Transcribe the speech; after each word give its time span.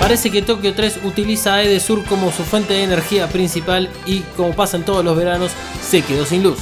Parece 0.00 0.30
que 0.30 0.42
Tokio 0.42 0.74
3 0.74 1.00
utiliza 1.04 1.54
a 1.54 1.62
Edesur 1.62 2.04
como 2.04 2.32
su 2.32 2.42
fuente 2.42 2.74
de 2.74 2.84
energía 2.84 3.28
principal 3.28 3.90
y, 4.06 4.20
como 4.36 4.54
pasa 4.54 4.76
en 4.76 4.84
todos 4.84 5.04
los 5.04 5.16
veranos, 5.16 5.52
se 5.82 6.02
quedó 6.02 6.24
sin 6.24 6.42
luz. 6.42 6.58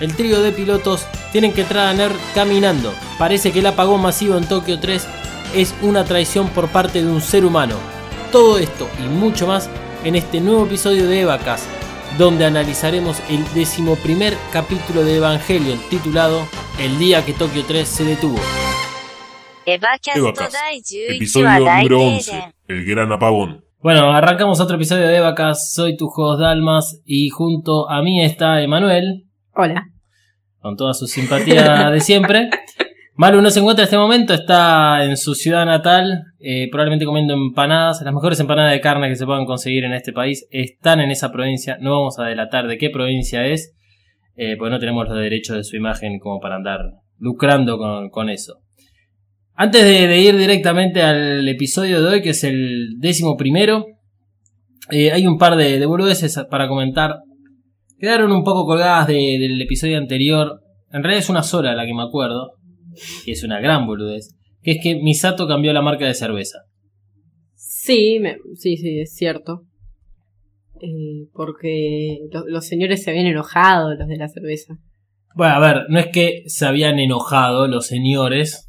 El 0.00 0.14
trío 0.14 0.40
de 0.42 0.52
pilotos 0.52 1.06
tienen 1.32 1.52
que 1.52 1.64
NER 1.64 2.12
caminando. 2.34 2.92
Parece 3.18 3.52
que 3.52 3.60
el 3.60 3.66
apagón 3.66 4.00
masivo 4.00 4.36
en 4.36 4.46
Tokio 4.46 4.78
3 4.78 5.06
es 5.54 5.74
una 5.82 6.04
traición 6.04 6.48
por 6.48 6.68
parte 6.68 7.02
de 7.02 7.10
un 7.10 7.20
ser 7.20 7.44
humano. 7.44 7.76
Todo 8.30 8.58
esto 8.58 8.88
y 8.98 9.08
mucho 9.08 9.46
más 9.46 9.68
en 10.04 10.16
este 10.16 10.40
nuevo 10.40 10.66
episodio 10.66 11.08
de 11.08 11.22
Evacast, 11.22 11.64
donde 12.18 12.44
analizaremos 12.44 13.16
el 13.28 13.44
decimoprimer 13.54 14.36
capítulo 14.52 15.02
de 15.02 15.16
Evangelion 15.16 15.80
titulado 15.90 16.46
El 16.78 16.98
día 16.98 17.24
que 17.24 17.32
Tokio 17.32 17.64
3 17.64 17.88
se 17.88 18.04
detuvo. 18.04 18.38
Evacast, 19.70 20.94
episodio 21.10 21.60
número 21.60 22.00
11, 22.00 22.54
El 22.68 22.86
Gran 22.86 23.12
Apagón. 23.12 23.66
Bueno, 23.80 24.10
arrancamos 24.10 24.60
otro 24.60 24.76
episodio 24.76 25.06
de 25.06 25.18
Evacast, 25.18 25.74
soy 25.74 25.94
tu 25.94 26.06
host 26.06 26.40
Dalmas 26.40 27.02
y 27.04 27.28
junto 27.28 27.86
a 27.90 28.00
mí 28.00 28.24
está 28.24 28.62
Emanuel. 28.62 29.26
Hola. 29.54 29.88
Con 30.60 30.74
toda 30.74 30.94
su 30.94 31.06
simpatía 31.06 31.90
de 31.90 32.00
siempre. 32.00 32.48
Malu 33.14 33.42
no 33.42 33.50
se 33.50 33.60
encuentra 33.60 33.82
en 33.82 33.88
este 33.88 33.98
momento, 33.98 34.32
está 34.32 35.04
en 35.04 35.18
su 35.18 35.34
ciudad 35.34 35.66
natal, 35.66 36.22
eh, 36.40 36.68
probablemente 36.70 37.04
comiendo 37.04 37.34
empanadas. 37.34 38.00
Las 38.00 38.14
mejores 38.14 38.40
empanadas 38.40 38.72
de 38.72 38.80
carne 38.80 39.10
que 39.10 39.16
se 39.16 39.26
puedan 39.26 39.44
conseguir 39.44 39.84
en 39.84 39.92
este 39.92 40.14
país 40.14 40.48
están 40.50 41.00
en 41.00 41.10
esa 41.10 41.30
provincia. 41.30 41.76
No 41.78 41.90
vamos 41.90 42.18
a 42.18 42.24
delatar 42.24 42.68
de 42.68 42.78
qué 42.78 42.88
provincia 42.88 43.44
es, 43.44 43.76
eh, 44.34 44.56
porque 44.56 44.70
no 44.70 44.78
tenemos 44.78 45.06
los 45.10 45.18
derechos 45.18 45.58
de 45.58 45.64
su 45.64 45.76
imagen 45.76 46.18
como 46.20 46.40
para 46.40 46.56
andar 46.56 46.80
lucrando 47.18 47.78
con 48.10 48.30
eso. 48.30 48.62
Antes 49.60 49.82
de, 49.82 50.06
de 50.06 50.20
ir 50.20 50.36
directamente 50.36 51.02
al 51.02 51.48
episodio 51.48 52.00
de 52.00 52.08
hoy, 52.08 52.22
que 52.22 52.30
es 52.30 52.44
el 52.44 52.94
décimo 52.98 53.36
primero, 53.36 53.86
eh, 54.90 55.10
hay 55.10 55.26
un 55.26 55.36
par 55.36 55.56
de, 55.56 55.80
de 55.80 55.86
boludeces 55.86 56.38
para 56.48 56.68
comentar. 56.68 57.16
Quedaron 57.98 58.30
un 58.30 58.44
poco 58.44 58.64
colgadas 58.66 59.08
de- 59.08 59.36
del 59.40 59.60
episodio 59.60 59.98
anterior. 59.98 60.60
En 60.92 61.02
realidad 61.02 61.24
es 61.24 61.28
una 61.28 61.42
sola 61.42 61.74
la 61.74 61.84
que 61.86 61.92
me 61.92 62.04
acuerdo. 62.04 62.52
Y 63.26 63.32
es 63.32 63.42
una 63.42 63.58
gran 63.60 63.84
boludez. 63.84 64.28
Que 64.62 64.72
es 64.72 64.78
que 64.80 64.94
Misato 64.94 65.48
cambió 65.48 65.72
la 65.72 65.82
marca 65.82 66.06
de 66.06 66.14
cerveza. 66.14 66.60
Sí, 67.56 68.18
me- 68.20 68.36
sí, 68.54 68.76
sí, 68.76 69.00
es 69.00 69.12
cierto. 69.16 69.62
Eh, 70.80 71.26
porque 71.34 72.18
lo- 72.30 72.46
los 72.46 72.64
señores 72.64 73.02
se 73.02 73.10
habían 73.10 73.26
enojado, 73.26 73.92
los 73.96 74.06
de 74.06 74.16
la 74.18 74.28
cerveza. 74.28 74.74
Bueno, 75.34 75.54
a 75.54 75.58
ver, 75.58 75.86
no 75.88 75.98
es 75.98 76.06
que 76.06 76.44
se 76.46 76.64
habían 76.64 77.00
enojado 77.00 77.66
los 77.66 77.86
señores. 77.88 78.67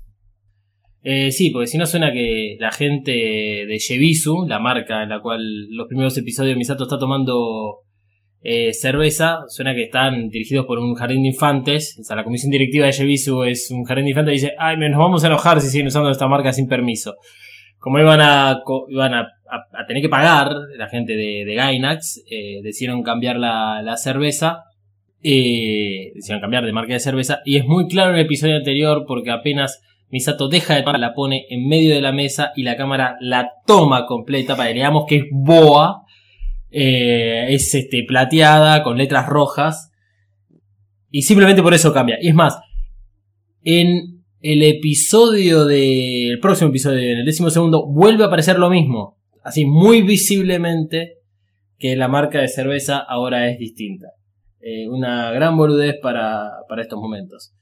Eh, 1.01 1.31
sí, 1.31 1.49
porque 1.49 1.67
si 1.67 1.77
no 1.77 1.85
suena 1.85 2.11
que 2.11 2.57
la 2.59 2.71
gente 2.71 3.11
de 3.11 3.79
Yebisu, 3.79 4.45
la 4.47 4.59
marca 4.59 5.03
en 5.03 5.09
la 5.09 5.21
cual 5.21 5.41
los 5.69 5.87
primeros 5.87 6.17
episodios 6.17 6.57
Misato 6.57 6.83
está 6.83 6.99
tomando 6.99 7.79
eh, 8.41 8.73
cerveza, 8.73 9.39
suena 9.47 9.73
que 9.73 9.83
están 9.83 10.29
dirigidos 10.29 10.65
por 10.65 10.79
un 10.79 10.95
jardín 10.95 11.23
de 11.23 11.29
infantes. 11.29 11.97
O 11.99 12.03
sea, 12.03 12.15
la 12.15 12.23
comisión 12.23 12.51
directiva 12.51 12.85
de 12.85 12.91
Yebisu 12.91 13.43
es 13.43 13.71
un 13.71 13.85
jardín 13.85 14.05
de 14.05 14.11
infantes 14.11 14.33
y 14.33 14.45
dice, 14.45 14.55
ay, 14.57 14.77
nos 14.77 14.99
vamos 14.99 15.23
a 15.23 15.27
enojar 15.27 15.61
si 15.61 15.69
siguen 15.69 15.87
usando 15.87 16.09
esta 16.09 16.27
marca 16.27 16.51
sin 16.51 16.67
permiso. 16.67 17.15
Como 17.77 17.97
iban 17.99 18.19
a, 18.19 18.59
iban 18.89 19.13
a 19.13 19.27
tener 19.87 20.01
que 20.01 20.09
pagar 20.09 20.53
la 20.77 20.89
gente 20.89 21.13
de, 21.15 21.45
de 21.45 21.55
Gainax, 21.55 22.23
eh, 22.29 22.59
decidieron 22.61 23.03
cambiar 23.03 23.37
la, 23.37 23.81
la 23.81 23.95
cerveza 23.95 24.65
eh, 25.21 26.11
decidieron 26.15 26.41
cambiar 26.41 26.65
de 26.65 26.71
marca 26.71 26.93
de 26.93 26.99
cerveza 26.99 27.41
y 27.43 27.57
es 27.57 27.65
muy 27.65 27.87
claro 27.87 28.11
en 28.11 28.19
el 28.19 28.25
episodio 28.25 28.55
anterior 28.55 29.03
porque 29.05 29.31
apenas 29.31 29.81
Misato 30.11 30.47
deja 30.47 30.75
de 30.75 30.81
tomar, 30.81 30.99
la 30.99 31.13
pone 31.13 31.45
en 31.49 31.67
medio 31.67 31.93
de 31.93 32.01
la 32.01 32.11
mesa 32.11 32.51
y 32.55 32.63
la 32.63 32.75
cámara 32.75 33.17
la 33.19 33.51
toma 33.65 34.05
completa 34.05 34.55
para 34.55 34.69
que 34.69 34.79
veamos 34.79 35.05
que 35.07 35.17
es 35.17 35.23
boa, 35.31 36.03
eh, 36.71 37.47
es 37.49 37.73
este, 37.75 38.03
plateada 38.07 38.81
con 38.81 38.97
letras 38.97 39.27
rojas 39.27 39.91
y 41.11 41.21
simplemente 41.21 41.61
por 41.61 41.73
eso 41.73 41.93
cambia. 41.93 42.17
Y 42.21 42.29
es 42.29 42.35
más, 42.35 42.59
en 43.63 44.23
el 44.41 44.63
episodio 44.63 45.65
de, 45.65 46.29
el 46.29 46.39
próximo 46.39 46.69
episodio, 46.69 46.99
en 46.99 47.19
el 47.19 47.25
décimo 47.25 47.49
segundo, 47.49 47.85
vuelve 47.85 48.23
a 48.23 48.27
aparecer 48.27 48.57
lo 48.57 48.69
mismo, 48.69 49.17
así 49.43 49.65
muy 49.65 50.01
visiblemente 50.01 51.17
que 51.77 51.95
la 51.95 52.07
marca 52.07 52.39
de 52.39 52.47
cerveza 52.47 52.97
ahora 52.97 53.49
es 53.49 53.59
distinta. 53.59 54.07
Eh, 54.61 54.87
una 54.89 55.31
gran 55.31 55.55
boludez 55.55 55.95
para, 56.01 56.49
para 56.67 56.81
estos 56.81 56.99
momentos. 56.99 57.53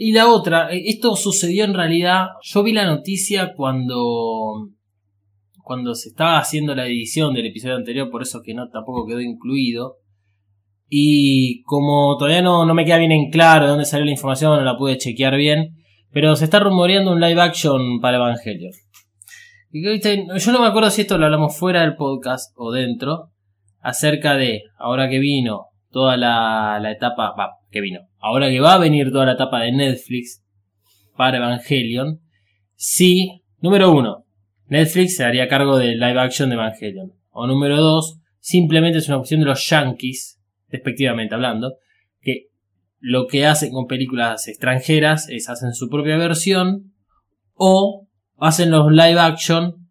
Y 0.00 0.12
la 0.12 0.28
otra, 0.28 0.72
eh, 0.72 0.84
esto 0.86 1.16
sucedió 1.16 1.64
en 1.64 1.74
realidad, 1.74 2.28
yo 2.42 2.62
vi 2.62 2.72
la 2.72 2.86
noticia 2.86 3.52
cuando 3.54 4.70
cuando 5.64 5.94
se 5.94 6.08
estaba 6.08 6.38
haciendo 6.38 6.74
la 6.74 6.86
edición 6.86 7.34
del 7.34 7.46
episodio 7.46 7.76
anterior, 7.76 8.08
por 8.08 8.22
eso 8.22 8.40
que 8.42 8.54
no 8.54 8.70
tampoco 8.70 9.04
quedó 9.06 9.20
incluido. 9.20 9.96
Y 10.88 11.62
como 11.64 12.16
todavía 12.16 12.40
no, 12.40 12.64
no 12.64 12.72
me 12.72 12.86
queda 12.86 12.96
bien 12.96 13.12
en 13.12 13.30
claro 13.30 13.66
de 13.66 13.70
dónde 13.72 13.84
salió 13.84 14.06
la 14.06 14.12
información, 14.12 14.56
no 14.56 14.64
la 14.64 14.78
pude 14.78 14.96
chequear 14.96 15.36
bien, 15.36 15.76
pero 16.10 16.34
se 16.36 16.44
está 16.44 16.58
rumoreando 16.58 17.12
un 17.12 17.20
live 17.20 17.42
action 17.42 18.00
para 18.00 18.16
Evangelion. 18.16 18.70
Y 19.70 19.82
yo 19.82 20.52
no 20.52 20.60
me 20.60 20.68
acuerdo 20.68 20.88
si 20.90 21.02
esto 21.02 21.18
lo 21.18 21.26
hablamos 21.26 21.58
fuera 21.58 21.82
del 21.82 21.96
podcast 21.96 22.54
o 22.56 22.72
dentro, 22.72 23.32
acerca 23.80 24.36
de, 24.36 24.62
ahora 24.78 25.10
que 25.10 25.18
vino 25.18 25.66
toda 25.90 26.16
la, 26.16 26.78
la 26.80 26.92
etapa, 26.92 27.34
va, 27.38 27.50
que 27.70 27.82
vino, 27.82 28.00
ahora 28.18 28.48
que 28.48 28.60
va 28.60 28.74
a 28.74 28.78
venir 28.78 29.10
toda 29.10 29.26
la 29.26 29.32
etapa 29.32 29.62
de 29.62 29.72
Netflix 29.72 30.44
para 31.16 31.38
Evangelion, 31.38 32.20
si, 32.74 33.42
número 33.60 33.90
uno, 33.92 34.24
Netflix 34.66 35.16
se 35.16 35.24
haría 35.24 35.48
cargo 35.48 35.78
del 35.78 35.98
live 35.98 36.20
action 36.20 36.48
de 36.48 36.54
Evangelion. 36.54 37.12
O 37.30 37.46
número 37.46 37.76
dos, 37.76 38.20
simplemente 38.38 38.98
es 38.98 39.08
una 39.08 39.18
cuestión 39.18 39.40
de 39.40 39.46
los 39.46 39.68
yankees, 39.68 40.40
respectivamente 40.68 41.34
hablando, 41.34 41.74
que 42.20 42.48
lo 43.00 43.26
que 43.26 43.46
hacen 43.46 43.72
con 43.72 43.86
películas 43.86 44.48
extranjeras 44.48 45.28
es 45.28 45.48
hacen 45.48 45.72
su 45.72 45.88
propia 45.88 46.16
versión 46.16 46.92
o 47.54 48.06
hacen 48.36 48.70
los 48.70 48.90
live 48.90 49.18
action 49.18 49.88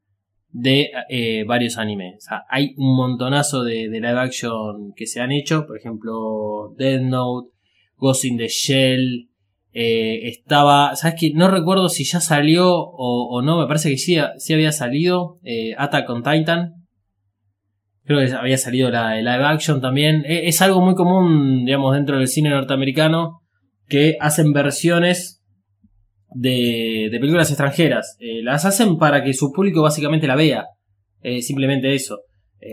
de 0.50 0.92
eh, 1.10 1.44
varios 1.46 1.78
animes. 1.78 2.16
O 2.18 2.22
sea, 2.22 2.44
hay 2.50 2.74
un 2.78 2.96
montonazo 2.96 3.64
de, 3.64 3.90
de 3.90 4.00
live 4.00 4.20
action 4.20 4.94
que 4.96 5.08
se 5.08 5.22
han 5.22 5.32
hecho, 5.32 5.66
por 5.66 5.78
ejemplo, 5.78 6.74
Death 6.78 7.02
Note, 7.02 7.57
Ghost 7.98 8.26
in 8.26 8.38
the 8.38 8.48
Shell, 8.48 9.28
eh, 9.74 10.28
estaba, 10.28 10.96
¿sabes 10.96 11.18
qué? 11.20 11.32
No 11.36 11.50
recuerdo 11.50 11.90
si 11.90 12.04
ya 12.04 12.20
salió 12.20 12.74
o, 12.74 13.42
no, 13.44 13.60
me 13.60 13.68
parece 13.68 13.90
que 13.90 13.98
sí, 13.98 14.18
sí 14.38 14.54
había 14.54 14.72
salido 14.72 15.36
eh, 15.44 15.76
Attack 15.78 16.10
on 16.10 16.24
Titan. 16.24 16.74
Creo 18.04 18.26
que 18.26 18.34
había 18.34 18.58
salido 18.58 18.90
la, 18.90 19.20
el 19.20 19.26
live 19.26 19.44
action 19.44 19.82
también. 19.82 20.24
Eh, 20.26 20.48
es 20.48 20.62
algo 20.62 20.82
muy 20.82 20.96
común, 20.96 21.66
digamos, 21.66 21.94
dentro 21.94 22.18
del 22.18 22.28
cine 22.28 22.50
norteamericano 22.50 23.42
que 23.88 24.18
hacen 24.20 24.54
versiones 24.54 25.44
de, 26.34 27.10
de 27.12 27.20
películas 27.20 27.50
extranjeras. 27.50 28.16
Eh, 28.20 28.42
las 28.44 28.66
hacen 28.66 28.98
para 28.98 29.24
que 29.24 29.34
su 29.34 29.52
público 29.52 29.82
básicamente 29.82 30.26
la 30.26 30.36
vea. 30.36 30.66
Eh, 31.22 31.42
simplemente 31.42 31.94
eso. 31.94 32.22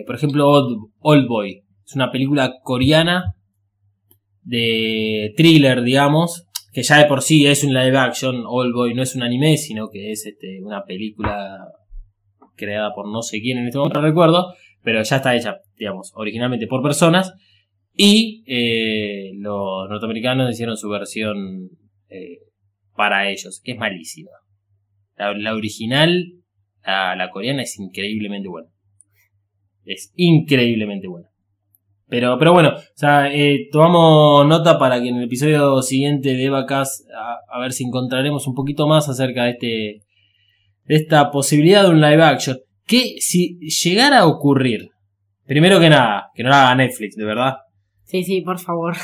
Por 0.06 0.16
ejemplo, 0.16 0.48
Old, 0.48 0.78
Old 1.00 1.28
Boy. 1.28 1.62
Es 1.84 1.94
una 1.94 2.10
película 2.10 2.54
coreana 2.62 3.33
de 4.44 5.32
thriller, 5.36 5.82
digamos, 5.82 6.46
que 6.72 6.82
ya 6.82 6.98
de 6.98 7.06
por 7.06 7.22
sí 7.22 7.46
es 7.46 7.64
un 7.64 7.72
live 7.72 7.96
action. 7.96 8.44
Old 8.46 8.74
Boy 8.74 8.94
no 8.94 9.02
es 9.02 9.14
un 9.14 9.22
anime, 9.22 9.56
sino 9.56 9.88
que 9.90 10.12
es 10.12 10.26
este, 10.26 10.62
una 10.62 10.84
película 10.84 11.58
creada 12.56 12.94
por 12.94 13.08
no 13.10 13.22
sé 13.22 13.40
quién 13.40 13.58
en 13.58 13.66
este 13.66 13.78
momento, 13.78 14.00
no 14.00 14.06
recuerdo, 14.06 14.54
pero 14.82 15.02
ya 15.02 15.16
está 15.16 15.34
hecha, 15.34 15.58
digamos, 15.76 16.12
originalmente 16.14 16.66
por 16.66 16.82
personas. 16.82 17.32
Y 17.96 18.42
eh, 18.46 19.30
los 19.36 19.88
norteamericanos 19.88 20.50
hicieron 20.50 20.76
su 20.76 20.88
versión 20.88 21.70
eh, 22.08 22.38
para 22.96 23.30
ellos, 23.30 23.60
que 23.62 23.72
es 23.72 23.78
malísima. 23.78 24.30
La, 25.16 25.54
original, 25.54 26.26
la 26.84 27.30
coreana, 27.32 27.62
es 27.62 27.78
increíblemente 27.78 28.48
buena. 28.48 28.68
Es 29.84 30.12
increíblemente 30.16 31.06
buena. 31.06 31.28
Pero, 32.14 32.38
pero 32.38 32.52
bueno, 32.52 32.68
o 32.68 32.80
sea, 32.94 33.28
eh, 33.34 33.68
tomamos 33.72 34.46
nota 34.46 34.78
para 34.78 35.02
que 35.02 35.08
en 35.08 35.16
el 35.16 35.24
episodio 35.24 35.82
siguiente 35.82 36.28
de 36.28 36.44
Evacast 36.44 37.10
a, 37.10 37.38
a 37.52 37.58
ver 37.58 37.72
si 37.72 37.82
encontraremos 37.82 38.46
un 38.46 38.54
poquito 38.54 38.86
más 38.86 39.08
acerca 39.08 39.42
de 39.42 39.50
este 39.50 40.02
de 40.84 40.94
esta 40.94 41.32
posibilidad 41.32 41.82
de 41.82 41.90
un 41.90 42.00
live 42.00 42.22
action. 42.22 42.56
Que 42.86 43.16
si 43.18 43.58
llegara 43.58 44.20
a 44.20 44.26
ocurrir, 44.28 44.90
primero 45.44 45.80
que 45.80 45.90
nada, 45.90 46.30
que 46.36 46.44
no 46.44 46.50
la 46.50 46.66
haga 46.66 46.76
Netflix, 46.76 47.16
de 47.16 47.24
verdad. 47.24 47.54
Sí, 48.04 48.22
sí, 48.22 48.42
por 48.42 48.60
favor. 48.60 48.94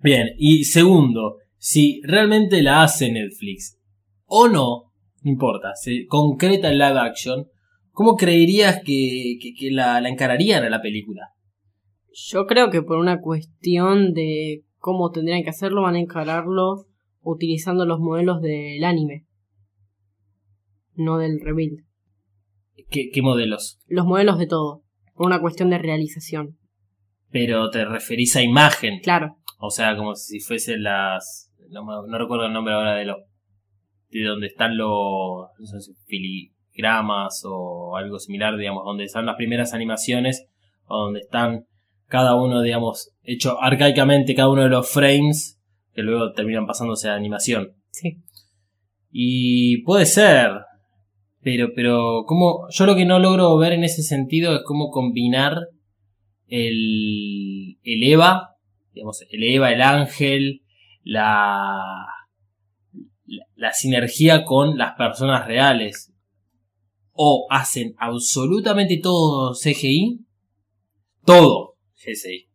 Bien, 0.00 0.30
y 0.38 0.64
segundo, 0.64 1.36
si 1.56 2.00
realmente 2.02 2.62
la 2.62 2.82
hace 2.82 3.12
Netflix 3.12 3.78
o 4.26 4.48
no, 4.48 4.92
no 5.22 5.30
importa, 5.30 5.76
se 5.76 6.04
concreta 6.08 6.68
el 6.70 6.78
live 6.78 6.98
action, 6.98 7.46
¿cómo 7.98 8.14
creerías 8.14 8.76
que, 8.84 9.38
que- 9.42 9.54
que 9.58 9.70
la, 9.72 10.00
la 10.00 10.08
encararían 10.08 10.62
a 10.62 10.70
la 10.70 10.80
película? 10.80 11.22
Yo 12.30 12.46
creo 12.46 12.70
que 12.70 12.80
por 12.82 12.98
una 12.98 13.20
cuestión 13.20 14.12
de 14.14 14.62
cómo 14.76 15.10
tendrían 15.10 15.42
que 15.42 15.50
hacerlo, 15.50 15.82
van 15.82 15.96
a 15.96 16.00
encararlo 16.00 16.86
utilizando 17.22 17.84
los 17.86 17.98
modelos 17.98 18.40
del 18.40 18.84
anime. 18.84 19.26
no 20.94 21.18
del 21.18 21.40
rebuild. 21.40 21.80
¿Qué, 22.88 23.10
qué 23.12 23.20
modelos? 23.22 23.80
Los 23.88 24.06
modelos 24.06 24.38
de 24.38 24.46
todo, 24.46 24.82
por 25.14 25.26
una 25.26 25.40
cuestión 25.40 25.68
de 25.70 25.78
realización. 25.78 26.56
Pero 27.30 27.68
te 27.70 27.84
referís 27.84 28.36
a 28.36 28.42
imagen. 28.42 29.00
Claro, 29.00 29.36
O 29.58 29.70
sea, 29.70 29.96
como 29.96 30.14
si 30.14 30.38
fuesen 30.40 30.82
las. 30.84 31.52
No, 31.70 31.82
recuerdo 32.18 32.46
el 32.46 32.52
nombre 32.52 32.74
ahora 32.74 32.94
de 32.94 33.04
los. 33.06 33.16
De 34.10 34.22
donde 34.24 34.46
están 34.46 34.76
los. 34.78 35.48
No 35.58 35.66
sé 35.66 35.80
si 35.80 36.52
filigramas 36.78 37.42
o 37.44 37.96
algo 37.96 38.18
similar, 38.18 38.56
digamos, 38.56 38.84
donde 38.84 39.04
están 39.04 39.26
las 39.26 39.36
primeras 39.36 39.74
animaciones, 39.74 40.46
o 40.86 41.04
donde 41.04 41.20
están 41.20 41.66
cada 42.06 42.36
uno, 42.36 42.62
digamos, 42.62 43.10
hecho 43.22 43.60
arcaicamente 43.60 44.34
cada 44.34 44.48
uno 44.48 44.62
de 44.62 44.68
los 44.70 44.88
frames, 44.88 45.60
que 45.92 46.02
luego 46.02 46.32
terminan 46.32 46.66
pasándose 46.66 47.08
a 47.08 47.14
animación. 47.14 47.72
sí. 47.90 48.18
Y 49.10 49.82
puede 49.84 50.04
ser. 50.04 50.50
Pero, 51.40 51.68
pero, 51.74 52.24
como. 52.26 52.66
Yo 52.70 52.84
lo 52.84 52.94
que 52.94 53.06
no 53.06 53.18
logro 53.18 53.56
ver 53.56 53.72
en 53.72 53.82
ese 53.84 54.02
sentido 54.02 54.54
es 54.54 54.62
cómo 54.66 54.90
combinar 54.90 55.68
el, 56.46 57.78
el 57.82 58.04
Eva, 58.04 58.56
digamos, 58.92 59.24
el 59.30 59.44
Eva, 59.44 59.72
el 59.72 59.80
ángel, 59.80 60.60
la, 61.04 62.06
la, 63.24 63.44
la 63.56 63.72
sinergia 63.72 64.44
con 64.44 64.76
las 64.76 64.92
personas 64.92 65.46
reales. 65.46 66.12
O 67.20 67.48
hacen 67.50 67.94
absolutamente 67.98 68.98
todo 69.02 69.52
CGI, 69.52 70.20
todo 71.24 71.74
CGI. 71.96 72.48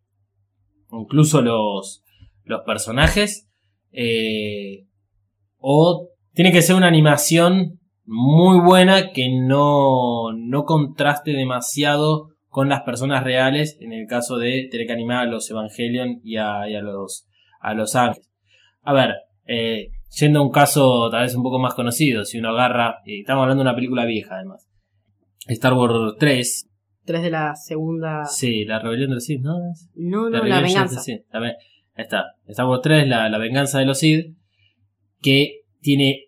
Incluso 0.94 1.42
los, 1.42 2.02
los 2.46 2.62
personajes. 2.62 3.50
eh, 3.92 4.88
o 5.58 6.10
tiene 6.34 6.52
que 6.54 6.62
ser 6.62 6.76
una 6.76 6.88
animación 6.88 7.80
muy 8.06 8.60
buena 8.60 9.12
que 9.12 9.30
no, 9.30 10.34
no 10.34 10.64
contraste 10.66 11.32
demasiado 11.32 12.30
con 12.48 12.70
las 12.70 12.82
personas 12.82 13.24
reales, 13.24 13.78
en 13.82 13.94
el 13.94 14.08
caso 14.08 14.38
de 14.38 14.68
tener 14.70 14.88
que 14.88 14.94
animar 14.94 15.28
a 15.28 15.32
los 15.32 15.50
Evangelion 15.50 16.22
y 16.24 16.38
a, 16.38 16.70
y 16.70 16.76
a 16.76 16.82
los, 16.82 17.28
a 17.60 17.74
los 17.74 17.96
ángeles. 17.96 18.30
A 18.82 18.94
ver, 18.94 19.16
eh, 19.48 19.90
yendo 20.20 20.40
a 20.40 20.44
un 20.44 20.52
caso 20.52 21.10
tal 21.10 21.24
vez 21.24 21.36
un 21.36 21.44
poco 21.44 21.60
más 21.60 21.74
conocido, 21.74 22.24
si 22.26 22.40
uno 22.40 22.50
agarra, 22.50 22.98
eh, 23.06 23.20
estamos 23.22 23.44
hablando 23.44 23.64
de 23.64 23.70
una 23.70 23.76
película 23.76 24.06
vieja 24.06 24.36
además, 24.36 24.68
Star 25.48 25.74
Wars 25.74 26.16
3, 26.20 26.70
Tres 27.06 27.22
de 27.22 27.30
la 27.32 27.54
segunda. 27.56 28.24
sí, 28.26 28.64
la 28.66 28.80
rebelión 28.80 29.10
de 29.10 29.16
los 29.16 29.26
Sith, 29.26 29.42
¿no? 29.42 29.58
No, 29.96 30.30
no, 30.30 30.44
la, 30.44 30.58
the 30.58 30.62
venganza. 30.64 31.02
La 31.34 31.40
ve- 31.42 31.56
ahí 31.96 32.04
está. 32.04 32.24
Star 32.48 32.66
Wars 32.66 32.82
3, 32.82 33.08
la, 33.08 33.28
la 33.30 33.38
venganza 33.38 33.80
de 33.80 33.86
los 33.86 34.00
Sith, 34.00 34.38
que 35.22 35.62
tiene, 35.82 36.28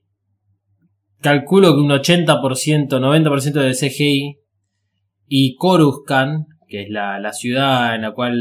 calculo 1.22 1.74
que 1.76 1.82
un 1.82 1.90
80%, 1.90 2.88
90% 3.00 3.54
de 3.54 3.72
CGI, 3.74 4.38
y 5.28 5.56
Coruscant, 5.56 6.46
que 6.68 6.84
es 6.84 6.90
la, 6.90 7.20
la 7.20 7.32
ciudad 7.34 7.96
en 7.96 8.02
la 8.02 8.12
cual 8.12 8.38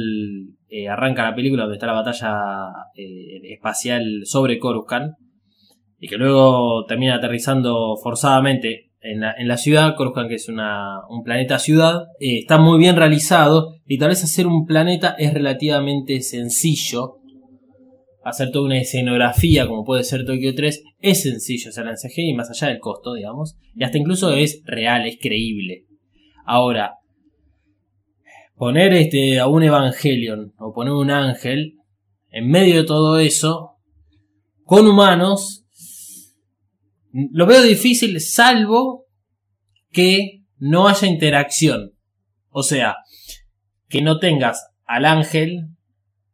eh, 0.68 0.88
arranca 0.88 1.22
la 1.22 1.34
película, 1.34 1.62
donde 1.62 1.76
está 1.76 1.86
la 1.86 1.92
batalla 1.92 2.68
eh, 2.96 3.52
espacial 3.52 4.22
sobre 4.24 4.58
Coruscant, 4.58 5.12
y 6.04 6.06
que 6.06 6.18
luego 6.18 6.84
termina 6.84 7.14
aterrizando 7.14 7.96
forzadamente 7.96 8.90
en 9.00 9.20
la, 9.20 9.32
en 9.38 9.48
la 9.48 9.56
ciudad, 9.56 9.96
Coruscant 9.96 10.28
que 10.28 10.34
es 10.34 10.50
una, 10.50 11.00
un 11.08 11.22
planeta 11.22 11.58
ciudad, 11.58 12.08
eh, 12.20 12.40
está 12.40 12.58
muy 12.58 12.78
bien 12.78 12.94
realizado 12.94 13.76
y 13.86 13.96
tal 13.96 14.10
vez 14.10 14.22
hacer 14.22 14.46
un 14.46 14.66
planeta 14.66 15.16
es 15.18 15.32
relativamente 15.32 16.20
sencillo. 16.20 17.20
Hacer 18.22 18.50
toda 18.50 18.66
una 18.66 18.76
escenografía 18.76 19.66
como 19.66 19.82
puede 19.82 20.04
ser 20.04 20.26
Tokyo 20.26 20.54
3 20.54 20.84
es 21.00 21.22
sencillo 21.22 21.70
hacerla 21.70 21.92
en 21.92 21.96
CGI 21.96 22.34
más 22.34 22.50
allá 22.50 22.68
del 22.68 22.80
costo, 22.80 23.14
digamos. 23.14 23.56
Y 23.74 23.82
hasta 23.82 23.96
incluso 23.96 24.30
es 24.30 24.60
real, 24.66 25.06
es 25.06 25.16
creíble. 25.18 25.86
Ahora, 26.44 26.98
poner 28.56 28.92
este, 28.92 29.40
a 29.40 29.46
un 29.46 29.62
Evangelion 29.62 30.52
o 30.58 30.74
poner 30.74 30.92
un 30.92 31.10
ángel 31.10 31.78
en 32.28 32.50
medio 32.50 32.76
de 32.76 32.84
todo 32.84 33.18
eso, 33.18 33.78
con 34.64 34.86
humanos, 34.86 35.63
lo 37.14 37.46
veo 37.46 37.62
difícil 37.62 38.20
salvo 38.20 39.06
que 39.92 40.42
no 40.58 40.88
haya 40.88 41.06
interacción. 41.06 41.92
O 42.50 42.62
sea, 42.62 42.96
que 43.88 44.02
no 44.02 44.18
tengas 44.18 44.70
al 44.84 45.04
ángel 45.04 45.68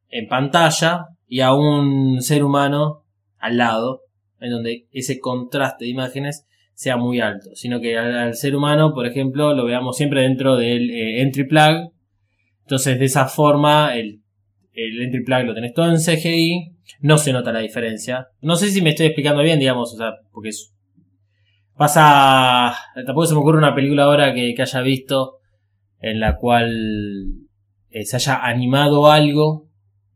en 0.08 0.26
pantalla 0.26 1.06
y 1.26 1.40
a 1.40 1.52
un 1.52 2.22
ser 2.22 2.42
humano 2.42 3.04
al 3.38 3.58
lado, 3.58 4.02
en 4.40 4.50
donde 4.50 4.86
ese 4.90 5.20
contraste 5.20 5.84
de 5.84 5.90
imágenes 5.90 6.46
sea 6.72 6.96
muy 6.96 7.20
alto, 7.20 7.50
sino 7.54 7.80
que 7.80 7.98
al, 7.98 8.34
ser 8.34 8.56
humano, 8.56 8.94
por 8.94 9.06
ejemplo, 9.06 9.54
lo 9.54 9.66
veamos 9.66 9.96
siempre 9.96 10.22
dentro 10.22 10.56
del 10.56 10.90
eh, 10.90 11.20
entry 11.20 11.46
plug. 11.46 11.92
Entonces, 12.62 12.98
de 12.98 13.04
esa 13.04 13.26
forma, 13.26 13.94
el, 13.96 14.22
el 14.72 15.02
entry 15.02 15.22
plug 15.22 15.44
lo 15.44 15.54
tenés 15.54 15.74
todo 15.74 15.90
en 15.90 15.98
CGI, 15.98 16.74
no 17.00 17.18
se 17.18 17.32
nota 17.32 17.52
la 17.52 17.60
diferencia. 17.60 18.26
No 18.40 18.56
sé 18.56 18.70
si 18.70 18.82
me 18.82 18.90
estoy 18.90 19.06
explicando 19.06 19.42
bien, 19.42 19.58
digamos, 19.58 19.94
o 19.94 19.96
sea, 19.96 20.12
porque 20.32 20.48
es- 20.50 20.72
pasa. 21.76 22.74
Tampoco 22.94 23.26
se 23.26 23.34
me 23.34 23.40
ocurre 23.40 23.58
una 23.58 23.74
película 23.74 24.04
ahora 24.04 24.34
que, 24.34 24.54
que 24.54 24.62
haya 24.62 24.80
visto 24.82 25.38
en 26.00 26.20
la 26.20 26.36
cual 26.36 26.70
eh, 27.90 28.04
se 28.04 28.16
haya 28.16 28.44
animado 28.44 29.10
algo 29.10 29.68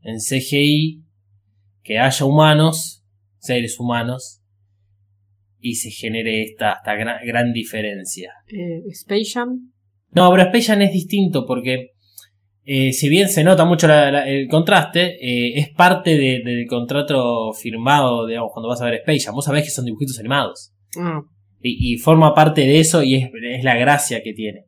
en 0.02 0.18
CGI, 0.18 1.02
que 1.82 1.98
haya 1.98 2.24
humanos, 2.26 3.04
seres 3.38 3.78
humanos, 3.80 4.40
y 5.60 5.74
se 5.76 5.90
genere 5.90 6.42
esta, 6.42 6.72
esta 6.74 6.94
gran, 6.94 7.18
gran 7.26 7.52
diferencia. 7.52 8.32
Eh, 8.48 8.82
Space 8.90 9.30
Jam. 9.32 9.72
No, 10.10 10.30
pero 10.30 10.42
Space 10.44 10.66
Jam 10.66 10.82
es 10.82 10.92
distinto 10.92 11.46
porque 11.46 11.92
eh, 12.66 12.92
si 12.92 13.08
bien 13.08 13.28
se 13.28 13.44
nota 13.44 13.64
mucho 13.64 13.86
la- 13.86 14.10
la- 14.10 14.28
el 14.28 14.48
contraste, 14.48 15.16
eh, 15.20 15.58
es 15.58 15.68
parte 15.70 16.16
de- 16.16 16.42
del 16.44 16.66
contrato 16.66 17.52
firmado, 17.52 18.26
digamos, 18.26 18.50
cuando 18.52 18.68
vas 18.68 18.80
a 18.80 18.86
ver 18.86 18.94
Space 18.94 19.20
Jam. 19.26 19.34
Vos 19.34 19.44
sabés 19.44 19.64
que 19.64 19.70
son 19.70 19.84
dibujitos 19.84 20.18
animados. 20.18 20.72
Ah, 20.98 21.20
Y, 21.60 21.94
y 21.94 21.98
forma 21.98 22.34
parte 22.34 22.60
de 22.62 22.78
eso 22.80 23.02
y 23.02 23.14
es, 23.16 23.30
es 23.50 23.64
la 23.64 23.74
gracia 23.76 24.22
que 24.22 24.32
tiene. 24.34 24.66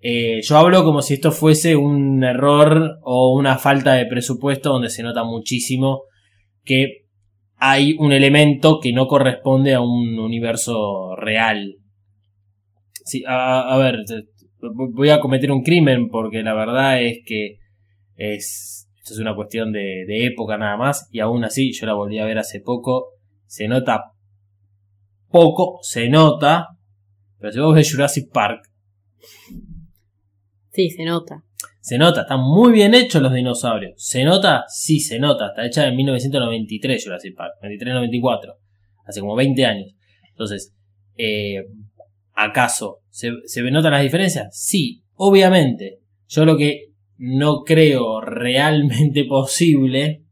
Eh, 0.00 0.40
yo 0.42 0.56
hablo 0.58 0.82
como 0.82 1.00
si 1.00 1.14
esto 1.14 1.30
fuese 1.30 1.76
un 1.76 2.24
error 2.24 2.98
o 3.02 3.36
una 3.38 3.56
falta 3.58 3.94
de 3.94 4.06
presupuesto 4.06 4.70
donde 4.70 4.90
se 4.90 5.04
nota 5.04 5.22
muchísimo 5.22 6.02
que 6.64 7.04
hay 7.56 7.94
un 7.98 8.12
elemento 8.12 8.80
que 8.80 8.92
no 8.92 9.06
corresponde 9.06 9.74
a 9.74 9.80
un 9.80 10.18
universo 10.18 11.14
real. 11.16 11.76
Sí, 13.04 13.22
a, 13.26 13.72
a 13.72 13.78
ver, 13.78 13.98
te- 14.06 14.24
voy 14.74 15.10
a 15.10 15.20
cometer 15.20 15.50
un 15.50 15.62
crimen 15.62 16.08
porque 16.08 16.42
la 16.42 16.54
verdad 16.54 17.02
es 17.02 17.20
que 17.24 17.58
es, 18.16 18.88
esto 18.98 19.14
es 19.14 19.18
una 19.18 19.34
cuestión 19.34 19.72
de, 19.72 20.04
de 20.06 20.26
época 20.26 20.56
nada 20.56 20.76
más 20.76 21.08
y 21.10 21.20
aún 21.20 21.44
así 21.44 21.72
yo 21.72 21.86
la 21.86 21.94
volví 21.94 22.18
a 22.18 22.24
ver 22.24 22.38
hace 22.38 22.60
poco. 22.60 23.10
Se 23.46 23.68
nota 23.68 24.12
poco, 25.32 25.80
se 25.82 26.08
nota, 26.08 26.68
pero 27.40 27.52
si 27.52 27.58
vos 27.58 27.74
ves 27.74 27.90
Jurassic 27.90 28.30
Park, 28.30 28.70
sí, 30.70 30.90
se 30.90 31.04
nota. 31.04 31.42
se 31.80 31.98
nota, 31.98 32.20
están 32.20 32.40
muy 32.40 32.72
bien 32.72 32.94
hechos 32.94 33.20
los 33.20 33.32
dinosaurios. 33.32 33.94
¿Se 33.96 34.22
nota? 34.22 34.64
Sí, 34.68 35.00
se 35.00 35.18
nota. 35.18 35.48
Está 35.48 35.66
hecha 35.66 35.88
en 35.88 35.96
1993 35.96 37.04
Jurassic 37.04 37.34
Park, 37.34 37.54
93-94, 37.62 38.54
hace 39.06 39.20
como 39.20 39.34
20 39.34 39.66
años. 39.66 39.94
Entonces, 40.30 40.74
eh, 41.16 41.64
¿acaso 42.44 42.98
se, 43.10 43.30
se 43.46 43.62
notan 43.70 43.92
las 43.92 44.02
diferencias? 44.02 44.48
Sí, 44.52 45.02
obviamente. 45.14 45.98
Yo 46.28 46.44
lo 46.44 46.56
que 46.56 46.92
no 47.18 47.62
creo 47.62 48.20
realmente 48.20 49.24
posible 49.28 50.22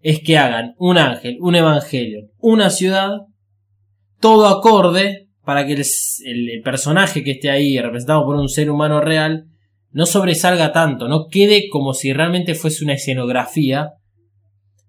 es 0.00 0.20
que 0.20 0.36
hagan 0.36 0.74
un 0.78 0.98
ángel, 0.98 1.38
un 1.40 1.54
evangelio, 1.54 2.28
una 2.38 2.68
ciudad, 2.68 3.20
todo 4.20 4.46
acorde 4.48 5.28
para 5.44 5.66
que 5.66 5.72
el, 5.72 6.62
personaje 6.62 7.24
que 7.24 7.32
esté 7.32 7.50
ahí 7.50 7.78
representado 7.78 8.24
por 8.24 8.36
un 8.36 8.50
ser 8.50 8.70
humano 8.70 9.00
real 9.00 9.46
no 9.92 10.04
sobresalga 10.04 10.72
tanto, 10.72 11.08
no 11.08 11.28
quede 11.28 11.68
como 11.70 11.94
si 11.94 12.12
realmente 12.12 12.54
fuese 12.54 12.84
una 12.84 12.94
escenografía 12.94 13.92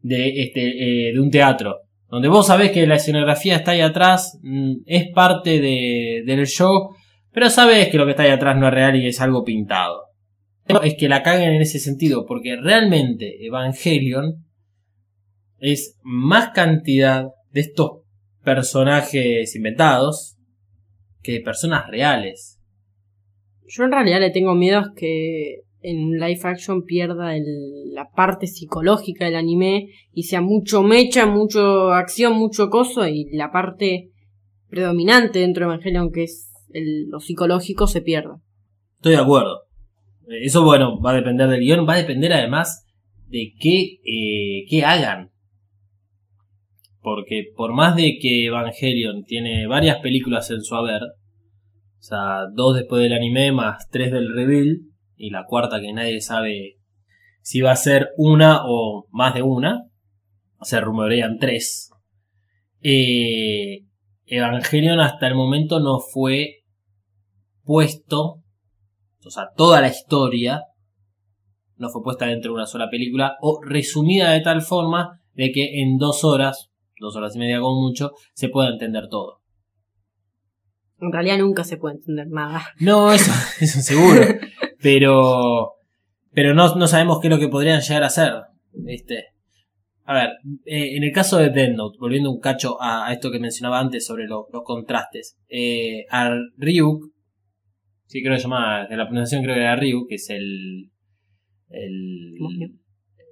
de, 0.02 0.42
este, 0.42 1.10
eh, 1.10 1.14
de 1.14 1.20
un 1.20 1.32
teatro. 1.32 1.78
Donde 2.08 2.28
vos 2.28 2.48
sabés 2.48 2.72
que 2.72 2.86
la 2.88 2.96
escenografía 2.96 3.56
está 3.56 3.72
ahí 3.72 3.82
atrás, 3.82 4.40
mm, 4.44 4.74
es 4.86 5.08
parte 5.14 5.60
de- 5.60 6.24
del 6.26 6.46
show, 6.46 6.96
pero 7.32 7.50
sabés 7.50 7.90
que 7.90 7.98
lo 7.98 8.06
que 8.06 8.12
está 8.12 8.24
ahí 8.24 8.30
atrás 8.30 8.58
no 8.58 8.68
es 8.68 8.74
real 8.74 8.96
y 8.96 9.08
es 9.08 9.20
algo 9.22 9.44
pintado. 9.44 10.04
Es 10.84 10.96
que 10.98 11.10
la 11.10 11.22
caguen 11.22 11.54
en 11.54 11.62
ese 11.62 11.80
sentido, 11.80 12.26
porque 12.26 12.56
realmente 12.56 13.46
Evangelion 13.46 14.46
es 15.60 15.98
más 16.04 16.50
cantidad 16.50 17.26
de 17.52 17.62
estos 17.62 18.02
personajes 18.44 19.56
inventados 19.56 20.38
que 21.22 21.34
de 21.34 21.42
personas 21.42 21.88
reales. 21.88 22.60
Yo 23.68 23.84
en 23.84 23.92
realidad 23.92 24.20
le 24.20 24.30
tengo 24.32 24.54
miedo 24.56 24.80
a 24.80 24.94
que 24.96 25.62
en 25.86 26.20
live 26.20 26.40
action 26.44 26.84
pierda 26.84 27.34
la 27.94 28.10
parte 28.10 28.48
psicológica 28.48 29.26
del 29.26 29.36
anime 29.36 29.90
y 30.12 30.24
sea 30.24 30.42
mucho 30.42 30.82
mecha, 30.82 31.28
mucho 31.28 31.92
acción, 31.92 32.34
mucho 32.34 32.70
coso 32.72 33.08
y 33.08 33.30
la 33.32 33.52
parte 33.52 34.12
predominante 34.68 35.40
dentro 35.40 35.68
de 35.68 35.74
Evangelion, 35.74 36.12
que 36.12 36.24
es 36.24 36.52
lo 37.08 37.20
psicológico, 37.20 37.86
se 37.86 38.02
pierda. 38.02 38.42
Estoy 38.96 39.14
de 39.14 39.22
acuerdo. 39.22 39.62
Eso, 40.28 40.64
bueno, 40.64 41.00
va 41.00 41.12
a 41.12 41.16
depender 41.16 41.48
del 41.48 41.60
guion, 41.60 41.88
va 41.88 41.94
a 41.94 41.98
depender 41.98 42.34
además 42.34 42.88
de 43.28 43.54
qué, 43.60 44.00
eh, 44.04 44.66
qué 44.68 44.84
hagan. 44.84 45.30
Porque 47.00 47.44
por 47.56 47.74
más 47.74 47.96
de 47.96 48.18
que 48.20 48.48
Evangelion 48.48 49.24
tiene 49.24 49.68
varias 49.68 50.00
películas 50.00 50.50
en 50.50 50.64
su 50.64 50.74
haber, 50.74 51.04
o 51.04 52.02
sea, 52.02 52.48
dos 52.52 52.76
después 52.76 53.04
del 53.04 53.14
anime 53.14 53.52
más 53.52 53.88
tres 53.92 54.12
del 54.12 54.34
reveal, 54.34 54.80
y 55.16 55.30
la 55.30 55.46
cuarta 55.46 55.80
que 55.80 55.94
nadie 55.94 56.22
sabe 56.22 56.78
si 57.42 57.62
va 57.62 57.72
a 57.72 57.76
ser 57.76 58.10
una 58.18 58.62
o 58.66 59.08
más 59.12 59.34
de 59.34 59.42
una, 59.42 59.84
se 60.62 60.80
rumorean 60.80 61.38
tres. 61.40 61.92
Eh, 62.82 63.86
Evangelion 64.26 65.00
hasta 65.00 65.28
el 65.28 65.36
momento 65.36 65.80
no 65.80 66.00
fue 66.00 66.64
puesto 67.64 68.46
o 69.26 69.32
sea, 69.32 69.50
toda 69.56 69.82
la 69.82 69.88
historia 69.88 70.62
no 71.78 71.90
fue 71.90 72.04
puesta 72.04 72.28
dentro 72.28 72.52
de 72.52 72.56
una 72.56 72.68
sola 72.68 72.90
película 72.90 73.36
o 73.42 73.60
resumida 73.64 74.32
de 74.32 74.42
tal 74.42 74.62
forma 74.62 75.20
de 75.34 75.52
que 75.52 75.82
en 75.82 75.98
dos 75.98 76.24
horas, 76.24 76.70
dos 77.00 77.16
horas 77.16 77.36
y 77.36 77.40
media 77.40 77.60
como 77.60 77.82
mucho, 77.82 78.12
se 78.34 78.50
pueda 78.50 78.70
entender 78.70 79.08
todo. 79.10 79.42
En 81.02 81.12
realidad 81.12 81.40
nunca 81.40 81.64
se 81.64 81.78
puede 81.78 81.96
entender 81.96 82.28
nada. 82.30 82.68
No, 82.80 83.12
eso, 83.12 83.32
eso 83.60 83.82
seguro. 83.82 84.22
Pero, 84.90 85.74
pero 86.34 86.54
no, 86.54 86.76
no 86.76 86.88
sabemos 86.88 87.20
qué 87.20 87.28
es 87.28 87.34
lo 87.34 87.40
que 87.40 87.48
podrían 87.50 87.82
llegar 87.82 88.04
a 88.04 88.08
hacer. 88.08 88.34
¿viste? 88.74 89.26
A 90.04 90.14
ver, 90.14 90.30
eh, 90.66 90.96
en 90.98 91.04
el 91.04 91.12
caso 91.12 91.38
de 91.38 91.50
Death 91.50 91.76
Note, 91.76 91.98
volviendo 92.00 92.30
un 92.32 92.40
cacho 92.40 92.80
a, 92.82 93.08
a 93.08 93.14
esto 93.14 93.32
que 93.32 93.40
mencionaba 93.40 93.80
antes 93.80 94.06
sobre 94.06 94.28
lo- 94.28 94.48
los 94.54 94.64
contrastes, 94.64 95.38
eh, 95.50 96.06
a 96.12 96.30
Ryuk, 96.58 97.12
sí 98.06 98.22
creo 98.22 98.34
que 98.36 98.40
se 98.40 98.44
llama, 98.44 98.86
de 98.88 98.96
la 98.98 99.08
pronunciación 99.08 99.44
creo 99.44 99.56
que 99.56 99.62
era 99.62 99.76
Ryuk, 99.76 100.08
que 100.10 100.16
es 100.16 100.30
el... 100.30 100.92
el 101.70 102.34
Demonio. 102.36 102.70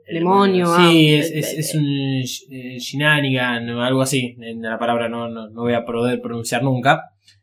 el- 0.08 0.14
Demonio, 0.16 0.66
Sí, 0.66 1.14
ah, 1.14 1.20
es, 1.20 1.32
es, 1.32 1.54
es 1.54 1.76
un 1.76 1.86
eh, 1.86 2.80
Shinanigan 2.80 3.70
o 3.70 3.84
algo 3.84 4.02
así. 4.02 4.36
En 4.40 4.62
la 4.62 4.80
palabra 4.80 5.08
no, 5.10 5.30
no, 5.30 5.50
no 5.50 5.62
voy 5.62 5.74
a 5.74 5.86
poder 5.86 6.20
pronunciar 6.22 6.64
nunca. 6.64 7.02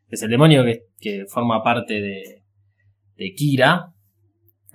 Es 0.08 0.22
el 0.22 0.30
demonio 0.30 0.64
que, 0.64 0.80
que 0.98 1.24
forma 1.26 1.62
parte 1.62 2.00
de, 2.00 2.42
de 3.16 3.32
Kira. 3.34 3.92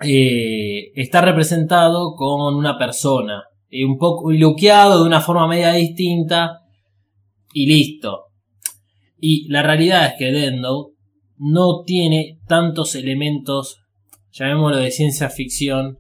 Eh, 0.02 0.92
está 0.96 1.22
representado 1.22 2.16
con 2.16 2.56
una 2.56 2.78
persona. 2.78 3.44
un 3.72 3.98
poco 3.98 4.32
luqueado 4.32 5.02
de 5.02 5.08
una 5.08 5.22
forma 5.22 5.48
media 5.48 5.74
distinta. 5.74 6.62
Y 7.54 7.68
listo. 7.68 8.26
Y 9.18 9.48
la 9.48 9.64
realidad 9.64 10.08
es 10.08 10.14
que 10.20 10.52
Note 10.52 10.94
no 11.38 11.84
tiene 11.86 12.40
tantos 12.48 12.96
elementos, 12.96 13.80
llamémoslo 14.32 14.78
de 14.78 14.92
ciencia 14.92 15.30
ficción, 15.30 16.00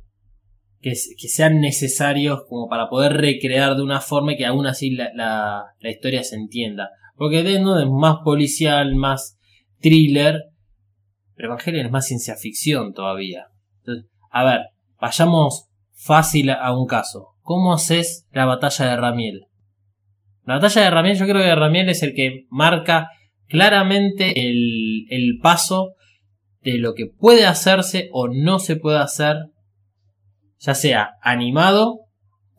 que, 0.82 0.96
sean 0.96 1.62
necesarios 1.62 2.42
como 2.48 2.68
para 2.68 2.90
poder 2.90 3.14
recrear 3.14 3.76
de 3.76 3.84
una 3.84 4.02
forma 4.02 4.36
que 4.36 4.46
aún 4.46 4.68
así 4.68 4.92
la, 4.92 5.10
la- 5.16 5.90
historia 5.90 6.24
se 6.24 6.36
entienda. 6.36 6.90
Porque 7.16 7.42
Note 7.60 7.84
es 7.84 7.90
más 7.90 8.18
policial, 8.24 8.96
más 8.96 9.38
thriller, 9.80 10.42
pero 11.36 11.50
Evangelion 11.50 11.86
es 11.86 11.92
más 11.92 12.06
ciencia 12.06 12.36
ficción 12.36 12.94
todavía. 12.94 13.48
A 14.36 14.44
ver, 14.44 14.66
vayamos 15.00 15.70
fácil 15.94 16.50
a, 16.50 16.56
a 16.56 16.78
un 16.78 16.88
caso. 16.88 17.36
¿Cómo 17.40 17.72
haces 17.72 18.28
la 18.32 18.44
batalla 18.44 18.88
de 18.88 18.98
Ramiel? 18.98 19.46
La 20.44 20.56
batalla 20.56 20.82
de 20.82 20.90
Ramiel, 20.90 21.18
yo 21.18 21.26
creo 21.26 21.42
que 21.42 21.56
Ramiel 21.56 21.88
es 21.88 22.04
el 22.04 22.14
que 22.14 22.44
marca 22.50 23.08
claramente 23.48 24.50
el, 24.50 25.06
el 25.10 25.40
paso 25.42 25.94
de 26.64 26.80
lo 26.80 26.96
que 26.96 27.06
puede 27.06 27.46
hacerse 27.46 28.10
o 28.12 28.28
no 28.28 28.60
se 28.60 28.76
puede 28.76 28.98
hacer, 28.98 29.38
ya 30.58 30.76
sea 30.76 31.12
animado, 31.22 32.02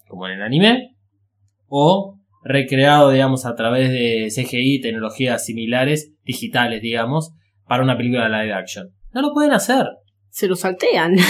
como 0.09 0.29
en 0.29 0.37
el 0.37 0.43
anime, 0.45 0.97
o 1.67 2.19
recreado, 2.43 3.11
digamos, 3.11 3.45
a 3.45 3.55
través 3.55 3.91
de 3.91 4.29
CGI, 4.35 4.81
tecnologías 4.81 5.45
similares, 5.45 6.15
digitales, 6.25 6.81
digamos, 6.81 7.35
para 7.67 7.83
una 7.83 7.99
película 7.99 8.31
de 8.31 8.31
live 8.31 8.55
action. 8.55 8.89
No 9.13 9.21
lo 9.21 9.35
pueden 9.35 9.53
hacer. 9.53 9.85
Se 10.37 10.47
lo 10.49 10.55
saltean. 10.57 11.15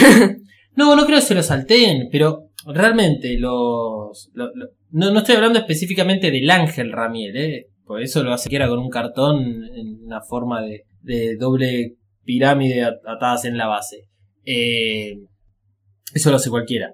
No, 0.78 0.94
no 0.94 1.06
creo 1.06 1.20
que 1.20 1.24
se 1.24 1.34
lo 1.34 1.42
salteen, 1.42 2.08
pero 2.12 2.50
realmente 2.66 3.38
los... 3.38 4.28
lo- 4.34 4.50
lo- 4.54 4.66
no, 4.90 5.10
no 5.10 5.20
estoy 5.20 5.36
hablando 5.36 5.58
específicamente 5.58 6.30
del 6.30 6.50
ángel 6.50 6.92
Ramiel, 6.92 7.34
¿eh? 7.34 7.66
Por 7.86 8.02
eso 8.02 8.22
lo 8.22 8.30
hace 8.34 8.50
que 8.50 8.56
era 8.56 8.68
con 8.68 8.80
un 8.80 8.90
cartón 8.90 9.38
en 9.74 10.04
una 10.04 10.20
forma 10.20 10.60
de, 10.60 10.82
de 11.00 11.36
doble 11.38 11.94
pirámide 12.24 12.82
at- 12.84 13.00
atadas 13.08 13.46
en 13.46 13.56
la 13.56 13.68
base. 13.68 14.02
Eh, 14.44 15.14
eso 16.12 16.28
lo 16.30 16.36
hace 16.36 16.50
cualquiera. 16.50 16.90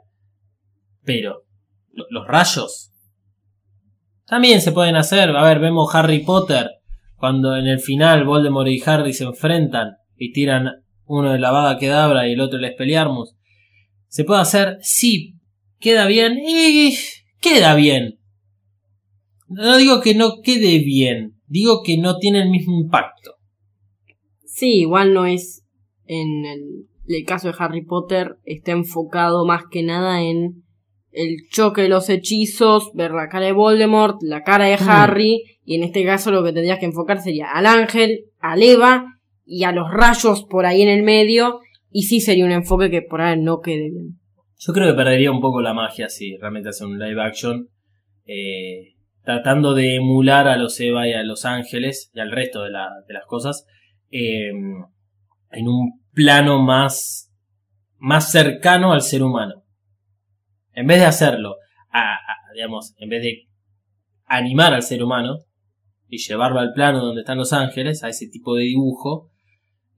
Pero 1.02 1.42
lo- 1.90 2.07
los 2.11 2.25
rayos 2.28 2.92
también 4.26 4.61
se 4.61 4.71
pueden 4.71 4.95
hacer. 4.95 5.28
A 5.31 5.42
ver, 5.42 5.59
vemos 5.59 5.92
Harry 5.92 6.21
Potter 6.21 6.71
cuando 7.16 7.57
en 7.57 7.66
el 7.66 7.81
final 7.81 8.25
Voldemort 8.25 8.69
y 8.69 8.81
Harry 8.87 9.12
se 9.12 9.25
enfrentan 9.25 9.97
y 10.16 10.31
tiran 10.33 10.81
uno 11.19 11.33
de 11.33 11.38
la 11.38 11.50
vaga 11.50 11.78
Kedabra 11.78 12.26
y 12.26 12.33
el 12.33 12.40
otro 12.40 12.59
el 12.59 12.64
Expelliarmus. 12.64 13.35
¿Se 14.09 14.25
puede 14.25 14.40
hacer? 14.40 14.78
Sí. 14.81 15.35
¿Queda 15.78 16.07
bien? 16.07 16.38
Y 16.38 16.97
queda 17.40 17.75
bien. 17.75 18.19
No 19.49 19.76
digo 19.76 20.00
que 20.00 20.14
no 20.14 20.40
quede 20.42 20.78
bien, 20.78 21.35
digo 21.47 21.83
que 21.85 21.99
no 21.99 22.16
tiene 22.16 22.42
el 22.42 22.49
mismo 22.49 22.81
impacto. 22.81 23.35
Sí, 24.47 24.81
igual 24.81 25.12
no 25.12 25.26
es 25.26 25.62
en 26.07 26.47
el, 26.47 26.87
el 27.07 27.25
caso 27.26 27.49
de 27.49 27.54
Harry 27.59 27.85
Potter, 27.85 28.37
está 28.45 28.73
enfocado 28.73 29.45
más 29.45 29.64
que 29.71 29.83
nada 29.83 30.23
en 30.23 30.62
el 31.11 31.37
choque 31.50 31.83
de 31.83 31.88
los 31.90 32.09
hechizos, 32.09 32.90
ver 32.95 33.11
la 33.11 33.28
cara 33.28 33.47
de 33.47 33.52
Voldemort, 33.52 34.16
la 34.23 34.42
cara 34.42 34.64
de 34.64 34.78
Mm. 34.78 34.88
Harry, 34.88 35.42
y 35.64 35.75
en 35.75 35.83
este 35.83 36.04
caso 36.07 36.31
lo 36.31 36.42
que 36.42 36.52
tendrías 36.52 36.78
que 36.78 36.87
enfocar 36.87 37.21
sería 37.21 37.50
al 37.52 37.66
ángel, 37.66 38.25
al 38.38 38.62
Eva 38.62 39.12
y 39.44 39.64
a 39.64 39.72
los 39.72 39.90
rayos 39.90 40.44
por 40.44 40.66
ahí 40.66 40.82
en 40.82 40.88
el 40.88 41.02
medio, 41.02 41.61
y 41.90 42.02
sí 42.04 42.20
sería 42.20 42.44
un 42.44 42.52
enfoque 42.52 42.90
que 42.90 43.02
por 43.02 43.20
ahí 43.20 43.38
no 43.40 43.61
quede 43.61 43.90
bien. 43.90 44.18
Yo 44.58 44.72
creo 44.72 44.88
que 44.88 44.94
perdería 44.96 45.30
un 45.32 45.40
poco 45.40 45.61
la 45.61 45.75
magia 45.75 46.08
si 46.08 46.37
realmente 46.37 46.68
hace 46.70 46.84
un 46.84 46.99
live 46.99 47.20
action. 47.22 47.68
eh, 48.26 48.94
tratando 49.25 49.75
de 49.75 49.96
emular 49.96 50.49
a 50.49 50.56
los 50.56 50.78
Eva 50.80 51.06
y 51.08 51.12
a 51.12 51.22
los 51.22 51.44
Ángeles 51.44 52.11
y 52.12 52.18
al 52.20 52.30
resto 52.32 52.62
de, 52.62 52.70
de 52.70 53.14
las 53.14 53.25
cosas. 53.26 53.66
eh, 54.11 54.50
en 55.50 55.68
un 55.68 56.00
plano 56.12 56.62
más, 56.62 57.30
más 57.99 58.30
cercano 58.32 58.92
al 58.92 59.02
ser 59.02 59.22
humano. 59.22 59.64
En 60.72 60.87
vez 60.87 60.99
de 61.00 61.06
hacerlo, 61.06 61.56
a- 61.92 62.18
digamos, 62.54 62.94
en 62.99 63.08
vez 63.11 63.22
de 63.22 63.49
animar 64.26 64.72
al 64.75 64.82
ser 64.82 65.02
humano 65.02 65.38
y 66.08 66.18
llevarlo 66.18 66.58
al 66.61 66.72
plano 66.72 67.04
donde 67.04 67.20
están 67.22 67.38
los 67.38 67.52
ángeles, 67.52 68.02
a 68.04 68.08
ese 68.08 68.28
tipo 68.28 68.54
de 68.54 68.64
dibujo, 68.64 69.30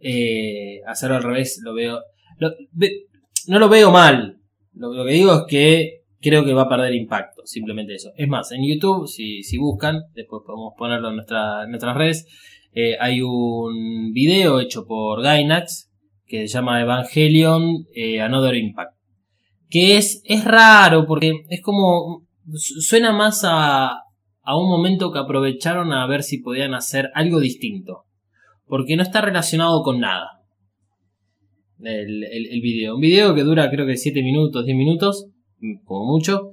eh, 0.04 0.80
hacerlo 0.86 1.16
al 1.16 1.22
revés, 1.22 1.60
lo 1.64 1.74
veo. 1.74 2.00
lo- 2.38 2.52
ve- 2.72 3.06
no 3.48 3.58
lo 3.58 3.68
veo 3.68 3.90
mal. 3.90 4.38
Lo, 4.74 5.04
que 5.04 5.12
digo 5.12 5.32
es 5.32 5.42
que 5.48 6.00
creo 6.20 6.44
que 6.44 6.52
va 6.54 6.62
a 6.62 6.68
perder 6.68 6.94
impacto, 6.94 7.42
simplemente 7.44 7.94
eso. 7.94 8.10
Es 8.16 8.28
más, 8.28 8.50
en 8.52 8.60
YouTube, 8.66 9.06
si, 9.08 9.42
si 9.42 9.56
buscan, 9.58 10.02
después 10.14 10.42
podemos 10.46 10.72
ponerlo 10.76 11.08
en, 11.10 11.16
nuestra, 11.16 11.64
en 11.64 11.70
nuestras 11.70 11.96
redes, 11.96 12.26
eh, 12.72 12.96
hay 13.00 13.20
un 13.22 14.12
video 14.12 14.60
hecho 14.60 14.84
por 14.86 15.22
Gainax 15.22 15.90
que 16.26 16.48
se 16.48 16.54
llama 16.54 16.80
Evangelion 16.80 17.86
eh, 17.94 18.20
Another 18.20 18.54
Impact. 18.56 18.94
Que 19.70 19.96
es, 19.96 20.22
es 20.24 20.44
raro 20.44 21.06
porque 21.06 21.32
es 21.48 21.60
como. 21.62 22.26
su- 22.52 22.80
suena 22.80 23.12
más 23.12 23.42
a, 23.44 23.90
a 24.42 24.56
un 24.58 24.68
momento 24.68 25.12
que 25.12 25.18
aprovecharon 25.18 25.92
a 25.92 26.06
ver 26.06 26.22
si 26.22 26.38
podían 26.38 26.74
hacer 26.74 27.10
algo 27.14 27.40
distinto. 27.40 28.04
Porque 28.66 28.96
no 28.96 29.02
está 29.02 29.20
relacionado 29.20 29.82
con 29.82 30.00
nada. 30.00 30.30
El, 31.80 32.24
el, 32.24 32.60
video. 32.60 32.94
Un 32.94 33.00
video 33.00 33.34
que 33.34 33.42
dura 33.42 33.70
creo 33.70 33.86
que 33.86 33.96
7 33.96 34.22
minutos, 34.22 34.64
10 34.64 34.76
minutos, 34.76 35.26
mm, 35.58 35.84
como 35.84 36.06
mucho. 36.12 36.50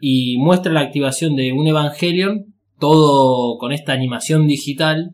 Y 0.00 0.38
muestra 0.38 0.72
la 0.72 0.80
activación 0.80 1.36
de 1.36 1.52
un 1.52 1.66
Evangelion. 1.66 2.54
Todo 2.78 3.58
con 3.58 3.72
esta 3.72 3.92
animación 3.92 4.46
digital. 4.46 5.12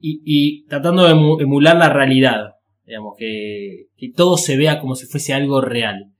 Y, 0.00 0.64
tratando 0.66 1.04
de 1.04 1.14
emu- 1.14 1.42
emular 1.42 1.76
la 1.76 1.88
realidad. 1.92 2.52
Digamos, 2.86 3.14
que, 3.18 3.86
que 3.96 4.10
todo 4.12 4.36
se 4.36 4.56
vea 4.56 4.80
como 4.80 4.94
si 4.94 5.06
fuese 5.06 5.34
algo 5.34 5.60
real. 5.60 6.12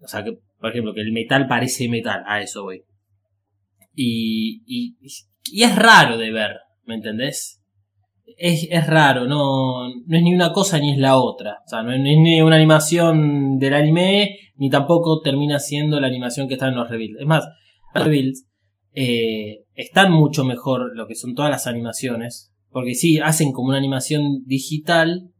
O 0.00 0.08
sea, 0.08 0.24
que, 0.24 0.32
por 0.60 0.70
ejemplo, 0.70 0.94
que 0.94 1.00
el 1.00 1.12
metal 1.12 1.48
parece 1.48 1.88
metal. 1.88 2.22
A 2.26 2.40
eso 2.40 2.62
voy. 2.62 2.82
Y, 3.94 4.62
y, 4.66 4.96
y 5.52 5.62
es 5.64 5.74
raro 5.76 6.16
de 6.16 6.30
ver, 6.30 6.56
¿me 6.84 6.94
entendés? 6.94 7.55
Es, 8.38 8.68
es 8.70 8.86
raro, 8.86 9.26
no, 9.26 9.88
no 9.88 10.16
es 10.16 10.22
ni 10.22 10.34
una 10.34 10.52
cosa 10.52 10.78
ni 10.78 10.92
es 10.92 10.98
la 10.98 11.16
otra. 11.16 11.62
O 11.64 11.68
sea, 11.68 11.82
no 11.82 11.92
es, 11.92 11.98
no 11.98 12.06
es 12.06 12.18
ni 12.18 12.42
una 12.42 12.56
animación 12.56 13.58
del 13.58 13.74
anime, 13.74 14.38
ni 14.56 14.68
tampoco 14.68 15.20
termina 15.22 15.58
siendo 15.58 15.98
la 16.00 16.06
animación 16.06 16.46
que 16.46 16.54
está 16.54 16.68
en 16.68 16.76
los 16.76 16.88
reveals. 16.90 17.18
Es 17.18 17.26
más, 17.26 17.44
los 17.94 18.04
reveals, 18.04 18.46
eh, 18.92 19.64
están 19.74 20.12
mucho 20.12 20.44
mejor 20.44 20.94
lo 20.94 21.06
que 21.06 21.14
son 21.14 21.34
todas 21.34 21.50
las 21.50 21.66
animaciones. 21.66 22.52
Porque 22.70 22.94
sí, 22.94 23.18
hacen 23.18 23.52
como 23.52 23.68
una 23.68 23.78
animación 23.78 24.44
digital, 24.44 25.30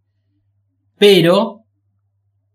pero 0.99 1.65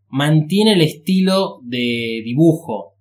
mantiene 0.07 0.73
el 0.73 0.81
estilo 0.81 1.59
de 1.63 2.21
dibujo. 2.23 2.95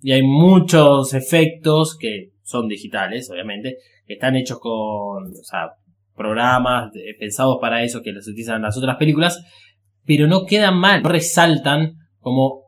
Y 0.00 0.12
hay 0.12 0.22
muchos 0.22 1.14
efectos 1.14 1.96
que 1.96 2.32
son 2.42 2.66
digitales, 2.66 3.30
obviamente, 3.30 3.76
que 4.06 4.14
están 4.14 4.34
hechos 4.34 4.58
con 4.58 5.28
o 5.28 5.44
sea, 5.44 5.76
programas 6.16 6.90
pensados 7.18 7.58
para 7.60 7.82
eso 7.82 8.02
que 8.02 8.12
los 8.12 8.26
utilizan 8.26 8.62
las 8.62 8.76
otras 8.76 8.96
películas, 8.96 9.44
pero 10.04 10.26
no 10.26 10.46
quedan 10.46 10.76
mal, 10.76 11.02
resaltan 11.04 11.94
como, 12.18 12.64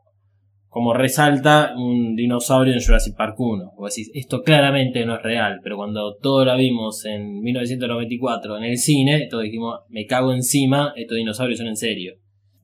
como 0.67 0.93
resalta 0.93 1.73
un 1.75 2.15
dinosaurio 2.15 2.73
en 2.73 2.81
Jurassic 2.81 3.15
Park 3.15 3.39
1. 3.39 3.73
O 3.77 3.85
decís, 3.85 4.11
esto 4.13 4.41
claramente 4.41 5.05
no 5.05 5.15
es 5.15 5.23
real, 5.23 5.59
pero 5.63 5.77
cuando 5.77 6.15
todo 6.15 6.45
lo 6.45 6.55
vimos 6.57 7.05
en 7.05 7.41
1994 7.41 8.57
en 8.57 8.63
el 8.63 8.77
cine, 8.77 9.27
todos 9.29 9.43
dijimos, 9.43 9.79
me 9.89 10.05
cago 10.05 10.33
encima, 10.33 10.93
estos 10.95 11.17
dinosaurios 11.17 11.59
son 11.59 11.67
en 11.67 11.77
serio. 11.77 12.15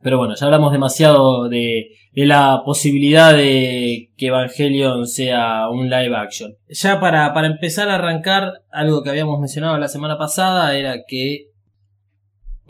Pero 0.01 0.17
bueno, 0.17 0.35
ya 0.35 0.45
hablamos 0.45 0.71
demasiado 0.71 1.47
de, 1.47 1.89
de 2.13 2.25
la 2.25 2.61
posibilidad 2.65 3.33
de 3.35 4.09
que 4.17 4.27
Evangelion 4.27 5.07
sea 5.07 5.69
un 5.69 5.89
live 5.89 6.15
action. 6.15 6.55
Ya 6.69 6.99
para, 6.99 7.33
para 7.33 7.47
empezar 7.47 7.89
a 7.89 7.95
arrancar, 7.95 8.63
algo 8.71 9.03
que 9.03 9.09
habíamos 9.09 9.39
mencionado 9.39 9.77
la 9.77 9.87
semana 9.87 10.17
pasada 10.17 10.75
era 10.77 11.03
que 11.07 11.51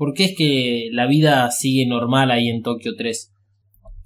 ¿Por 0.01 0.15
qué 0.15 0.23
es 0.23 0.35
que 0.35 0.89
la 0.93 1.05
vida 1.05 1.51
sigue 1.51 1.85
normal 1.85 2.31
ahí 2.31 2.49
en 2.49 2.63
Tokio 2.63 2.95
3? 2.97 3.35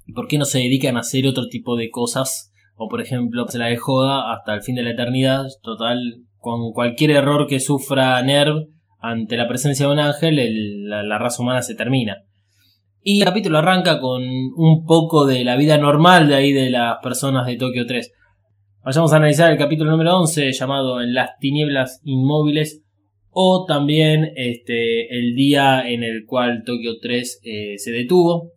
¿Y 0.07 0.11
por 0.11 0.27
qué 0.27 0.37
no 0.37 0.43
se 0.43 0.59
dedican 0.59 0.97
a 0.97 0.99
hacer 0.99 1.25
otro 1.25 1.47
tipo 1.47 1.77
de 1.77 1.89
cosas? 1.89 2.51
O 2.75 2.89
por 2.89 2.99
ejemplo, 2.99 3.47
se 3.47 3.59
la 3.59 3.67
de 3.67 3.77
joda 3.77 4.33
hasta 4.33 4.53
el 4.53 4.61
fin 4.61 4.75
de 4.75 4.83
la 4.83 4.89
eternidad. 4.89 5.45
Total, 5.63 5.97
con 6.37 6.73
cualquier 6.73 7.11
error 7.11 7.47
que 7.47 7.61
sufra 7.61 8.21
Nerv 8.23 8.67
ante 8.99 9.37
la 9.37 9.47
presencia 9.47 9.85
de 9.85 9.93
un 9.93 9.99
ángel, 9.99 10.89
la, 10.89 11.17
raza 11.17 11.41
humana 11.41 11.61
se 11.61 11.75
termina. 11.75 12.24
Y 13.07 13.19
el 13.19 13.25
capítulo 13.25 13.59
arranca 13.59 13.99
con 13.99 14.23
un 14.23 14.83
poco 14.83 15.27
de 15.27 15.43
la 15.43 15.55
vida 15.57 15.77
normal 15.77 16.27
de 16.27 16.33
ahí 16.33 16.51
de 16.51 16.71
las 16.71 16.97
personas 17.03 17.45
de 17.45 17.55
Tokio 17.55 17.85
3. 17.85 18.11
Vayamos 18.83 19.13
a 19.13 19.17
analizar 19.17 19.51
el 19.51 19.59
capítulo 19.59 19.91
número 19.91 20.17
11 20.17 20.51
llamado 20.53 20.99
En 20.99 21.13
las 21.13 21.37
tinieblas 21.39 22.01
inmóviles 22.03 22.81
o 23.29 23.63
también 23.67 24.31
este, 24.35 25.15
el 25.15 25.35
día 25.35 25.87
en 25.87 26.01
el 26.01 26.25
cual 26.25 26.63
Tokio 26.65 26.93
3 26.99 27.41
eh, 27.43 27.77
se 27.77 27.91
detuvo, 27.91 28.53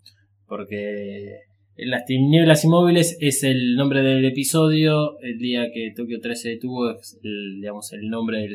porque 0.47 1.40
las 1.76 2.07
tinieblas 2.07 2.64
inmóviles 2.64 3.19
es 3.21 3.45
el 3.45 3.76
nombre 3.76 4.00
del 4.00 4.25
episodio, 4.25 5.19
el 5.21 5.37
día 5.37 5.67
que 5.75 5.93
Tokio 5.95 6.21
3 6.23 6.40
se 6.40 6.49
detuvo 6.52 6.93
es 6.93 7.21
el, 7.23 7.61
digamos, 7.61 7.93
el 7.93 8.09
nombre 8.09 8.38
del 8.38 8.55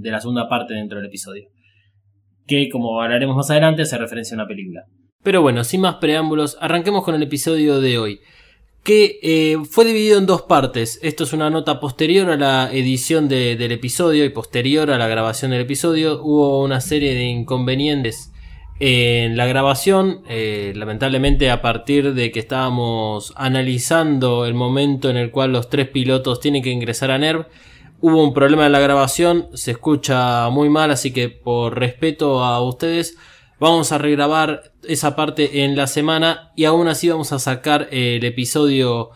de 0.00 0.10
la 0.10 0.20
segunda 0.20 0.48
parte 0.48 0.72
dentro 0.72 0.96
del 0.96 1.08
episodio, 1.08 1.50
que 2.46 2.70
como 2.70 2.98
hablaremos 3.02 3.36
más 3.36 3.50
adelante 3.50 3.82
hace 3.82 3.98
referencia 3.98 4.36
a 4.36 4.40
una 4.40 4.48
película. 4.48 4.86
Pero 5.24 5.40
bueno, 5.40 5.64
sin 5.64 5.80
más 5.80 5.96
preámbulos, 5.96 6.58
arranquemos 6.60 7.02
con 7.02 7.14
el 7.14 7.22
episodio 7.22 7.80
de 7.80 7.98
hoy 7.98 8.20
que 8.84 9.18
eh, 9.22 9.56
fue 9.68 9.86
dividido 9.86 10.18
en 10.18 10.26
dos 10.26 10.42
partes. 10.42 11.00
Esto 11.02 11.24
es 11.24 11.32
una 11.32 11.48
nota 11.48 11.80
posterior 11.80 12.28
a 12.28 12.36
la 12.36 12.70
edición 12.70 13.28
del 13.28 13.72
episodio 13.72 14.26
y 14.26 14.28
posterior 14.28 14.90
a 14.90 14.98
la 14.98 15.08
grabación 15.08 15.52
del 15.52 15.62
episodio. 15.62 16.22
Hubo 16.22 16.62
una 16.62 16.82
serie 16.82 17.14
de 17.14 17.24
inconvenientes 17.24 18.30
en 18.80 19.38
la 19.38 19.46
grabación. 19.46 20.20
Eh, 20.28 20.74
lamentablemente 20.76 21.50
a 21.50 21.62
partir 21.62 22.12
de 22.12 22.30
que 22.30 22.40
estábamos 22.40 23.32
analizando 23.36 24.44
el 24.44 24.52
momento 24.52 25.08
en 25.08 25.16
el 25.16 25.30
cual 25.30 25.52
los 25.52 25.70
tres 25.70 25.88
pilotos 25.88 26.40
tienen 26.40 26.62
que 26.62 26.68
ingresar 26.68 27.10
a 27.10 27.16
NERV. 27.16 27.46
Hubo 28.02 28.22
un 28.22 28.34
problema 28.34 28.66
en 28.66 28.72
la 28.72 28.80
grabación, 28.80 29.48
se 29.54 29.70
escucha 29.70 30.50
muy 30.50 30.68
mal, 30.68 30.90
así 30.90 31.10
que 31.10 31.30
por 31.30 31.78
respeto 31.78 32.44
a 32.44 32.60
ustedes 32.60 33.16
Vamos 33.60 33.92
a 33.92 33.98
regrabar 33.98 34.72
esa 34.82 35.14
parte 35.14 35.64
en 35.64 35.76
la 35.76 35.86
semana 35.86 36.52
y 36.56 36.64
aún 36.64 36.88
así 36.88 37.08
vamos 37.08 37.32
a 37.32 37.38
sacar 37.38 37.88
el 37.92 38.24
episodio, 38.24 39.10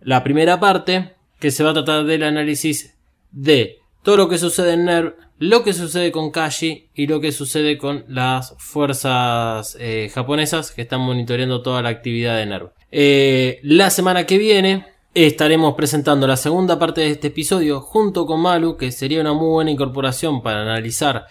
la 0.00 0.22
primera 0.22 0.60
parte, 0.60 1.14
que 1.40 1.50
se 1.50 1.64
va 1.64 1.70
a 1.70 1.74
tratar 1.74 2.04
del 2.04 2.22
análisis 2.22 2.94
de 3.32 3.80
todo 4.02 4.16
lo 4.16 4.28
que 4.28 4.38
sucede 4.38 4.74
en 4.74 4.84
NERV, 4.84 5.14
lo 5.38 5.64
que 5.64 5.72
sucede 5.72 6.12
con 6.12 6.30
Kashi 6.30 6.90
y 6.94 7.06
lo 7.08 7.20
que 7.20 7.32
sucede 7.32 7.76
con 7.76 8.04
las 8.08 8.54
fuerzas 8.58 9.76
eh, 9.80 10.10
japonesas 10.14 10.70
que 10.70 10.82
están 10.82 11.00
monitoreando 11.00 11.60
toda 11.60 11.82
la 11.82 11.88
actividad 11.88 12.36
de 12.36 12.46
NERV. 12.46 12.70
Eh, 12.92 13.58
la 13.64 13.90
semana 13.90 14.24
que 14.24 14.38
viene 14.38 14.86
estaremos 15.14 15.74
presentando 15.74 16.26
la 16.26 16.36
segunda 16.36 16.78
parte 16.78 17.00
de 17.00 17.10
este 17.10 17.28
episodio 17.28 17.80
junto 17.80 18.24
con 18.24 18.40
Malu, 18.40 18.76
que 18.76 18.92
sería 18.92 19.20
una 19.20 19.32
muy 19.32 19.48
buena 19.48 19.70
incorporación 19.72 20.42
para 20.42 20.62
analizar 20.62 21.26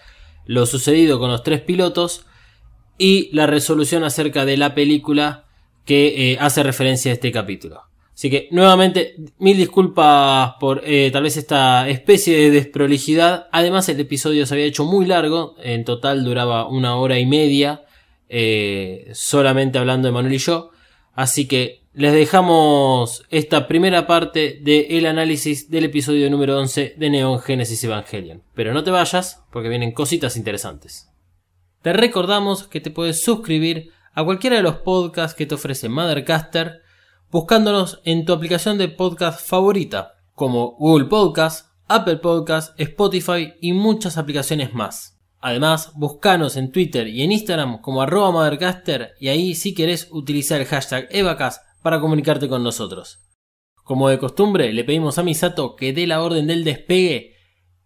lo 0.46 0.66
sucedido 0.66 1.18
con 1.18 1.30
los 1.30 1.42
tres 1.42 1.62
pilotos 1.62 2.26
y 2.98 3.30
la 3.32 3.46
resolución 3.46 4.04
acerca 4.04 4.44
de 4.44 4.56
la 4.56 4.74
película 4.74 5.44
que 5.84 6.32
eh, 6.32 6.38
hace 6.40 6.62
referencia 6.62 7.10
a 7.10 7.14
este 7.14 7.32
capítulo. 7.32 7.82
Así 8.14 8.30
que 8.30 8.48
nuevamente 8.52 9.16
mil 9.38 9.56
disculpas 9.56 10.52
por 10.60 10.82
eh, 10.84 11.10
tal 11.12 11.24
vez 11.24 11.36
esta 11.36 11.88
especie 11.88 12.38
de 12.38 12.50
desprolijidad. 12.50 13.48
Además 13.50 13.88
el 13.88 13.98
episodio 13.98 14.46
se 14.46 14.54
había 14.54 14.66
hecho 14.66 14.84
muy 14.84 15.04
largo, 15.04 15.56
en 15.60 15.84
total 15.84 16.24
duraba 16.24 16.68
una 16.68 16.96
hora 16.96 17.18
y 17.18 17.26
media, 17.26 17.82
eh, 18.28 19.10
solamente 19.12 19.78
hablando 19.78 20.06
de 20.06 20.12
Manuel 20.12 20.34
y 20.34 20.38
yo. 20.38 20.70
Así 21.14 21.48
que 21.48 21.82
les 21.92 22.12
dejamos 22.12 23.24
esta 23.30 23.66
primera 23.66 24.06
parte 24.06 24.60
del 24.62 25.06
análisis 25.06 25.68
del 25.70 25.84
episodio 25.84 26.30
número 26.30 26.58
11 26.58 26.94
de 26.96 27.10
Neon 27.10 27.40
Genesis 27.40 27.82
Evangelion. 27.82 28.42
Pero 28.54 28.72
no 28.72 28.84
te 28.84 28.92
vayas 28.92 29.42
porque 29.52 29.68
vienen 29.68 29.92
cositas 29.92 30.36
interesantes. 30.36 31.08
Te 31.84 31.92
recordamos 31.92 32.66
que 32.66 32.80
te 32.80 32.90
puedes 32.90 33.22
suscribir 33.22 33.92
a 34.14 34.24
cualquiera 34.24 34.56
de 34.56 34.62
los 34.62 34.76
podcasts 34.76 35.36
que 35.36 35.44
te 35.44 35.54
ofrece 35.54 35.90
Mothercaster 35.90 36.80
buscándonos 37.30 38.00
en 38.06 38.24
tu 38.24 38.32
aplicación 38.32 38.78
de 38.78 38.88
podcast 38.88 39.46
favorita, 39.46 40.14
como 40.32 40.76
Google 40.78 41.08
Podcast, 41.08 41.66
Apple 41.86 42.16
Podcast, 42.16 42.80
Spotify 42.80 43.52
y 43.60 43.74
muchas 43.74 44.16
aplicaciones 44.16 44.72
más. 44.72 45.20
Además, 45.40 45.92
buscanos 45.94 46.56
en 46.56 46.72
Twitter 46.72 47.06
y 47.06 47.20
en 47.20 47.32
Instagram 47.32 47.82
como 47.82 48.00
arroba 48.00 48.30
Mothercaster 48.30 49.12
y 49.20 49.28
ahí 49.28 49.54
si 49.54 49.74
querés 49.74 50.08
utilizar 50.10 50.62
el 50.62 50.66
hashtag 50.66 51.06
Evacas 51.10 51.60
para 51.82 52.00
comunicarte 52.00 52.48
con 52.48 52.62
nosotros. 52.62 53.18
Como 53.82 54.08
de 54.08 54.18
costumbre, 54.18 54.72
le 54.72 54.84
pedimos 54.84 55.18
a 55.18 55.22
Misato 55.22 55.76
que 55.76 55.92
dé 55.92 56.06
la 56.06 56.22
orden 56.22 56.46
del 56.46 56.64
despegue 56.64 57.34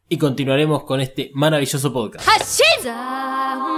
y 0.08 0.18
continuaremos 0.18 0.84
con 0.84 1.00
este 1.00 1.32
maravilloso 1.34 1.92
podcast. 1.92 2.24
使 2.78 3.77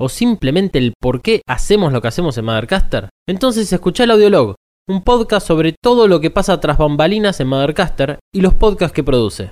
O 0.00 0.08
simplemente 0.08 0.78
el 0.78 0.94
por 1.00 1.22
qué 1.22 1.42
hacemos 1.46 1.92
lo 1.92 2.00
que 2.00 2.08
hacemos 2.08 2.36
en 2.38 2.44
Mothercaster? 2.44 3.08
Entonces 3.28 3.72
escucha 3.72 4.04
el 4.04 4.10
Audiolog, 4.10 4.54
un 4.88 5.02
podcast 5.02 5.46
sobre 5.46 5.74
todo 5.80 6.08
lo 6.08 6.20
que 6.20 6.30
pasa 6.30 6.58
tras 6.60 6.78
bambalinas 6.78 7.40
en 7.40 7.48
Mothercaster 7.48 8.18
y 8.34 8.40
los 8.40 8.54
podcasts 8.54 8.94
que 8.94 9.04
produce. 9.04 9.50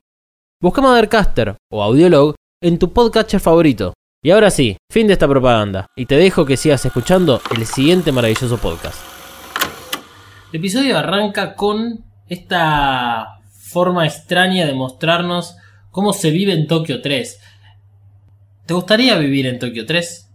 Busca 0.61 0.81
Mothercaster 0.81 1.57
o 1.73 1.83
Audiolog 1.83 2.35
en 2.63 2.79
tu 2.79 2.93
podcatcher 2.93 3.41
favorito. 3.41 3.95
Y 4.23 4.33
ahora 4.33 4.51
sí, 4.51 4.77
fin 4.93 5.07
de 5.07 5.15
esta 5.15 5.27
propaganda, 5.27 5.87
y 5.97 6.05
te 6.05 6.17
dejo 6.17 6.45
que 6.45 6.59
sigas 6.59 6.85
escuchando 6.85 7.41
el 7.57 7.65
siguiente 7.65 8.13
maravilloso 8.13 8.59
podcast. 8.59 9.01
El 10.53 10.59
episodio 10.59 10.99
arranca 10.99 11.55
con 11.55 12.05
esta 12.29 13.41
forma 13.51 14.05
extraña 14.05 14.67
de 14.67 14.75
mostrarnos 14.75 15.57
cómo 15.91 16.13
se 16.13 16.31
vive 16.31 16.53
en 16.53 16.67
Tokio 16.67 17.01
3. 17.01 17.41
¿Te 18.67 18.75
gustaría 18.75 19.17
vivir 19.17 19.47
en 19.47 19.59
Tokio 19.59 19.87
3? 19.87 20.30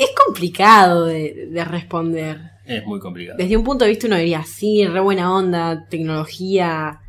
Es 0.00 0.10
complicado 0.24 1.04
de, 1.04 1.48
de 1.50 1.64
responder. 1.64 2.40
Es 2.64 2.86
muy 2.86 2.98
complicado. 2.98 3.36
Desde 3.36 3.56
un 3.56 3.64
punto 3.64 3.84
de 3.84 3.90
vista 3.90 4.06
uno 4.06 4.16
diría, 4.16 4.42
sí, 4.44 4.86
re 4.86 4.98
buena 5.00 5.34
onda, 5.36 5.86
tecnología. 5.90 7.00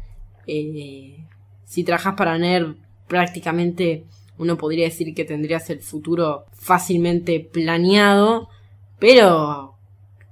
eh, 0.45 1.25
si 1.63 1.85
trabajas 1.85 2.15
para 2.15 2.37
NER, 2.37 2.75
prácticamente 3.07 4.03
uno 4.37 4.57
podría 4.57 4.83
decir 4.85 5.15
que 5.15 5.23
tendrías 5.23 5.69
el 5.69 5.79
futuro 5.79 6.43
fácilmente 6.51 7.39
planeado. 7.39 8.49
Pero 8.99 9.75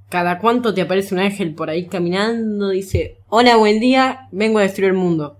cada 0.09 0.37
cuánto 0.39 0.73
te 0.73 0.81
aparece 0.81 1.15
un 1.15 1.21
ángel 1.21 1.55
por 1.55 1.69
ahí 1.69 1.87
caminando, 1.87 2.69
dice, 2.69 3.19
hola, 3.29 3.55
buen 3.55 3.79
día, 3.79 4.27
vengo 4.33 4.59
a 4.59 4.63
destruir 4.63 4.91
el 4.91 4.97
mundo. 4.97 5.38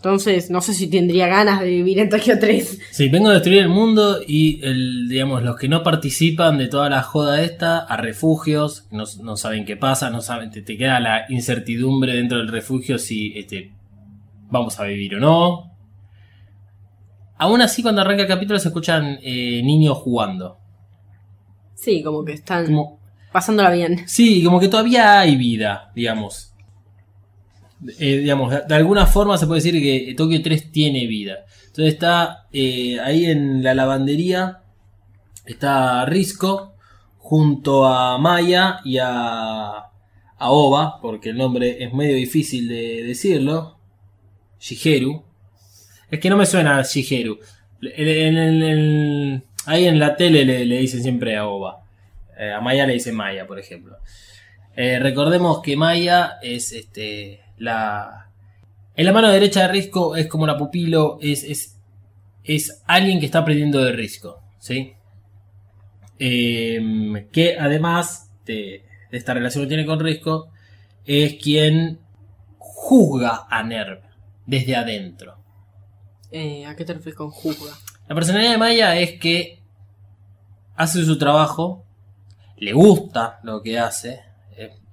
Entonces, 0.00 0.48
no 0.50 0.62
sé 0.62 0.72
si 0.72 0.88
tendría 0.88 1.26
ganas 1.26 1.60
de 1.60 1.66
vivir 1.68 1.98
en 1.98 2.08
Tokio 2.08 2.38
3. 2.40 2.78
Sí, 2.90 3.10
vengo 3.10 3.28
a 3.28 3.34
destruir 3.34 3.58
el 3.58 3.68
mundo 3.68 4.16
y 4.26 4.58
el, 4.64 5.06
digamos, 5.10 5.42
los 5.42 5.56
que 5.56 5.68
no 5.68 5.82
participan 5.82 6.56
de 6.56 6.68
toda 6.68 6.88
la 6.88 7.02
joda 7.02 7.42
esta, 7.42 7.80
a 7.80 7.98
refugios, 7.98 8.86
no, 8.90 9.04
no 9.22 9.36
saben 9.36 9.66
qué 9.66 9.76
pasa, 9.76 10.08
no 10.08 10.22
saben, 10.22 10.50
te, 10.50 10.62
te 10.62 10.78
queda 10.78 11.00
la 11.00 11.26
incertidumbre 11.28 12.14
dentro 12.14 12.38
del 12.38 12.48
refugio 12.48 12.96
si 12.96 13.34
este, 13.36 13.72
vamos 14.48 14.80
a 14.80 14.84
vivir 14.84 15.16
o 15.16 15.20
no. 15.20 15.70
Aún 17.36 17.60
así, 17.60 17.82
cuando 17.82 18.00
arranca 18.00 18.22
el 18.22 18.28
capítulo 18.28 18.58
se 18.58 18.68
escuchan 18.68 19.18
eh, 19.22 19.60
niños 19.62 19.98
jugando. 19.98 20.56
Sí, 21.74 22.02
como 22.02 22.24
que 22.24 22.32
están 22.32 22.64
Como, 22.64 22.98
pasándola 23.32 23.70
bien. 23.70 24.04
sí, 24.06 24.42
como 24.44 24.60
que 24.60 24.68
todavía 24.68 25.20
hay 25.20 25.36
vida, 25.36 25.92
digamos. 25.94 26.49
Eh, 27.98 28.18
digamos, 28.18 28.50
de, 28.50 28.74
alguna 28.74 29.06
forma 29.06 29.38
se 29.38 29.46
puede 29.46 29.62
decir 29.62 29.80
que 29.80 30.14
Tokio 30.14 30.42
3 30.42 30.70
tiene 30.70 31.06
vida. 31.06 31.46
Entonces 31.66 31.94
está 31.94 32.46
eh, 32.52 32.98
ahí 33.00 33.26
en 33.26 33.62
la 33.62 33.74
lavandería, 33.74 34.60
está 35.46 36.04
Risco 36.04 36.74
junto 37.18 37.86
a 37.86 38.18
Maya 38.18 38.80
y 38.84 38.98
a, 38.98 39.68
a 39.70 40.50
Oba, 40.50 41.00
porque 41.00 41.30
el 41.30 41.38
nombre 41.38 41.82
es 41.82 41.92
medio 41.94 42.16
difícil 42.16 42.68
de 42.68 43.02
decirlo. 43.04 43.78
Shigeru. 44.58 45.24
Es 46.10 46.20
que 46.20 46.28
no 46.28 46.36
me 46.36 46.44
suena 46.44 46.82
Shigeru. 46.82 47.38
En- 47.82 49.42
ahí 49.64 49.86
en 49.86 49.98
la 49.98 50.16
tele 50.16 50.44
le, 50.44 50.66
le 50.66 50.78
dicen 50.80 51.02
siempre 51.02 51.36
a 51.36 51.46
Oba. 51.46 51.82
Eh, 52.38 52.52
a 52.52 52.60
Maya 52.60 52.86
le 52.86 52.94
dicen 52.94 53.14
Maya, 53.14 53.46
por 53.46 53.58
ejemplo. 53.58 53.96
Recordemos 54.76 55.60
que 55.60 55.76
Maya 55.76 56.38
es 56.42 56.72
este 56.72 57.40
la. 57.60 58.32
En 58.96 59.06
la 59.06 59.12
mano 59.12 59.30
derecha 59.30 59.62
de 59.62 59.68
Risco 59.68 60.16
es 60.16 60.26
como 60.26 60.46
la 60.46 60.58
pupilo, 60.58 61.18
es, 61.22 61.44
es, 61.44 61.78
es 62.42 62.82
alguien 62.86 63.20
que 63.20 63.26
está 63.26 63.38
aprendiendo 63.38 63.78
de 63.82 63.92
Risco, 63.92 64.42
¿sí? 64.58 64.94
Eh, 66.18 67.28
que 67.32 67.56
además 67.58 68.30
de, 68.44 68.84
de 69.10 69.16
esta 69.16 69.32
relación 69.32 69.64
que 69.64 69.68
tiene 69.68 69.86
con 69.86 70.00
Risco, 70.00 70.50
es 71.06 71.34
quien 71.34 72.00
juzga 72.58 73.46
a 73.48 73.62
Nerv 73.62 74.02
desde 74.46 74.76
adentro. 74.76 75.38
Eh, 76.30 76.66
¿A 76.66 76.76
qué 76.76 76.84
te 76.84 76.94
refieres 76.94 77.16
con 77.16 77.30
juzga? 77.30 77.76
La 78.08 78.14
personalidad 78.14 78.52
de 78.52 78.58
Maya 78.58 78.96
es 78.96 79.18
que 79.18 79.62
hace 80.76 81.04
su 81.04 81.18
trabajo, 81.18 81.84
le 82.56 82.72
gusta 82.72 83.40
lo 83.42 83.62
que 83.62 83.78
hace. 83.78 84.20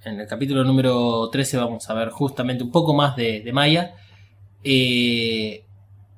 En 0.08 0.22
el 0.22 0.28
capítulo 0.28 0.64
número 0.64 1.30
13 1.30 1.58
vamos 1.58 1.90
a 1.90 1.94
ver 1.94 2.12
justamente 2.12 2.64
un 2.64 2.72
poco 2.72 2.94
más 2.94 3.18
de, 3.18 3.50
Maya. 3.52 3.96
eh, 4.64 5.66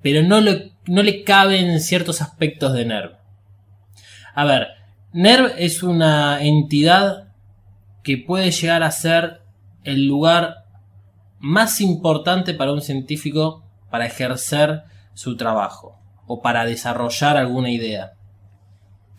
pero 0.03 0.21
no 0.21 0.39
le, 0.41 0.73
no 0.85 1.01
le 1.01 1.23
caben 1.23 1.79
ciertos 1.79 2.21
aspectos 2.21 2.73
de 2.73 2.85
Nerv. 2.85 3.17
A 4.35 4.45
ver, 4.45 4.67
Nerv 5.11 5.55
es 5.57 5.81
una 5.81 6.43
entidad 6.43 7.33
que 8.03 8.17
puede 8.17 8.51
llegar 8.51 8.83
a 8.83 8.91
ser 8.91 9.41
el 9.83 10.05
lugar 10.05 10.65
más 11.39 11.81
importante 11.81 12.53
para 12.53 12.71
un 12.71 12.81
científico 12.81 13.63
para 13.89 14.05
ejercer 14.05 14.83
su 15.15 15.35
trabajo 15.35 15.99
o 16.27 16.41
para 16.41 16.63
desarrollar 16.65 17.37
alguna 17.37 17.71
idea. 17.71 18.13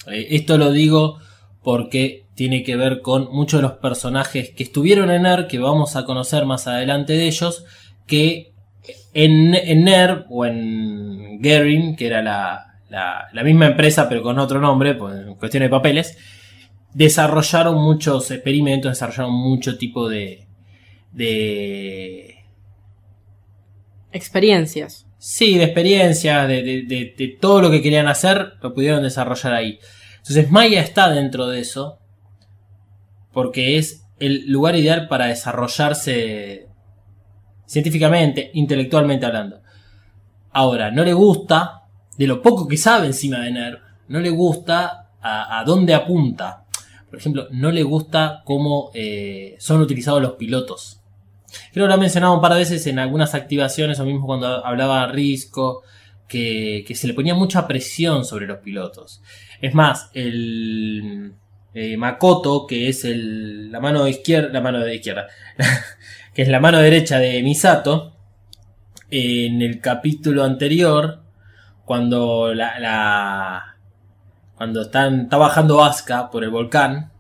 Eh, 0.07 0.29
esto 0.31 0.59
lo 0.59 0.71
digo 0.71 1.19
porque 1.63 2.25
tiene 2.35 2.63
que 2.63 2.77
ver 2.77 3.01
con 3.03 3.31
muchos 3.33 3.59
de 3.61 3.69
los 3.69 3.73
personajes 3.79 4.51
que 4.51 4.63
estuvieron 4.63 5.11
en 5.11 5.23
NER, 5.23 5.47
que 5.47 5.59
vamos 5.59 5.97
a 5.97 6.05
conocer 6.05 6.47
más 6.47 6.67
adelante 6.67 7.13
de 7.15 7.27
ellos, 7.27 7.65
que 8.07 8.53
en, 9.13 9.55
en 9.55 9.85
NER 9.85 10.25
o 10.31 10.47
en 10.47 11.39
Gerin, 11.43 11.97
que 11.97 12.07
era 12.07 12.23
la, 12.23 12.79
la- 12.89 13.27
la 13.33 13.43
misma 13.45 13.67
empresa 13.67 14.09
pero 14.09 14.23
con 14.23 14.39
otro 14.39 14.61
nombre, 14.61 14.95
pues, 14.95 15.15
en 15.27 15.35
cuestión 15.35 15.63
de 15.63 15.69
papeles, 15.69 16.17
desarrollaron 16.95 17.77
muchos 17.81 18.31
experimentos, 18.31 18.91
desarrollaron 18.93 19.33
mucho 19.35 19.77
tipo 19.79 20.09
de... 20.09 20.47
de 21.13 22.37
Experiencias. 24.13 25.07
Sí, 25.19 25.59
de 25.59 25.65
experiencia, 25.65 26.47
de, 26.47 26.63
de- 26.63 26.83
de- 26.83 27.15
de 27.17 27.29
todo 27.41 27.61
lo 27.61 27.71
que 27.71 27.83
querían 27.83 28.09
hacer, 28.09 28.55
lo 28.63 28.73
pudieron 28.75 29.03
desarrollar 29.03 29.53
ahí. 29.53 29.79
Entonces 30.21 30.51
Maya 30.51 30.81
está 30.81 31.11
dentro 31.11 31.47
de 31.49 31.61
eso, 31.61 31.99
porque 33.33 33.79
es 33.79 34.05
el 34.19 34.51
lugar 34.51 34.77
ideal 34.77 35.09
para 35.09 35.27
desarrollarse 35.27 36.69
científicamente, 37.67 38.51
intelectualmente 38.55 39.27
hablando. 39.27 39.63
Ahora, 40.53 40.91
no 40.91 41.05
le 41.05 41.13
gusta, 41.13 41.85
de 42.19 42.27
lo 42.27 42.43
poco 42.43 42.69
que 42.69 42.77
sabe 42.77 43.07
encima 43.07 43.41
de 43.41 43.53
NERV, 43.53 43.79
no 44.09 44.21
le 44.21 44.31
gusta 44.31 45.11
a, 45.23 45.63
dónde 45.65 45.95
apunta. 45.95 46.65
Por 47.09 47.19
ejemplo, 47.19 47.47
no 47.51 47.71
le 47.71 47.83
gusta 47.83 48.43
cómo 48.45 48.91
eh, 48.95 49.57
son 49.59 49.81
utilizados 49.81 50.21
los 50.21 50.33
pilotos. 50.33 51.01
Creo 51.73 51.85
que 51.85 51.89
lo 51.89 51.95
ha 51.95 51.97
mencionado 51.97 52.35
un 52.35 52.41
par 52.41 52.53
de 52.53 52.61
veces 52.61 52.87
en 52.87 52.99
algunas 52.99 53.35
activaciones, 53.35 53.99
o 54.01 54.05
mismo 54.05 54.27
cuando 54.27 54.65
hablaba 54.65 55.07
Risco, 55.07 55.83
que 56.29 56.93
se 56.95 57.09
le 57.09 57.15
ponía 57.15 57.35
mucha 57.35 57.67
presión 57.67 58.25
sobre 58.25 58.47
los 58.47 58.59
pilotos. 58.59 59.21
Es 59.61 59.75
más, 59.75 60.11
el 60.15 61.35
eh, 61.75 61.97
Makoto, 61.97 62.67
que 62.67 62.89
es 62.89 63.05
el, 63.05 63.71
la 63.71 63.81
mano 63.81 64.09
izquierda, 64.09 64.49
la 64.53 64.61
mano 64.61 64.81
de 64.81 64.95
izquierda, 64.95 65.29
que 66.35 66.43
es 66.43 66.49
la 66.49 66.61
mano 66.61 66.79
derecha 66.79 67.19
de 67.19 67.43
Misato, 67.43 68.17
en 69.11 69.61
el 69.63 69.81
capítulo 69.81 70.45
anterior, 70.45 71.23
cuando 71.85 72.53
están, 74.83 75.21
está 75.23 75.37
bajando 75.37 75.85
Asuka 75.85 76.31
por 76.31 76.43
el 76.45 76.51
volcán, 76.51 77.13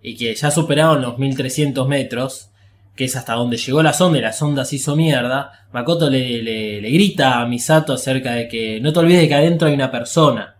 y 0.00 0.16
que 0.16 0.34
ya 0.34 0.50
superaron 0.50 1.02
los 1.02 1.18
1300 1.18 1.86
metros, 1.86 2.50
que 2.96 3.04
es 3.04 3.16
hasta 3.16 3.34
donde 3.34 3.56
llegó 3.56 3.82
la 3.82 3.92
sonda 3.92 4.18
y 4.18 4.22
la 4.22 4.32
sonda 4.32 4.64
se 4.64 4.76
hizo 4.76 4.96
mierda, 4.96 5.66
Makoto 5.72 6.10
le 6.10 6.80
grita 6.80 7.40
a 7.40 7.46
Misato 7.46 7.92
acerca 7.92 8.32
de 8.32 8.48
que 8.48 8.80
no 8.80 8.92
te 8.92 8.98
olvides 9.00 9.22
de 9.22 9.28
que 9.28 9.34
adentro 9.34 9.68
hay 9.68 9.74
una 9.74 9.90
persona, 9.90 10.51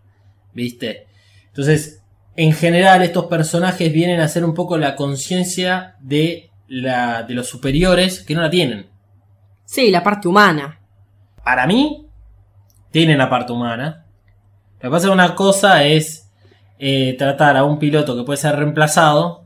¿viste? 0.53 1.07
Entonces, 1.47 2.01
en 2.35 2.53
general 2.53 3.01
estos 3.03 3.25
personajes 3.25 3.91
vienen 3.93 4.19
a 4.19 4.27
ser 4.27 4.43
un 4.45 4.53
poco 4.53 4.77
la 4.77 4.95
conciencia 4.95 5.95
de, 5.99 6.49
la, 6.67 7.23
de 7.23 7.33
los 7.35 7.47
superiores 7.47 8.21
que 8.23 8.33
no 8.35 8.41
la 8.41 8.49
tienen. 8.49 8.87
Sí, 9.65 9.91
la 9.91 10.03
parte 10.03 10.27
humana. 10.27 10.79
Para 11.43 11.67
mí, 11.67 12.07
tienen 12.91 13.17
la 13.17 13.29
parte 13.29 13.51
humana. 13.53 14.05
Lo 14.75 14.89
que 14.89 14.89
pasa 14.89 15.05
es 15.05 15.09
que 15.09 15.13
una 15.13 15.35
cosa 15.35 15.83
es 15.83 16.29
eh, 16.79 17.15
tratar 17.17 17.55
a 17.57 17.63
un 17.63 17.79
piloto 17.79 18.15
que 18.15 18.23
puede 18.23 18.37
ser 18.37 18.55
reemplazado, 18.55 19.45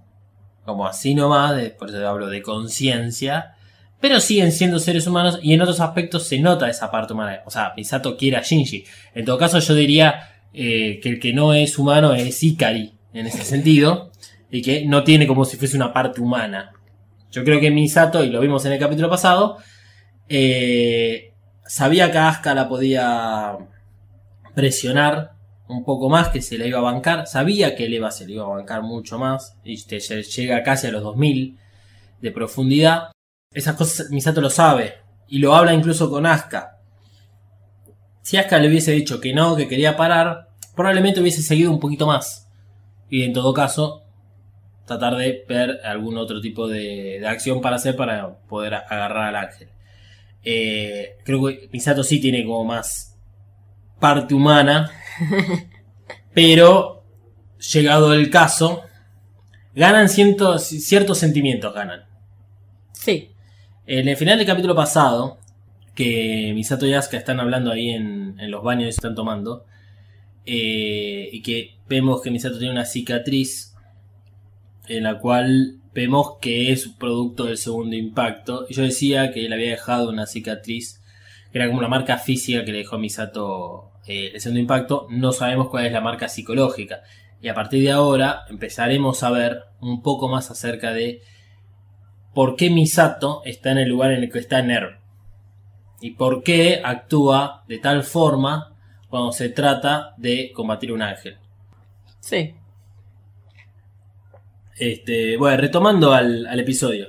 como 0.65 0.85
así 0.87 1.13
nomás, 1.15 1.55
de- 1.55 1.69
por 1.71 1.89
eso 1.89 2.07
hablo 2.07 2.27
de 2.27 2.41
conciencia, 2.41 3.53
pero 3.99 4.19
siguen 4.19 4.51
siendo 4.51 4.79
seres 4.79 5.07
humanos 5.07 5.39
y 5.41 5.53
en 5.53 5.61
otros 5.61 5.79
aspectos 5.79 6.23
se 6.27 6.39
nota 6.39 6.69
esa 6.69 6.91
parte 6.91 7.13
humana. 7.13 7.39
O 7.45 7.51
sea, 7.51 7.73
Misato 7.75 8.15
quiere 8.17 8.37
a 8.37 8.41
Shinji. 8.41 8.85
En 9.15 9.25
todo 9.25 9.37
caso, 9.37 9.59
yo 9.59 9.73
diría 9.75 10.36
eh, 10.53 10.99
que 11.01 11.09
el 11.09 11.19
que 11.19 11.33
no 11.33 11.53
es 11.53 11.77
humano 11.77 12.13
es 12.13 12.41
Ikari, 12.43 12.93
en 13.13 13.27
ese 13.27 13.43
sentido, 13.43 14.11
y 14.51 14.61
que 14.61 14.85
no 14.85 15.03
tiene 15.03 15.27
como 15.27 15.45
si 15.45 15.57
fuese 15.57 15.75
una 15.77 15.93
parte 15.93 16.21
humana. 16.21 16.71
Yo 17.31 17.43
creo 17.43 17.59
que 17.59 17.69
Misato, 17.71 18.23
y 18.23 18.29
lo 18.29 18.39
vimos 18.41 18.65
en 18.65 18.73
el 18.73 18.79
capítulo 18.79 19.09
pasado, 19.09 19.57
Eh, 20.29 21.31
sabía 21.65 22.11
que 22.11 22.17
Asuka 22.17 22.53
la 22.53 22.67
podía 22.67 23.57
presionar 24.55 25.31
un 25.69 25.83
poco 25.83 26.09
más, 26.09 26.29
que 26.29 26.41
se 26.41 26.57
la 26.57 26.65
iba 26.65 26.79
a 26.79 26.81
bancar. 26.81 27.27
Sabía 27.27 27.75
que 27.75 27.85
el 27.85 27.93
Eva 27.93 28.11
se 28.11 28.25
le 28.25 28.33
iba 28.33 28.45
a 28.45 28.49
bancar 28.49 28.81
mucho 28.83 29.17
más. 29.19 29.57
Y 29.63 29.81
te- 29.83 29.97
lle- 29.97 30.23
llega 30.23 30.63
casi 30.63 30.87
a 30.87 30.91
los 30.91 31.03
2000 31.03 31.57
de 32.21 32.31
profundidad. 32.31 33.11
Esas 33.53 33.75
cosas 33.75 34.09
Misato 34.11 34.41
lo 34.41 34.49
sabe. 34.49 34.95
Y 35.27 35.39
lo 35.39 35.55
habla 35.55 35.73
incluso 35.73 36.09
con 36.09 36.25
Asuka. 36.25 36.76
Si 38.27 38.35
Asuka 38.35 38.59
le 38.59 38.67
hubiese 38.67 38.91
dicho 38.91 39.21
que 39.21 39.33
no, 39.33 39.55
que 39.55 39.69
quería 39.69 39.95
parar, 39.95 40.49
probablemente 40.75 41.21
hubiese 41.21 41.41
seguido 41.41 41.71
un 41.71 41.79
poquito 41.79 42.05
más. 42.05 42.45
Y 43.09 43.23
en 43.23 43.31
todo 43.31 43.53
caso, 43.53 44.03
tratar 44.85 45.15
de 45.15 45.45
ver 45.47 45.79
algún 45.85 46.17
otro 46.17 46.41
tipo 46.41 46.67
de, 46.67 47.19
de 47.21 47.25
acción 47.29 47.61
para 47.61 47.77
hacer 47.77 47.95
para 47.95 48.39
poder 48.49 48.73
agarrar 48.73 49.29
al 49.29 49.35
ángel. 49.37 49.69
Eh, 50.43 51.15
creo 51.23 51.45
que 51.45 51.69
Misato 51.71 52.03
sí 52.03 52.19
tiene 52.19 52.43
como 52.43 52.65
más 52.65 53.17
parte 53.97 54.33
humana, 54.33 54.91
pero 56.33 57.05
llegado 57.71 58.13
el 58.13 58.29
caso, 58.29 58.81
ganan 59.73 60.09
cientos, 60.09 60.65
ciertos 60.65 61.17
sentimientos, 61.17 61.73
ganan. 61.73 62.03
Sí. 62.91 63.31
En 63.85 64.09
el 64.09 64.17
final 64.17 64.37
del 64.37 64.47
capítulo 64.47 64.75
pasado, 64.75 65.39
que 65.97 66.51
Misato 66.53 66.85
y 66.85 66.93
Asuka 66.93 67.17
están 67.17 67.39
hablando 67.39 67.71
ahí 67.71 67.89
en, 67.89 68.35
los 68.51 68.63
baños 68.63 68.85
y 68.85 68.89
están 68.89 69.15
tomando, 69.15 69.65
eh, 70.45 71.27
y 71.31 71.41
que 71.41 71.79
vemos 71.89 72.21
que 72.21 72.29
Misato 72.29 72.59
tiene 72.59 72.71
una 72.71 72.85
cicatriz 72.85 73.75
en 74.87 75.03
la 75.03 75.17
cual 75.19 75.79
vemos 75.95 76.37
que 76.39 76.71
es 76.71 76.87
producto 76.87 77.45
del 77.45 77.57
segundo 77.57 77.95
impacto. 77.95 78.67
Y 78.69 78.75
yo 78.75 78.83
decía 78.83 79.31
que 79.31 79.47
él 79.47 79.51
había 79.51 79.71
dejado 79.71 80.09
una 80.09 80.27
cicatriz, 80.27 81.01
que 81.51 81.57
era 81.57 81.67
como 81.67 81.81
la 81.81 81.87
marca 81.87 82.19
física 82.19 82.63
que 82.63 82.71
le 82.71 82.77
dejó 82.79 82.97
a 82.97 82.99
Misato 82.99 83.91
eh, 84.05 84.31
el 84.35 84.39
segundo 84.39 84.61
impacto. 84.61 85.07
No 85.09 85.31
sabemos 85.31 85.69
cuál 85.69 85.87
es 85.87 85.91
la 85.91 86.01
marca 86.01 86.29
psicológica. 86.29 87.01
Y 87.41 87.47
a 87.47 87.55
partir 87.55 87.81
de 87.81 87.91
ahora 87.91 88.45
empezaremos 88.49 89.23
a 89.23 89.31
ver 89.31 89.63
un 89.81 90.03
poco 90.03 90.29
más 90.29 90.51
acerca 90.51 90.93
de 90.93 91.21
por 92.35 92.55
qué 92.55 92.69
Misato 92.69 93.41
está 93.45 93.71
en 93.71 93.79
el 93.79 93.89
lugar 93.89 94.11
en 94.11 94.23
el 94.23 94.31
que 94.31 94.37
está 94.37 94.61
Nerv. 94.61 95.06
Y 95.99 96.11
por 96.11 96.43
qué 96.43 96.81
actúa 96.83 97.63
de 97.67 97.79
tal 97.79 98.03
forma 98.03 98.73
cuando 99.09 99.31
se 99.31 99.49
trata 99.49 100.13
de 100.17 100.51
combatir 100.53 100.91
un 100.91 101.01
ángel. 101.01 101.37
Sí. 102.19 102.53
Este, 104.77 105.37
bueno, 105.37 105.57
retomando 105.57 106.13
al, 106.13 106.45
al 106.45 106.59
episodio. 106.59 107.07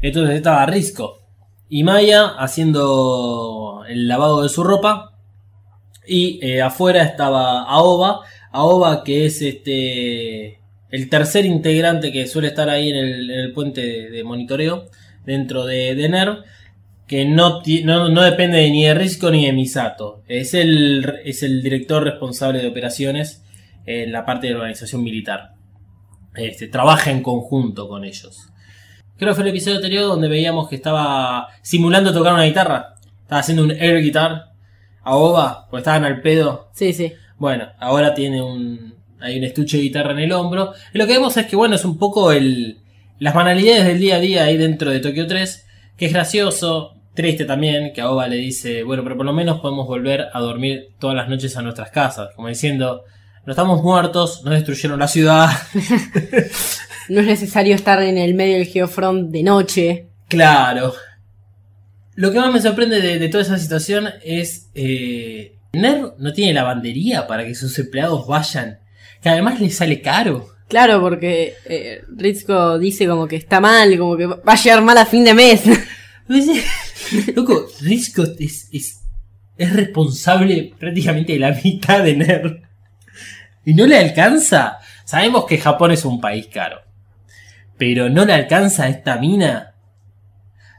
Entonces 0.00 0.36
estaba 0.36 0.66
Risco 0.66 1.20
y 1.68 1.82
Maya 1.82 2.28
haciendo 2.38 3.84
el 3.88 4.08
lavado 4.08 4.42
de 4.42 4.48
su 4.48 4.64
ropa. 4.64 5.12
Y 6.06 6.38
eh, 6.44 6.62
afuera 6.62 7.02
estaba 7.02 7.62
Aoba. 7.64 8.20
Aoba 8.52 9.02
que 9.04 9.26
es 9.26 9.42
este 9.42 10.60
el 10.88 11.10
tercer 11.10 11.44
integrante 11.44 12.12
que 12.12 12.26
suele 12.26 12.48
estar 12.48 12.70
ahí 12.70 12.90
en 12.90 12.96
el, 12.96 13.30
en 13.30 13.40
el 13.40 13.52
puente 13.52 13.80
de, 13.80 14.10
de 14.10 14.24
monitoreo 14.24 14.86
dentro 15.24 15.66
de, 15.66 15.94
de 15.94 16.08
NERV. 16.08 16.44
Que 17.06 17.24
no, 17.24 17.62
no, 17.84 18.08
no 18.08 18.22
depende 18.22 18.68
ni 18.70 18.84
de 18.84 18.94
Risco 18.94 19.30
ni 19.30 19.46
de 19.46 19.52
Misato. 19.52 20.22
Es 20.26 20.54
el, 20.54 21.20
es 21.24 21.42
el 21.42 21.62
director 21.62 22.02
responsable 22.02 22.60
de 22.60 22.68
operaciones 22.68 23.44
en 23.84 24.10
la 24.10 24.24
parte 24.24 24.48
de 24.48 24.54
organización 24.54 25.04
militar 25.04 25.56
este, 26.36 26.68
trabaja 26.68 27.10
en 27.10 27.22
conjunto 27.22 27.88
con 27.88 28.04
ellos. 28.04 28.48
Creo 29.16 29.30
que 29.30 29.36
fue 29.36 29.44
el 29.44 29.50
episodio 29.50 29.76
anterior 29.76 30.04
donde 30.04 30.28
veíamos 30.28 30.68
que 30.68 30.76
estaba 30.76 31.48
simulando 31.62 32.12
tocar 32.12 32.34
una 32.34 32.44
guitarra. 32.44 32.94
Estaba 33.22 33.40
haciendo 33.40 33.64
un 33.64 33.70
air 33.70 34.00
guitar 34.02 34.52
a 35.02 35.16
Oba, 35.16 35.66
pues 35.70 35.80
estaban 35.80 36.04
al 36.04 36.20
pedo. 36.20 36.68
Sí, 36.74 36.92
sí. 36.92 37.12
Bueno, 37.38 37.68
ahora 37.78 38.14
tiene 38.14 38.42
un. 38.42 38.94
Hay 39.20 39.38
un 39.38 39.44
estuche 39.44 39.78
de 39.78 39.84
guitarra 39.84 40.12
en 40.12 40.18
el 40.18 40.32
hombro. 40.32 40.74
Y 40.92 40.98
lo 40.98 41.06
que 41.06 41.14
vemos 41.14 41.36
es 41.36 41.46
que, 41.46 41.56
bueno, 41.56 41.76
es 41.76 41.84
un 41.84 41.98
poco 41.98 42.32
el. 42.32 42.78
Las 43.18 43.34
banalidades 43.34 43.86
del 43.86 43.98
día 43.98 44.16
a 44.16 44.20
día 44.20 44.44
ahí 44.44 44.58
dentro 44.58 44.90
de 44.90 45.00
Tokio 45.00 45.26
3. 45.26 45.65
Que 45.96 46.06
es 46.06 46.12
gracioso, 46.12 46.94
triste 47.14 47.44
también, 47.44 47.92
que 47.92 48.00
Aoba 48.00 48.28
le 48.28 48.36
dice, 48.36 48.82
bueno, 48.82 49.02
pero 49.02 49.16
por 49.16 49.26
lo 49.26 49.32
menos 49.32 49.60
podemos 49.60 49.86
volver 49.86 50.26
a 50.32 50.40
dormir 50.40 50.90
todas 50.98 51.16
las 51.16 51.28
noches 51.28 51.56
a 51.56 51.62
nuestras 51.62 51.90
casas. 51.90 52.30
Como 52.36 52.48
diciendo, 52.48 53.04
no 53.44 53.52
estamos 53.52 53.82
muertos, 53.82 54.42
no 54.44 54.50
destruyeron 54.50 54.98
la 54.98 55.08
ciudad. 55.08 55.50
No 57.08 57.20
es 57.20 57.26
necesario 57.26 57.74
estar 57.74 58.02
en 58.02 58.18
el 58.18 58.34
medio 58.34 58.56
del 58.56 58.66
Geofront 58.66 59.30
de 59.30 59.42
noche. 59.42 60.08
Claro. 60.28 60.92
Lo 62.14 62.32
que 62.32 62.40
más 62.40 62.52
me 62.52 62.60
sorprende 62.60 63.00
de, 63.00 63.18
de 63.18 63.28
toda 63.28 63.42
esa 63.42 63.58
situación 63.58 64.08
es. 64.24 64.70
Eh, 64.74 65.52
NERV 65.72 66.14
no 66.18 66.32
tiene 66.32 66.54
lavandería 66.54 67.26
para 67.26 67.44
que 67.44 67.54
sus 67.54 67.78
empleados 67.78 68.26
vayan. 68.26 68.80
Que 69.22 69.28
además 69.28 69.60
les 69.60 69.76
sale 69.76 70.00
caro. 70.00 70.48
Claro, 70.68 71.00
porque 71.00 71.54
eh, 71.64 72.02
Ritzko 72.08 72.78
dice 72.78 73.06
como 73.06 73.28
que 73.28 73.36
está 73.36 73.60
mal, 73.60 73.96
como 73.98 74.16
que 74.16 74.26
va 74.26 74.40
a 74.44 74.56
llegar 74.56 74.82
mal 74.82 74.98
a 74.98 75.06
fin 75.06 75.24
de 75.24 75.34
mes. 75.34 75.62
Loco, 77.36 77.66
Risco 77.80 78.24
es, 78.38 78.68
es, 78.72 79.00
es 79.56 79.72
responsable 79.72 80.74
prácticamente 80.78 81.34
de 81.34 81.38
la 81.38 81.52
mitad 81.52 82.02
de 82.02 82.16
NERV. 82.16 82.62
Y 83.64 83.74
no 83.74 83.86
le 83.86 83.98
alcanza. 83.98 84.78
Sabemos 85.04 85.44
que 85.46 85.58
Japón 85.58 85.92
es 85.92 86.04
un 86.04 86.20
país 86.20 86.48
caro. 86.52 86.80
Pero 87.78 88.08
no 88.08 88.24
le 88.24 88.32
alcanza 88.32 88.88
esta 88.88 89.18
mina. 89.18 89.74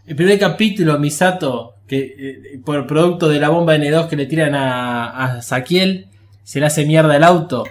El 0.06 0.16
primer 0.16 0.38
capítulo, 0.38 1.00
Misato, 1.00 1.76
que 1.88 2.00
eh, 2.00 2.60
por 2.66 2.86
producto 2.88 3.30
de 3.30 3.40
la 3.40 3.50
bomba 3.50 3.76
N2 3.76 4.10
que 4.10 4.16
le 4.18 4.26
tiran 4.26 4.56
a, 4.56 5.38
a 5.38 5.42
Saquiel, 5.42 6.08
se 6.44 6.60
le 6.60 6.66
hace 6.66 6.86
mierda 6.86 7.16
el 7.16 7.24
auto. 7.24 7.66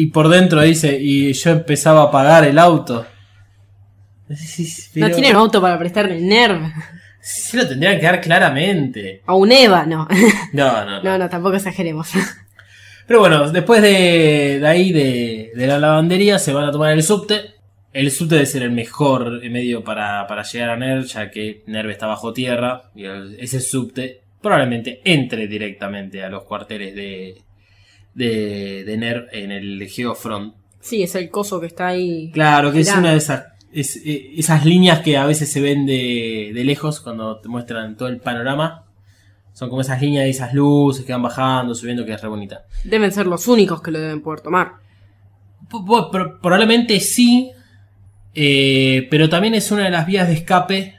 Y 0.00 0.06
por 0.06 0.28
dentro 0.28 0.60
dice, 0.62 0.96
y 1.00 1.32
yo 1.32 1.50
empezaba 1.50 2.02
a 2.04 2.10
pagar 2.12 2.44
el 2.44 2.58
auto. 2.58 3.04
No 4.28 4.36
Pero- 4.94 5.14
tienen 5.16 5.34
auto 5.34 5.60
para 5.60 5.78
prestarle 5.78 6.20
Nerv. 6.20 6.60
Sí 7.20 7.56
lo 7.56 7.66
tendrían 7.66 7.98
que 7.98 8.04
dar 8.06 8.20
claramente. 8.20 9.22
A 9.26 9.34
un 9.34 9.50
Eva, 9.50 9.84
no. 9.88 10.06
No, 10.52 10.72
no, 10.84 10.84
no. 10.84 11.02
No, 11.02 11.18
no, 11.18 11.28
tampoco 11.28 11.56
exageremos. 11.56 12.10
Pero 13.06 13.20
bueno, 13.20 13.50
después 13.50 13.82
de, 13.82 14.58
de 14.60 14.66
ahí, 14.68 14.92
de, 14.92 15.50
de 15.54 15.66
la 15.66 15.78
lavandería, 15.78 16.38
se 16.38 16.52
van 16.52 16.64
a 16.66 16.70
tomar 16.72 16.92
el 16.92 17.02
subte. 17.02 17.54
El 17.92 18.10
subte 18.12 18.34
debe 18.36 18.46
ser 18.46 18.62
el 18.62 18.70
mejor 18.70 19.42
medio 19.50 19.82
para, 19.82 20.26
para 20.26 20.42
llegar 20.44 20.70
a 20.70 20.76
NERV, 20.76 21.06
ya 21.06 21.30
que 21.30 21.64
NERV 21.66 21.90
está 21.90 22.06
bajo 22.06 22.32
tierra. 22.32 22.90
Y 22.94 23.04
el- 23.04 23.36
ese 23.40 23.60
subte 23.60 24.20
probablemente 24.40 25.00
entre 25.04 25.48
directamente 25.48 26.22
a 26.22 26.28
los 26.28 26.44
cuarteles 26.44 26.94
de, 26.94 27.42
de, 28.14 28.84
de 28.84 28.96
NERV 28.96 29.28
en 29.32 29.50
el 29.52 29.86
Geofront. 29.88 30.54
Sí, 30.80 31.02
es 31.02 31.14
el 31.14 31.30
coso 31.30 31.60
que 31.60 31.66
está 31.66 31.88
ahí. 31.88 32.30
Claro, 32.32 32.72
que 32.72 32.80
es 32.80 32.94
una 32.94 33.10
de 33.12 33.16
esas, 33.18 33.44
es- 33.72 33.96
eh, 34.04 34.32
esas 34.36 34.64
líneas 34.64 35.00
que 35.00 35.16
a 35.16 35.26
veces 35.26 35.50
se 35.50 35.60
ven 35.60 35.86
de, 35.86 36.52
de 36.54 36.64
lejos 36.64 37.00
cuando 37.00 37.40
te 37.40 37.48
muestran 37.48 37.96
todo 37.96 38.08
el 38.08 38.18
panorama. 38.18 38.84
Son 39.52 39.68
como 39.70 39.80
esas 39.80 40.00
líneas 40.00 40.24
de 40.24 40.30
esas 40.30 40.54
luces 40.54 41.04
que 41.04 41.12
van 41.12 41.22
bajando, 41.22 41.74
subiendo, 41.74 42.04
que 42.04 42.12
es 42.12 42.22
re 42.22 42.28
bonita. 42.28 42.62
Deben 42.84 43.10
ser 43.10 43.26
los 43.26 43.48
únicos 43.48 43.82
que 43.82 43.90
lo 43.90 43.98
deben 43.98 44.22
poder 44.22 44.40
tomar. 44.40 44.72
P- 45.68 45.78
Probablemente 46.40 47.00
sí, 47.00 47.50
eh, 48.34 49.06
pero 49.10 49.28
también 49.28 49.54
es 49.54 49.70
una 49.72 49.84
de 49.84 49.90
las 49.90 50.06
vías 50.06 50.28
de 50.28 50.34
escape 50.34 50.94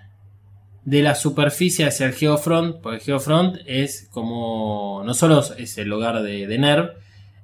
de 0.89 1.03
la 1.03 1.13
superficie 1.13 1.85
hacia 1.85 2.07
el 2.07 2.13
Geofront, 2.13 2.81
porque 2.81 2.97
el 2.97 3.03
Geofront 3.03 3.57
es 3.67 4.09
como, 4.11 5.03
no 5.05 5.13
solo 5.13 5.43
es 5.55 5.77
el 5.77 5.93
hogar 5.93 6.23
de, 6.23 6.47
de 6.47 6.57
NERV, 6.57 6.93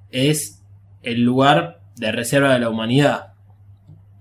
es 0.10 0.64
el 1.04 1.22
lugar 1.22 1.80
de 1.96 2.12
reserva 2.12 2.54
de 2.54 2.60
la 2.60 2.70
humanidad, 2.70 3.34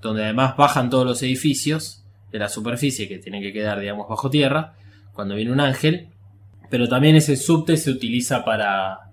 donde 0.02 0.24
además 0.24 0.58
bajan 0.58 0.90
todos 0.90 1.06
los 1.06 1.22
edificios 1.22 2.04
de 2.32 2.38
la 2.38 2.50
superficie 2.50 3.08
que 3.08 3.18
tienen 3.18 3.40
que 3.40 3.54
quedar, 3.54 3.80
digamos, 3.80 4.10
bajo 4.10 4.28
tierra, 4.28 4.74
cuando 5.14 5.36
viene 5.36 5.52
un 5.52 5.60
ángel, 5.60 6.08
pero 6.68 6.86
también 6.86 7.16
ese 7.16 7.36
subte 7.36 7.78
se 7.78 7.90
utiliza 7.90 8.44
para, 8.44 9.10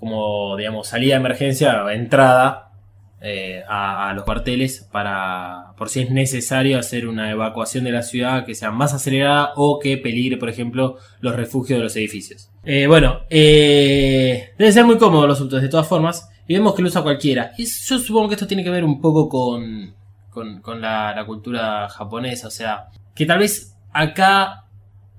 como, 0.00 0.56
digamos, 0.56 0.88
salida 0.88 1.14
de 1.14 1.20
emergencia, 1.20 1.84
entrada 1.92 2.72
eh, 3.20 3.62
a, 3.68 4.10
a 4.10 4.12
los 4.12 4.24
cuarteles 4.24 4.88
para, 4.90 5.65
por 5.76 5.88
si 5.90 6.00
es 6.00 6.10
necesario 6.10 6.78
hacer 6.78 7.06
una 7.06 7.30
evacuación 7.30 7.84
de 7.84 7.92
la 7.92 8.02
ciudad 8.02 8.44
que 8.46 8.54
sea 8.54 8.70
más 8.70 8.94
acelerada 8.94 9.52
o 9.56 9.78
que 9.78 9.96
peligre, 9.98 10.36
por 10.38 10.48
ejemplo, 10.48 10.96
los 11.20 11.36
refugios 11.36 11.78
de 11.78 11.84
los 11.84 11.96
edificios. 11.96 12.50
Eh, 12.64 12.86
bueno, 12.86 13.20
eh, 13.30 14.50
debe 14.58 14.72
ser 14.72 14.84
muy 14.84 14.98
cómodo 14.98 15.26
los 15.26 15.38
subtes 15.38 15.62
de 15.62 15.68
todas 15.68 15.86
formas 15.86 16.28
y 16.48 16.54
vemos 16.54 16.74
que 16.74 16.82
lo 16.82 16.88
usa 16.88 17.02
cualquiera. 17.02 17.52
Y 17.58 17.64
yo 17.66 17.98
supongo 17.98 18.28
que 18.28 18.34
esto 18.34 18.46
tiene 18.46 18.64
que 18.64 18.70
ver 18.70 18.84
un 18.84 19.00
poco 19.00 19.28
con, 19.28 19.94
con, 20.30 20.60
con 20.60 20.80
la, 20.80 21.14
la 21.14 21.26
cultura 21.26 21.88
japonesa, 21.88 22.48
o 22.48 22.50
sea, 22.50 22.86
que 23.14 23.26
tal 23.26 23.38
vez 23.40 23.74
acá 23.92 24.64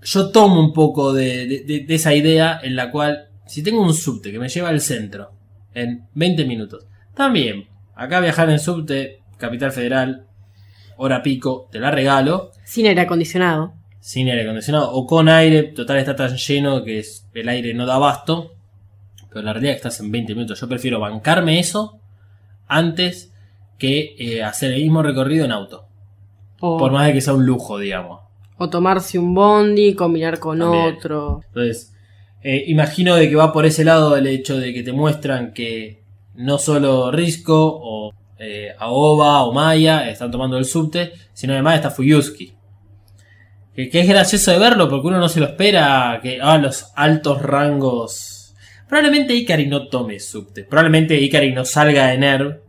yo 0.01 0.31
tomo 0.31 0.59
un 0.59 0.73
poco 0.73 1.13
de, 1.13 1.47
de- 1.47 1.83
de- 1.87 1.95
esa 1.95 2.13
idea 2.13 2.59
en 2.63 2.75
la 2.75 2.91
cual 2.91 3.29
si 3.45 3.63
tengo 3.63 3.81
un 3.81 3.93
subte 3.93 4.31
que 4.31 4.39
me 4.39 4.49
lleva 4.49 4.69
al 4.69 4.81
centro 4.81 5.31
en 5.73 6.07
20 6.13 6.45
minutos, 6.45 6.85
también 7.15 7.65
acá 7.95 8.19
viajar 8.19 8.49
en 8.49 8.59
subte, 8.59 9.19
Capital 9.37 9.71
Federal, 9.71 10.27
hora 10.97 11.21
pico, 11.23 11.67
te 11.71 11.79
la 11.79 11.91
regalo. 11.91 12.51
Sin 12.65 12.85
aire 12.87 13.01
acondicionado. 13.01 13.73
sin 13.99 14.29
aire 14.29 14.43
acondicionado 14.43 14.91
o 14.93 15.05
con 15.05 15.27
aire. 15.27 15.63
Total 15.63 15.97
está 15.97 16.15
tan 16.15 16.37
lleno 16.37 16.81
que 16.83 16.99
es- 16.99 17.27
el 17.33 17.49
aire 17.49 17.73
no 17.73 17.85
da 17.85 17.95
abasto. 17.95 18.51
Pero 19.29 19.41
la 19.41 19.51
realidad 19.51 19.75
es 19.75 19.81
que 19.81 19.87
estás 19.89 19.99
en 19.99 20.11
20 20.11 20.33
minutos. 20.33 20.59
Yo 20.61 20.67
prefiero 20.69 20.99
bancarme 21.01 21.59
eso 21.59 21.99
antes 22.67 23.33
que 23.77 24.15
eh, 24.17 24.43
hacer 24.43 24.71
el 24.73 24.81
mismo 24.81 25.03
recorrido 25.03 25.43
en 25.45 25.51
auto. 25.51 25.85
O, 26.59 26.77
Por 26.77 26.91
más 26.91 27.05
de 27.07 27.13
que 27.13 27.21
sea 27.21 27.33
un 27.33 27.45
lujo, 27.45 27.77
digamos. 27.77 28.21
o 28.57 28.69
tomarse 28.69 29.19
un 29.19 29.33
bondi, 29.35 29.93
combinar 29.93 30.39
con 30.39 30.57
También. 30.59 30.95
otro. 30.95 31.41
Entonces, 31.49 31.93
eh, 32.41 32.63
imagino 32.67 33.15
de 33.15 33.29
que 33.29 33.35
va 33.35 33.51
por 33.53 33.65
ese 33.65 33.83
lado 33.83 34.15
el 34.17 34.25
hecho 34.25 34.57
de 34.57 34.73
que 34.73 34.81
te 34.83 34.93
muestran 34.93 35.53
que 35.53 36.01
no 36.33 36.57
solo 36.57 37.11
Risco 37.11 37.55
o 37.79 38.13
eh, 38.39 38.73
Aoba 38.77 39.43
o 39.43 39.53
Maya 39.53 40.09
están 40.09 40.31
tomando 40.31 40.57
el 40.57 40.65
subte, 40.65 41.13
sino 41.33 41.53
además 41.53 41.75
está 41.75 41.91
Fuyuski. 41.91 42.53
Que, 43.75 43.89
que 43.89 43.99
es 43.99 44.07
gracioso 44.07 44.51
de 44.51 44.59
verlo 44.59 44.89
porque 44.89 45.07
uno 45.07 45.19
no 45.19 45.29
se 45.29 45.39
lo 45.39 45.47
espera 45.47 46.19
que 46.21 46.39
ah, 46.41 46.57
los 46.57 46.91
altos 46.95 47.41
rangos. 47.41 48.55
Probablemente 48.87 49.33
Ikari 49.35 49.67
no 49.67 49.87
tome 49.87 50.19
subte. 50.19 50.63
Probablemente 50.63 51.19
Ikari 51.19 51.51
no 51.51 51.65
salga 51.65 52.07
de 52.07 52.17
NERV 52.17 52.59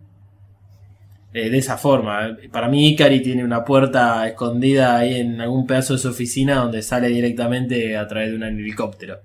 eh, 1.33 1.50
de 1.50 1.59
esa 1.59 1.76
forma. 1.76 2.37
Para 2.50 2.68
mí 2.68 2.88
Ikari 2.88 3.22
tiene 3.22 3.44
una 3.44 3.64
puerta 3.64 4.26
escondida 4.26 4.98
ahí 4.98 5.20
en 5.20 5.40
algún 5.40 5.66
pedazo 5.66 5.94
de 5.94 6.00
su 6.00 6.09
oficina 6.09 6.57
donde 6.57 6.83
sale 6.83 7.09
directamente 7.09 7.96
a 7.96 8.07
través 8.07 8.31
de 8.31 8.37
un 8.37 8.42
helicóptero. 8.42 9.20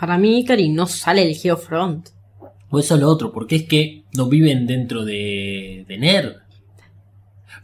Para 0.00 0.16
mí, 0.16 0.40
Ikari 0.40 0.70
no 0.70 0.86
sale 0.86 1.26
del 1.26 1.36
Geofront. 1.36 2.08
O 2.70 2.78
eso 2.78 2.94
es 2.94 3.00
lo 3.00 3.08
otro, 3.08 3.32
porque 3.32 3.56
es 3.56 3.62
que 3.64 4.04
no 4.16 4.26
viven 4.26 4.66
dentro 4.66 5.04
de, 5.04 5.84
de 5.88 5.98
NERV. 5.98 6.36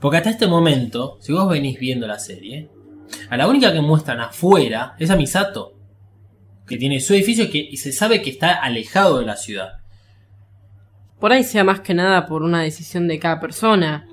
Porque 0.00 0.18
hasta 0.18 0.30
este 0.30 0.46
momento, 0.46 1.16
si 1.20 1.32
vos 1.32 1.48
venís 1.48 1.78
viendo 1.78 2.06
la 2.06 2.18
serie, 2.18 2.68
a 3.30 3.36
la 3.36 3.48
única 3.48 3.72
que 3.72 3.80
muestran 3.80 4.20
afuera 4.20 4.94
es 4.98 5.10
a 5.10 5.16
Misato. 5.16 5.74
Que 6.66 6.76
tiene 6.76 7.00
su 7.00 7.14
edificio 7.14 7.46
y 7.52 7.76
se 7.76 7.92
sabe 7.92 8.22
que 8.22 8.30
está 8.30 8.52
alejado 8.52 9.20
de 9.20 9.26
la 9.26 9.36
ciudad. 9.36 9.78
Por 11.20 11.32
ahí 11.32 11.44
sea 11.44 11.64
más 11.64 11.80
que 11.80 11.94
nada 11.94 12.26
por 12.26 12.42
una 12.42 12.62
decisión 12.62 13.06
de 13.06 13.18
cada 13.18 13.40
persona. 13.40 14.08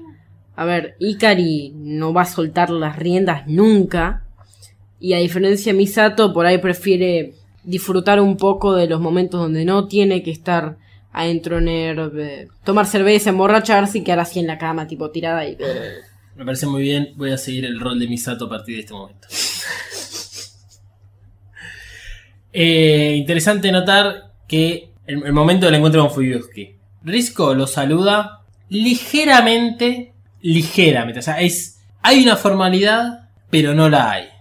A 0.56 0.66
ver, 0.66 0.96
Ikari 1.00 1.74
no 1.76 2.14
va 2.14 2.22
a 2.22 2.26
soltar 2.26 2.70
las 2.70 2.98
riendas 2.98 3.48
nunca. 3.48 4.24
Y 5.00 5.14
a 5.14 5.18
diferencia 5.18 5.74
de 5.74 5.78
Misato, 5.78 6.32
por 6.32 6.46
ahí 6.46 6.60
prefiere 6.60 7.34
disfrutar 7.64 8.20
un 8.20 8.38
poco 8.38 8.74
de 8.74 8.88
los 8.88 9.00
momentos 9.00 9.40
donde 9.40 9.66
no 9.66 9.88
tiene 9.88 10.24
que 10.24 10.32
estar 10.32 10.78
adentro 11.12 11.60
en 11.60 11.68
eh, 11.70 12.48
tomar 12.64 12.86
cerveza, 12.86 13.30
emborracharse 13.30 14.00
y 14.00 14.04
quedar 14.04 14.20
así 14.20 14.40
en 14.40 14.48
la 14.48 14.58
cama, 14.58 14.88
tipo 14.88 15.12
tirada 15.12 15.48
y... 15.48 15.58
Me 16.36 16.46
parece 16.46 16.66
muy 16.66 16.82
bien, 16.82 17.14
voy 17.16 17.32
a 17.32 17.38
seguir 17.38 17.66
el 17.66 17.80
rol 17.80 18.00
de 18.00 18.08
Misato 18.08 18.46
a 18.46 18.50
partir 18.50 18.76
de 18.76 18.82
este 18.82 18.94
momento. 18.94 19.28
Eh, 22.56 23.16
interesante 23.18 23.72
notar 23.72 24.32
que 24.48 24.92
el, 25.08 25.26
el 25.26 25.34
momento 25.34 25.66
del 25.66 25.74
encuentro 25.74 26.04
con 26.04 26.12
Fuyuski. 26.12 26.76
Risco 27.02 27.56
lo 27.56 27.66
saluda 27.66 28.44
ligeramente, 28.70 30.14
ligeramente. 30.40 31.18
O 31.18 31.24
sea, 31.24 31.42
es, 31.42 31.80
hay 32.04 32.22
una 32.22 32.36
formalidad, 32.36 33.30
pero 33.50 33.74
no 33.74 33.90
la 33.90 34.12
hay. 34.12 34.33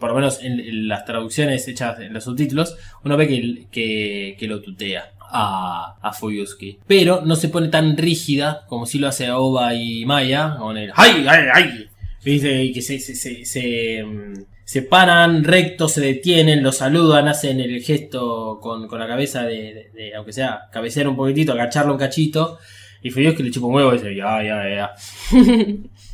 Por 0.00 0.10
lo 0.10 0.16
menos 0.16 0.40
en, 0.42 0.88
las 0.88 1.04
traducciones 1.04 1.68
hechas 1.68 2.00
en 2.00 2.14
los 2.14 2.24
subtítulos, 2.24 2.76
uno 3.04 3.16
ve 3.16 3.28
que, 3.70 4.36
que, 4.38 4.48
lo 4.48 4.60
tutea 4.62 5.12
a, 5.20 5.98
a 6.00 6.12
Fuyuski. 6.12 6.78
Pero 6.86 7.22
no 7.24 7.36
se 7.36 7.50
pone 7.50 7.68
tan 7.68 7.96
rígida 7.96 8.64
como 8.66 8.86
si 8.86 8.98
lo 8.98 9.08
hace 9.08 9.30
Oba 9.30 9.74
y 9.74 10.06
Maya 10.06 10.56
con 10.58 10.78
el 10.78 10.90
¡Ay, 10.96 11.26
ay, 11.28 11.44
ay! 11.52 11.90
Y 12.24 12.72
que 12.72 12.82
se, 12.82 12.98
se, 12.98 13.14
se, 13.14 13.44
se, 13.44 14.02
mm, 14.02 14.44
se 14.64 14.82
paran 14.82 15.44
rectos, 15.44 15.92
se 15.92 16.00
detienen, 16.00 16.62
lo 16.62 16.72
saludan, 16.72 17.28
hacen 17.28 17.60
el 17.60 17.82
gesto 17.82 18.58
con, 18.60 18.88
con 18.88 19.00
la 19.00 19.06
cabeza 19.06 19.42
de, 19.42 20.12
aunque 20.16 20.32
sea, 20.32 20.68
cabecear 20.72 21.08
un 21.08 21.16
poquitito, 21.16 21.52
agacharlo 21.52 21.92
un 21.92 21.98
cachito. 21.98 22.58
Y 23.02 23.10
Fuyuski 23.10 23.42
le 23.42 23.50
chupa 23.50 23.66
un 23.66 23.74
huevo 23.74 23.94
y 23.94 23.98
dice, 23.98 24.14
ya, 24.14 24.42
ya, 24.42 24.68
ya. 24.68 24.94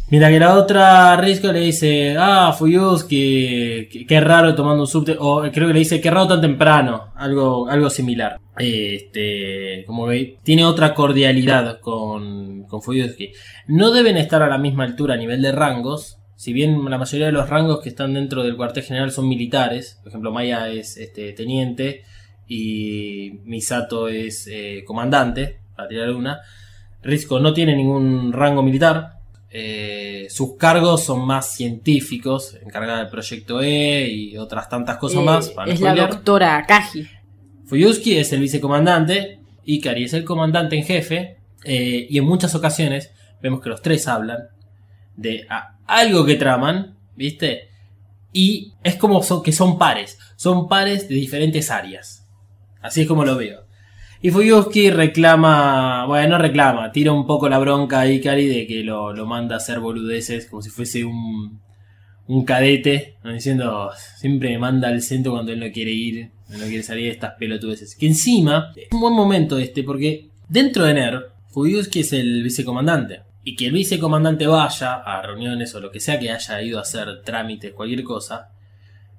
Mira 0.08 0.28
que 0.28 0.38
la 0.38 0.54
otra 0.54 1.16
Risco 1.16 1.52
le 1.52 1.60
dice, 1.60 2.14
ah, 2.16 2.54
Fuyuski, 2.56 3.88
qué, 3.90 4.06
qué 4.06 4.20
raro 4.20 4.54
tomando 4.54 4.82
un 4.84 4.86
subte, 4.86 5.16
o 5.18 5.42
creo 5.52 5.66
que 5.66 5.74
le 5.74 5.80
dice, 5.80 6.00
qué 6.00 6.12
raro 6.12 6.28
tan 6.28 6.40
temprano, 6.40 7.12
algo, 7.16 7.68
algo 7.68 7.90
similar. 7.90 8.38
Este, 8.56 9.84
como 9.84 10.06
que 10.06 10.38
tiene 10.44 10.64
otra 10.64 10.94
cordialidad 10.94 11.80
con, 11.80 12.64
con 12.68 12.82
Fuyuski. 12.82 13.32
No 13.66 13.90
deben 13.90 14.16
estar 14.16 14.42
a 14.42 14.48
la 14.48 14.58
misma 14.58 14.84
altura 14.84 15.14
a 15.14 15.18
nivel 15.18 15.42
de 15.42 15.50
rangos, 15.50 16.18
si 16.36 16.52
bien 16.52 16.88
la 16.88 16.98
mayoría 16.98 17.26
de 17.26 17.32
los 17.32 17.48
rangos 17.48 17.80
que 17.80 17.88
están 17.88 18.14
dentro 18.14 18.44
del 18.44 18.56
cuartel 18.56 18.84
general 18.84 19.10
son 19.10 19.26
militares, 19.26 19.98
por 20.02 20.10
ejemplo 20.10 20.30
Maya 20.30 20.68
es 20.68 20.98
este, 20.98 21.32
teniente 21.32 22.04
y 22.46 23.40
Misato 23.44 24.06
es 24.06 24.46
eh, 24.46 24.84
comandante, 24.86 25.58
para 25.74 25.88
tirar 25.88 26.10
una. 26.12 26.42
Risco 27.02 27.40
no 27.40 27.52
tiene 27.52 27.74
ningún 27.74 28.32
rango 28.32 28.62
militar, 28.62 29.15
eh, 29.58 30.26
sus 30.28 30.56
cargos 30.58 31.02
son 31.04 31.26
más 31.26 31.54
científicos, 31.54 32.58
encargada 32.62 32.98
del 32.98 33.08
proyecto 33.08 33.62
E 33.62 34.06
y 34.06 34.36
otras 34.36 34.68
tantas 34.68 34.98
cosas 34.98 35.22
Eh, 35.22 35.24
más. 35.24 35.48
para 35.48 35.72
es 35.72 35.80
la 35.80 35.94
doctora 35.94 36.58
Akaji. 36.58 37.06
Fuyuski 37.64 38.18
es 38.18 38.32
el 38.34 38.40
vicecomandante, 38.40 39.40
Ikari 39.64 40.04
es 40.04 40.12
el 40.12 40.24
comandante 40.24 40.76
en 40.76 40.84
jefe, 40.84 41.38
eh, 41.64 42.06
y 42.10 42.18
en 42.18 42.24
muchas 42.26 42.54
ocasiones 42.54 43.10
vemos 43.40 43.62
que 43.62 43.70
los 43.70 43.80
tres 43.80 44.06
hablan 44.08 44.48
de 45.16 45.46
a- 45.48 45.74
algo 45.86 46.26
que 46.26 46.34
traman, 46.34 46.94
¿viste? 47.16 47.70
Y 48.34 48.74
es 48.84 48.96
como 48.96 49.22
son, 49.22 49.42
que 49.42 49.52
son 49.52 49.78
pares, 49.78 50.18
son 50.36 50.68
pares 50.68 51.08
de 51.08 51.14
diferentes 51.14 51.70
áreas. 51.70 52.26
Así 52.82 53.00
es 53.00 53.08
como 53.08 53.24
lo 53.24 53.36
veo. 53.36 53.64
Y 54.22 54.30
Fuyuski 54.30 54.90
reclama, 54.90 56.06
bueno, 56.06 56.36
no 56.36 56.38
reclama, 56.38 56.90
tira 56.90 57.12
un 57.12 57.26
poco 57.26 57.48
la 57.48 57.58
bronca 57.58 58.00
a 58.00 58.06
Ikari 58.08 58.46
de 58.46 58.66
que 58.66 58.82
lo, 58.82 59.12
lo 59.12 59.26
manda 59.26 59.54
a 59.54 59.58
hacer 59.58 59.78
boludeces 59.78 60.46
como 60.46 60.62
si 60.62 60.70
fuese 60.70 61.04
un, 61.04 61.60
un 62.28 62.44
cadete, 62.44 63.16
diciendo, 63.22 63.90
siempre 64.16 64.50
me 64.50 64.58
manda 64.58 64.88
al 64.88 65.02
centro 65.02 65.32
cuando 65.32 65.52
él 65.52 65.60
no 65.60 65.70
quiere 65.70 65.92
ir, 65.92 66.30
no 66.48 66.66
quiere 66.66 66.82
salir 66.82 67.04
de 67.04 67.10
estas 67.10 67.34
pelotudeces. 67.34 67.94
Que 67.94 68.06
encima, 68.06 68.72
es 68.74 68.88
un 68.92 69.00
buen 69.00 69.14
momento 69.14 69.58
este, 69.58 69.82
porque 69.84 70.30
dentro 70.48 70.84
de 70.84 70.94
NER, 70.94 71.30
Fuyuski 71.48 72.00
es 72.00 72.12
el 72.12 72.42
vicecomandante. 72.42 73.22
Y 73.44 73.54
que 73.54 73.66
el 73.66 73.72
vicecomandante 73.72 74.48
vaya 74.48 74.94
a 74.94 75.22
reuniones 75.22 75.72
o 75.74 75.80
lo 75.80 75.92
que 75.92 76.00
sea 76.00 76.18
que 76.18 76.32
haya 76.32 76.62
ido 76.62 76.78
a 76.78 76.82
hacer 76.82 77.22
trámites, 77.22 77.72
cualquier 77.72 78.02
cosa, 78.02 78.50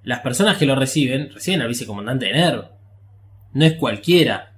las 0.03 0.19
personas 0.19 0.57
que 0.57 0.65
lo 0.65 0.75
reciben, 0.75 1.29
reciben 1.31 1.61
al 1.61 1.69
vicecomandante 1.69 2.25
de 2.25 2.33
NER. 2.33 2.65
No 3.53 3.65
es 3.65 3.73
cualquiera. 3.75 4.56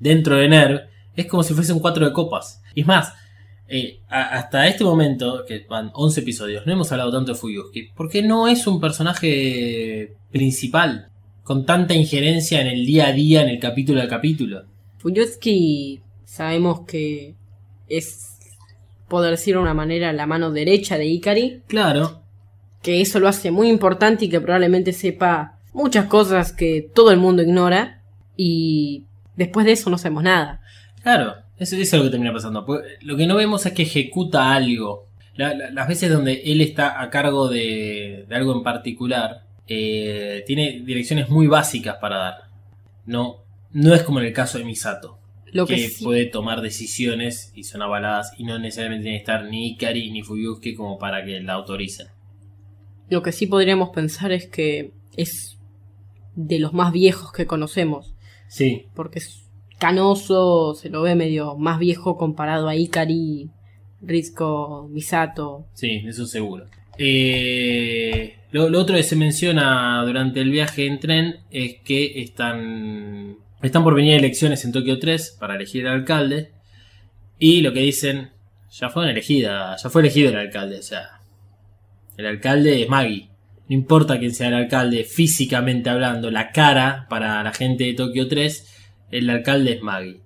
Dentro 0.00 0.36
de 0.36 0.48
NER 0.48 0.88
es 1.14 1.26
como 1.26 1.42
si 1.42 1.54
fuese 1.54 1.72
un 1.72 1.80
cuatro 1.80 2.06
de 2.06 2.12
copas. 2.12 2.62
Y 2.74 2.82
es 2.82 2.86
más, 2.86 3.12
eh, 3.68 4.00
hasta 4.08 4.66
este 4.66 4.84
momento, 4.84 5.44
que 5.46 5.66
van 5.68 5.90
11 5.92 6.20
episodios, 6.20 6.66
no 6.66 6.72
hemos 6.72 6.90
hablado 6.90 7.12
tanto 7.12 7.32
de 7.32 7.38
Fuyuski, 7.38 7.90
porque 7.94 8.22
no 8.22 8.48
es 8.48 8.66
un 8.66 8.80
personaje 8.80 10.14
principal, 10.30 11.10
con 11.42 11.66
tanta 11.66 11.94
injerencia 11.94 12.60
en 12.60 12.66
el 12.68 12.86
día 12.86 13.08
a 13.08 13.12
día, 13.12 13.42
en 13.42 13.48
el 13.48 13.58
capítulo 13.58 14.00
a 14.00 14.08
capítulo. 14.08 14.64
Fuyuski 14.98 16.00
sabemos 16.24 16.80
que 16.86 17.34
es, 17.88 18.38
por 19.08 19.22
decirlo 19.22 19.60
de 19.60 19.64
una 19.64 19.74
manera, 19.74 20.12
la 20.12 20.26
mano 20.26 20.50
derecha 20.50 20.96
de 20.96 21.06
Ikari, 21.06 21.62
Claro, 21.66 22.22
que 22.82 23.00
eso 23.00 23.20
lo 23.20 23.28
hace 23.28 23.50
muy 23.50 23.68
importante 23.68 24.26
y 24.26 24.28
que 24.28 24.40
probablemente 24.40 24.92
sepa 24.92 25.58
muchas 25.72 26.06
cosas 26.06 26.52
que 26.52 26.88
todo 26.94 27.10
el 27.10 27.18
mundo 27.18 27.42
ignora 27.42 28.02
y 28.36 29.04
después 29.38 29.64
de 29.64 29.72
eso 29.72 29.88
no 29.88 29.96
sabemos 29.98 30.24
nada. 30.24 30.60
claro, 31.02 31.36
eso, 31.58 31.74
eso 31.76 31.96
es 31.96 32.02
lo 32.02 32.04
que 32.04 32.10
termina 32.10 32.32
pasando. 32.32 32.64
Porque 32.66 32.86
Lo 33.00 33.16
que 33.16 33.26
no 33.26 33.34
vemos 33.36 33.64
es 33.66 33.72
que 33.72 33.82
ejecuta 33.82 34.52
algo. 34.54 35.06
La- 35.34 35.54
la- 35.54 35.70
las 35.70 35.88
veces 35.88 36.10
donde 36.10 36.42
él 36.44 36.60
está 36.60 37.00
a 37.02 37.08
cargo 37.10 37.48
de, 37.48 38.26
de 38.28 38.34
algo 38.36 38.52
en 38.54 38.62
particular, 38.62 39.44
eh, 39.66 40.44
tiene 40.46 40.80
direcciones 40.84 41.28
muy 41.30 41.46
básicas 41.46 41.96
para 42.00 42.16
dar. 42.18 42.34
No, 43.06 43.38
no 43.72 43.94
es 43.94 44.02
como 44.02 44.20
en 44.20 44.26
el 44.26 44.32
caso 44.32 44.58
de 44.58 44.64
Misato. 44.64 45.18
Lo 45.52 45.66
que, 45.66 45.76
que 45.76 45.88
sí- 45.88 46.04
puede 46.04 46.26
tomar 46.26 46.60
decisiones 46.60 47.52
y 47.54 47.64
son 47.64 47.80
avaladas 47.82 48.32
y 48.38 48.44
no 48.44 48.58
necesariamente 48.58 49.04
tiene 49.04 49.18
que 49.18 49.22
estar 49.22 49.44
ni 49.44 49.68
Ikari 49.70 50.10
ni 50.10 50.22
Fuyuski 50.22 50.74
como 50.74 50.98
para 50.98 51.24
que 51.24 51.40
la 51.40 51.54
autoricen. 51.54 52.08
lo 53.10 53.22
que 53.22 53.32
sí 53.32 53.46
podríamos 53.46 53.88
pensar 53.90 54.30
es 54.32 54.46
que 54.46 54.92
es 55.16 55.56
de 56.36 56.58
los 56.58 56.72
más 56.74 56.92
viejos 56.92 57.32
que 57.32 57.46
conocemos, 57.46 58.14
Sí, 58.48 58.86
porque 58.94 59.18
es 59.20 59.44
canoso, 59.78 60.74
se 60.74 60.90
lo 60.90 61.02
ve 61.02 61.14
medio 61.14 61.56
más 61.56 61.78
viejo 61.78 62.16
comparado 62.16 62.68
a 62.68 62.74
Ikari, 62.74 63.50
Rizko, 64.02 64.88
Misato. 64.90 65.66
sí, 65.74 66.02
eso 66.06 66.26
seguro. 66.26 66.66
Eh, 66.98 68.38
lo, 68.50 68.68
lo 68.68 68.80
otro 68.80 68.96
que 68.96 69.04
se 69.04 69.14
menciona 69.14 70.02
durante 70.04 70.40
el 70.40 70.50
viaje 70.50 70.86
en 70.86 70.98
tren 70.98 71.36
es 71.50 71.76
que 71.84 72.20
están, 72.20 73.36
están 73.62 73.84
por 73.84 73.94
venir 73.94 74.14
elecciones 74.14 74.64
en 74.64 74.72
Tokio 74.72 74.98
3 74.98 75.36
para 75.38 75.54
elegir 75.54 75.86
al 75.86 76.00
alcalde 76.00 76.50
y 77.38 77.60
lo 77.60 77.72
que 77.72 77.80
dicen, 77.80 78.30
ya 78.70 78.88
fue 78.88 79.08
elegida, 79.08 79.76
ya 79.76 79.90
fue 79.90 80.02
elegido 80.02 80.30
el 80.30 80.36
alcalde, 80.36 80.78
o 80.78 80.82
sea, 80.82 81.20
el 82.16 82.26
alcalde 82.26 82.82
es 82.82 82.88
Maggie. 82.88 83.27
No 83.68 83.74
importa 83.74 84.18
quién 84.18 84.34
sea 84.34 84.48
el 84.48 84.54
alcalde 84.54 85.04
físicamente 85.04 85.90
hablando, 85.90 86.30
la 86.30 86.50
cara 86.52 87.06
para 87.10 87.42
la 87.42 87.52
gente 87.52 87.84
de 87.84 87.94
Tokio 87.94 88.28
3, 88.28 88.66
el 89.10 89.28
alcalde 89.28 89.72
es 89.72 89.82
Maggie. 89.82 90.20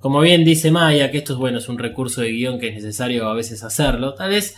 Como 0.00 0.20
bien 0.20 0.44
dice 0.44 0.70
Maya, 0.70 1.10
que 1.10 1.18
esto 1.18 1.32
es 1.32 1.38
bueno, 1.38 1.58
es 1.58 1.68
un 1.68 1.78
recurso 1.78 2.20
de 2.20 2.30
guion 2.30 2.58
que 2.58 2.68
es 2.68 2.74
necesario 2.74 3.28
a 3.28 3.34
veces 3.34 3.62
hacerlo, 3.64 4.14
tal 4.14 4.30
vez 4.30 4.56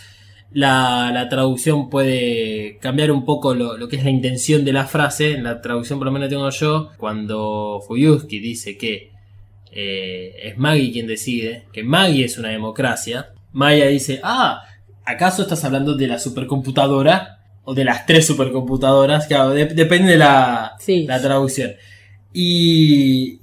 la, 0.52 1.26
traducción 1.30 1.88
puede 1.88 2.78
cambiar 2.78 3.12
un 3.12 3.24
poco 3.24 3.54
lo, 3.54 3.76
lo 3.76 3.88
que 3.88 3.96
es 3.96 4.04
la 4.04 4.10
intención 4.10 4.64
de 4.64 4.72
la 4.72 4.86
frase, 4.86 5.32
en 5.32 5.44
la 5.44 5.60
traducción 5.60 5.98
por 5.98 6.06
lo 6.06 6.12
menos 6.12 6.28
tengo 6.28 6.48
yo, 6.50 6.90
cuando 6.96 7.80
Fuyuski 7.86 8.38
dice 8.38 8.76
que 8.76 9.12
eh, 9.72 10.34
es 10.42 10.58
Maggie 10.58 10.92
quien 10.92 11.06
decide, 11.06 11.64
que 11.72 11.84
Maggie 11.84 12.24
es 12.24 12.38
una 12.38 12.48
democracia, 12.48 13.32
Maya 13.52 13.86
dice, 13.86 14.20
ah, 14.22 14.62
¿acaso 15.04 15.42
estás 15.42 15.64
hablando 15.64 15.94
de 15.94 16.06
la 16.06 16.18
supercomputadora? 16.18 17.39
O 17.64 17.74
de 17.74 17.84
las 17.84 18.06
tres 18.06 18.26
supercomputadoras, 18.26 19.26
claro, 19.26 19.50
de- 19.50 19.66
depende 19.66 20.12
de 20.12 20.18
la, 20.18 20.72
Sí. 20.78 21.04
la 21.06 21.20
traducción. 21.20 21.72
Y, 22.32 23.40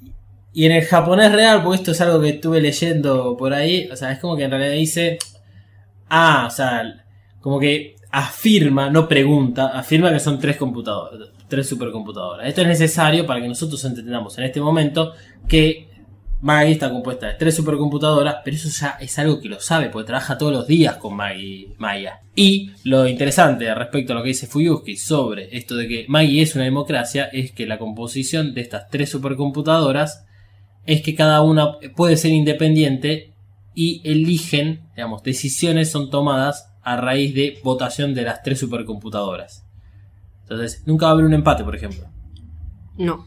y 0.52 0.66
en 0.66 0.72
el 0.72 0.84
japonés 0.84 1.30
real, 1.32 1.62
porque 1.62 1.76
esto 1.76 1.92
es 1.92 2.00
algo 2.00 2.20
que 2.20 2.30
estuve 2.30 2.60
leyendo 2.60 3.36
por 3.36 3.52
ahí, 3.54 3.88
o 3.92 3.96
sea, 3.96 4.12
es 4.12 4.18
como 4.18 4.36
que 4.36 4.44
en 4.44 4.50
realidad 4.50 4.72
dice, 4.72 5.18
ah, 6.08 6.46
o 6.48 6.50
sea, 6.50 6.82
como 7.40 7.60
que 7.60 7.96
afirma, 8.10 8.90
no 8.90 9.06
pregunta, 9.06 9.68
afirma 9.68 10.10
que 10.12 10.18
son 10.20 10.38
tres 10.38 10.56
computadoras, 10.56 11.28
tres 11.46 11.68
supercomputadoras. 11.68 12.48
Esto 12.48 12.62
es 12.62 12.68
necesario 12.68 13.26
para 13.26 13.40
que 13.40 13.48
nosotros 13.48 13.84
entendamos 13.84 14.36
en 14.38 14.44
este 14.44 14.60
momento 14.60 15.12
que 15.46 15.87
Maggie 16.40 16.72
está 16.72 16.90
compuesta 16.90 17.26
de 17.26 17.34
tres 17.34 17.56
supercomputadoras, 17.56 18.36
pero 18.44 18.56
eso 18.56 18.68
ya 18.68 18.96
es 19.00 19.18
algo 19.18 19.40
que 19.40 19.48
lo 19.48 19.60
sabe, 19.60 19.88
porque 19.88 20.06
trabaja 20.06 20.38
todos 20.38 20.52
los 20.52 20.66
días 20.68 20.96
con 20.96 21.16
Maggie 21.16 21.74
Maya. 21.78 22.20
Y 22.36 22.70
lo 22.84 23.08
interesante 23.08 23.74
respecto 23.74 24.12
a 24.12 24.16
lo 24.16 24.22
que 24.22 24.28
dice 24.28 24.46
Fuyuski 24.46 24.96
sobre 24.96 25.56
esto 25.56 25.74
de 25.74 25.88
que 25.88 26.04
Maggie 26.08 26.42
es 26.42 26.54
una 26.54 26.64
democracia 26.64 27.24
es 27.24 27.50
que 27.50 27.66
la 27.66 27.78
composición 27.78 28.54
de 28.54 28.60
estas 28.60 28.88
tres 28.88 29.10
supercomputadoras 29.10 30.24
es 30.86 31.02
que 31.02 31.14
cada 31.14 31.42
una 31.42 31.78
puede 31.96 32.16
ser 32.16 32.30
independiente 32.30 33.34
y 33.74 34.00
eligen, 34.04 34.88
digamos, 34.94 35.22
decisiones 35.22 35.90
son 35.90 36.08
tomadas 36.08 36.72
a 36.82 36.96
raíz 36.96 37.34
de 37.34 37.58
votación 37.62 38.14
de 38.14 38.22
las 38.22 38.42
tres 38.42 38.60
supercomputadoras. 38.60 39.66
Entonces, 40.42 40.82
nunca 40.86 41.06
va 41.06 41.10
a 41.10 41.12
haber 41.14 41.26
un 41.26 41.34
empate, 41.34 41.62
por 41.62 41.76
ejemplo. 41.76 42.08
No. 42.96 43.26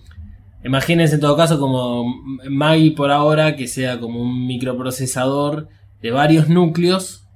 Imagínense 0.63 1.15
en 1.15 1.21
todo 1.21 1.35
caso 1.35 1.59
como 1.59 2.05
Maggie 2.49 2.91
por 2.91 3.11
ahora 3.11 3.55
que 3.55 3.67
sea 3.67 3.99
como 3.99 4.21
un 4.21 4.45
microprocesador 4.45 5.69
de 6.01 6.11
varios 6.11 6.49
núcleos 6.49 7.27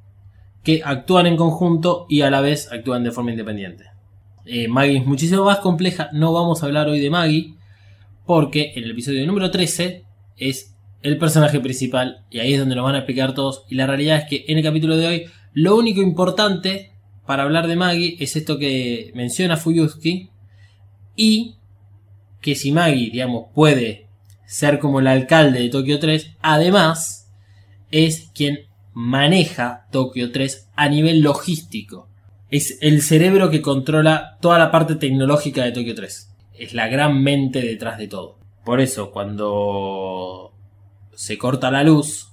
que 0.63 0.82
actúan 0.84 1.28
en 1.28 1.38
conjunto 1.38 2.05
y 2.09 2.21
a 2.21 2.30
la 2.30 2.41
vez 2.41 2.71
actúan 2.71 3.03
de 3.03 3.11
forma 3.11 3.32
independiente. 3.32 3.86
Eh, 4.45 4.67
Maggie 4.67 4.97
es 4.97 5.05
muchísimo 5.05 5.45
más 5.45 5.59
compleja, 5.59 6.09
no 6.13 6.34
vamos 6.34 6.61
a 6.61 6.67
hablar 6.67 6.88
hoy 6.88 6.99
de 6.99 7.09
Maggie 7.09 7.55
porque 8.26 8.73
en 8.76 8.84
el 8.84 8.91
episodio 8.91 9.26
número 9.26 9.49
13 9.49 10.03
es 10.38 10.76
el 11.01 11.17
personaje 11.17 11.59
principal 11.59 12.26
y 12.30 12.39
ahí 12.39 12.53
es 12.53 12.59
donde 12.59 12.76
nos 12.76 12.84
van 12.84 12.95
a 12.95 12.99
explicar 12.99 13.34
todos 13.34 13.63
y 13.69 13.76
la 13.76 13.88
realidad 13.88 14.17
es 14.17 14.26
que 14.26 14.45
en 14.47 14.57
el 14.57 14.63
capítulo 14.63 14.97
de 14.97 15.07
hoy 15.07 15.26
lo 15.53 15.76
único 15.76 16.01
importante 16.01 16.91
para 17.26 17.43
hablar 17.43 17.67
de 17.67 17.76
Maggie 17.76 18.17
es 18.19 18.36
esto 18.36 18.59
que 18.59 19.11
menciona 19.15 19.57
Fuyuski 19.57 20.30
y 21.15 21.55
que 22.45 22.53
si 22.53 22.71
Maggie, 22.71 23.09
digamos, 23.09 23.47
puede 23.55 24.05
ser 24.45 24.77
como 24.77 24.99
el 24.99 25.07
alcalde 25.07 25.61
de 25.61 25.69
Tokio 25.69 25.97
3, 25.97 26.35
además 26.43 27.33
es 27.89 28.29
quien 28.35 28.67
maneja 28.93 29.87
Tokio 29.91 30.31
3 30.31 30.69
a 30.75 30.87
nivel 30.87 31.21
logístico. 31.21 32.07
Es 32.51 32.77
el 32.81 33.01
cerebro 33.01 33.49
que 33.49 33.63
controla 33.63 34.37
toda 34.41 34.59
la 34.59 34.69
parte 34.69 34.93
tecnológica 34.93 35.63
de 35.63 35.71
Tokio 35.71 35.95
3. 35.95 36.35
Es 36.53 36.75
la 36.75 36.87
gran 36.87 37.23
mente 37.23 37.63
detrás 37.63 37.97
de 37.97 38.09
todo. 38.09 38.37
Por 38.63 38.79
eso, 38.79 39.09
cuando 39.09 40.53
se 41.15 41.39
corta 41.39 41.71
la 41.71 41.83
luz, 41.83 42.31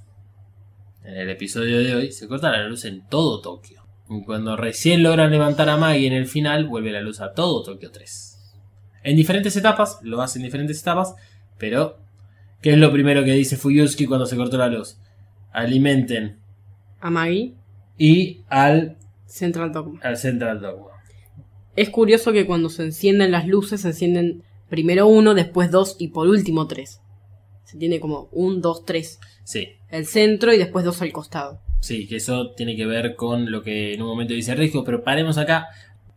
en 1.04 1.16
el 1.16 1.30
episodio 1.30 1.78
de 1.78 1.94
hoy, 1.94 2.12
se 2.12 2.28
corta 2.28 2.50
la 2.50 2.68
luz 2.68 2.84
en 2.84 3.08
todo 3.08 3.40
Tokio. 3.40 3.82
Y 4.10 4.22
cuando 4.24 4.58
recién 4.58 5.02
logran 5.02 5.30
levantar 5.30 5.70
a 5.70 5.78
Maggie 5.78 6.06
en 6.06 6.12
el 6.12 6.26
final, 6.26 6.66
vuelve 6.66 6.92
la 6.92 7.00
luz 7.00 7.22
a 7.22 7.32
todo 7.32 7.62
Tokio 7.62 7.90
3 7.90 8.31
en 9.04 9.16
diferentes 9.16 9.56
etapas, 9.56 9.98
lo 10.02 10.20
hace 10.22 10.38
en 10.38 10.44
diferentes 10.44 10.80
etapas, 10.80 11.14
pero 11.58 11.98
¿qué 12.60 12.72
es 12.72 12.78
lo 12.78 12.92
primero 12.92 13.24
que 13.24 13.32
dice 13.32 13.56
Fuyuski 13.56 14.06
cuando 14.06 14.26
se 14.26 14.36
cortó 14.36 14.56
la 14.58 14.68
luz? 14.68 14.96
Alimenten 15.52 16.38
A 17.00 17.10
Maggie, 17.10 17.54
y 17.98 18.40
al, 18.48 18.96
Central 19.26 19.72
Dogma. 19.72 20.00
al 20.02 20.16
Central 20.16 20.60
Dogma. 20.60 20.86
Es 21.76 21.90
curioso 21.90 22.32
que 22.32 22.46
cuando 22.46 22.68
se 22.68 22.82
encienden 22.82 23.30
las 23.30 23.46
luces, 23.46 23.82
se 23.82 23.88
encienden 23.88 24.42
primero 24.68 25.06
uno, 25.06 25.34
después 25.34 25.70
dos 25.70 25.96
y 25.98 26.08
por 26.08 26.28
último 26.28 26.66
tres. 26.66 27.00
Se 27.64 27.78
tiene 27.78 28.00
como 28.00 28.28
un, 28.32 28.60
dos, 28.60 28.84
tres. 28.84 29.18
Sí, 29.44 29.68
El 29.88 30.06
centro 30.06 30.52
y 30.52 30.58
después 30.58 30.84
dos 30.84 31.00
al 31.02 31.12
costado. 31.12 31.60
sí, 31.80 32.06
que 32.06 32.16
eso 32.16 32.50
tiene 32.52 32.76
que 32.76 32.86
ver 32.86 33.16
con 33.16 33.50
lo 33.50 33.62
que 33.62 33.94
en 33.94 34.02
un 34.02 34.08
momento 34.08 34.34
dice 34.34 34.54
Rico, 34.54 34.84
pero 34.84 35.02
paremos 35.02 35.38
acá. 35.38 35.68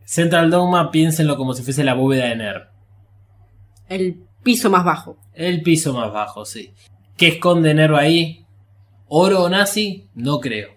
Central 0.03 0.51
Dogma, 0.51 0.91
piénsenlo 0.91 1.35
como 1.37 1.53
si 1.53 1.63
fuese 1.63 1.83
la 1.83 1.93
bóveda 1.95 2.25
de 2.27 2.35
Ner. 2.35 2.67
El 3.87 4.23
piso 4.43 4.69
más 4.69 4.83
bajo. 4.83 5.17
El 5.33 5.61
piso 5.61 5.93
más 5.93 6.11
bajo, 6.11 6.45
sí. 6.45 6.73
¿Qué 7.17 7.27
esconde 7.27 7.73
Nerva 7.73 7.99
ahí? 7.99 8.45
¿Oro 9.07 9.43
o 9.43 9.49
nazi? 9.49 10.09
No 10.15 10.39
creo. 10.39 10.69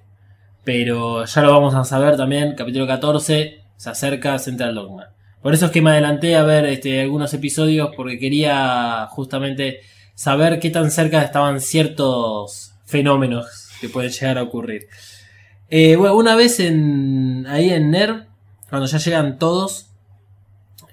Pero 0.65 1.25
ya 1.25 1.43
lo 1.43 1.53
vamos 1.53 1.75
a 1.75 1.85
saber 1.85 2.17
también. 2.17 2.55
Capítulo 2.55 2.87
14 2.87 3.63
se 3.77 3.91
acerca 3.91 4.39
Central 4.39 4.75
Dogma. 4.75 5.11
Por 5.41 5.55
eso 5.55 5.67
es 5.67 5.73
que 5.73 5.81
me 5.81 5.91
adelanté 5.91 6.37
a 6.37 6.43
ver 6.43 6.67
este, 6.67 7.01
algunos 7.01 7.33
episodios 7.33 7.91
porque 7.97 8.19
quería 8.19 9.07
justamente 9.11 9.81
saber 10.15 10.59
qué 10.59 10.71
tan 10.71 10.91
cerca 10.91 11.23
estaban 11.23 11.61
ciertos 11.61 12.75
fenómenos 12.85 13.69
que 13.81 13.89
pueden 13.89 14.11
llegar 14.11 14.37
a 14.39 14.43
ocurrir. 14.43 14.89
Eh, 15.71 15.97
bueno, 15.97 16.17
una 16.17 16.35
vez 16.35 16.61
en, 16.61 17.47
ahí 17.49 17.71
en 17.71 17.91
NER, 17.91 18.27
cuando 18.69 18.87
ya 18.87 18.99
llegan 18.99 19.39
todos, 19.39 19.88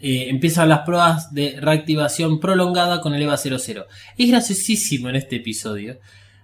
eh, 0.08 0.30
empiezan 0.30 0.70
las 0.70 0.80
pruebas 0.82 1.34
de 1.34 1.58
reactivación 1.60 2.40
prolongada 2.40 3.02
con 3.02 3.14
el 3.16 3.22
EVA 3.24 3.38
00. 3.38 3.86
Es 4.18 4.30
graciosísimo 4.30 5.10
en 5.10 5.16
este 5.16 5.38
episodio. 5.38 5.98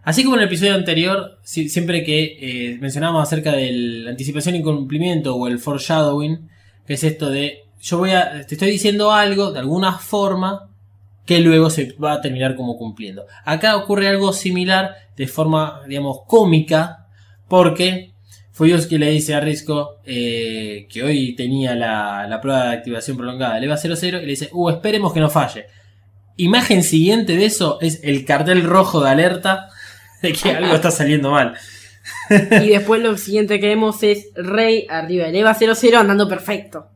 Así 0.04 0.24
como 0.24 0.36
en 0.36 0.42
el 0.42 0.48
episodio 0.48 0.74
anterior, 0.74 1.38
si- 1.44 1.70
siempre 1.70 2.04
que 2.04 2.38
eh, 2.42 2.78
mencionábamos 2.82 3.22
acerca 3.24 3.52
de 3.52 3.72
la 3.72 4.10
anticipación 4.12 4.56
y 4.56 4.64
cumplimiento 4.64 5.36
o 5.36 5.48
el 5.48 5.60
foreshadowing, 5.60 6.50
que 6.88 6.94
es 6.96 7.04
esto 7.04 7.30
de 7.30 7.60
yo 7.80 7.98
voy 8.00 8.12
a, 8.12 8.46
te 8.48 8.56
estoy 8.56 8.72
diciendo 8.72 9.12
algo 9.12 9.52
de 9.52 9.60
alguna 9.60 9.94
forma 9.98 10.70
que 11.26 11.40
luego 11.40 11.70
se 11.70 11.94
va 12.04 12.14
a 12.14 12.22
terminar 12.22 12.56
como 12.56 12.78
cumpliendo. 12.78 13.26
Acá 13.46 13.76
ocurre 13.78 14.08
algo 14.08 14.34
similar 14.34 14.96
de 15.16 15.28
forma, 15.28 15.82
digamos, 15.88 16.18
cómica, 16.28 17.06
porque 17.48 18.11
Fuyuski 18.62 19.00
le 19.00 19.10
dice 19.10 19.34
a 19.34 19.40
Risco 19.40 19.98
eh, 20.06 20.86
que 20.88 21.02
hoy 21.02 21.34
tenía 21.36 21.74
la, 21.74 22.28
la 22.30 22.40
prueba 22.40 22.66
de 22.66 22.74
activación 22.74 23.18
prolongada 23.18 23.56
del 23.56 23.64
EVA 23.64 23.76
00 23.76 24.20
y 24.20 24.22
le 24.22 24.28
dice, 24.28 24.50
uh, 24.52 24.70
esperemos 24.70 25.14
que 25.14 25.20
no 25.20 25.32
falle. 25.32 25.66
Imagen 26.38 26.84
siguiente 26.84 27.36
de 27.36 27.46
eso 27.46 27.80
es 27.82 28.02
el 28.04 28.24
cartel 28.24 28.62
rojo 28.62 29.04
de 29.04 29.10
alerta 29.10 29.70
de 30.22 30.34
que 30.34 30.52
algo 30.52 30.76
está 30.76 30.92
saliendo 30.92 31.32
mal. 31.32 31.56
Y 32.30 32.70
después 32.70 33.02
lo 33.02 33.18
siguiente 33.18 33.60
que 33.60 33.66
vemos 33.66 34.04
es 34.04 34.28
Rey 34.36 34.86
arriba 34.88 35.26
del 35.26 35.38
EVA 35.38 35.56
00 35.56 35.98
andando 35.98 36.30
perfecto. 36.30 36.88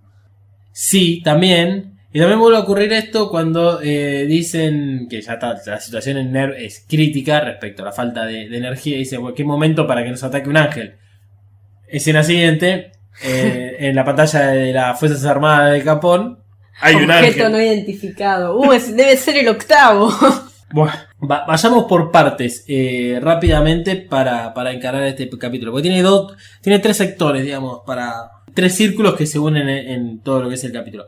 Sí, 0.71 1.23
también. 1.23 1.97
Y 2.13 2.19
también 2.19 2.39
vuelve 2.39 2.59
a 2.59 2.61
ocurrir 2.61 2.93
esto 2.93 3.27
cuando 3.31 3.81
eh, 3.81 4.27
dicen 4.27 5.07
que 5.09 5.19
ya 5.19 5.33
está, 5.33 5.59
la 5.65 5.79
situación 5.79 6.17
en 6.17 6.31
NERV 6.31 6.57
es 6.57 6.85
crítica 6.87 7.39
respecto 7.39 7.81
a 7.81 7.85
la 7.85 7.91
falta 7.91 8.23
de, 8.27 8.49
de 8.49 8.55
energía. 8.55 8.97
Y 8.97 8.99
dice, 8.99 9.17
bueno, 9.17 9.33
¿qué 9.33 9.43
momento 9.43 9.87
para 9.87 10.03
que 10.03 10.11
nos 10.11 10.23
ataque 10.23 10.47
un 10.47 10.57
ángel? 10.57 10.97
Escena 11.87 12.23
siguiente, 12.23 12.91
eh, 13.23 13.75
en 13.79 13.95
la 13.95 14.03
pantalla 14.05 14.47
de 14.47 14.73
las 14.73 14.99
Fuerzas 14.99 15.23
Armadas 15.25 15.73
de 15.73 15.81
Japón, 15.81 16.39
hay 16.81 16.95
un 16.95 17.03
Objeto 17.09 17.45
ángel. 17.45 17.51
no 17.51 17.61
identificado. 17.61 18.57
Uh, 18.59 18.73
es- 18.73 18.95
debe 18.95 19.15
ser 19.17 19.37
el 19.37 19.47
octavo. 19.49 20.11
Bueno, 20.71 20.93
va- 21.21 21.45
vayamos 21.45 21.85
por 21.85 22.11
partes 22.11 22.65
eh, 22.67 23.19
rápidamente 23.21 23.95
para, 23.95 24.53
para 24.53 24.73
encarar 24.73 25.03
este 25.03 25.29
capítulo. 25.37 25.71
Porque 25.71 25.83
tiene 25.87 26.01
dos, 26.01 26.33
tiene 26.59 26.79
tres 26.79 26.97
sectores, 26.97 27.43
digamos, 27.43 27.81
para 27.85 28.13
tres 28.53 28.73
círculos 28.75 29.13
que 29.15 29.27
se 29.27 29.37
unen 29.39 29.69
en, 29.69 29.87
en 29.87 30.19
todo 30.21 30.41
lo 30.41 30.49
que 30.49 30.55
es 30.55 30.63
el 30.65 30.73
capítulo. 30.73 31.05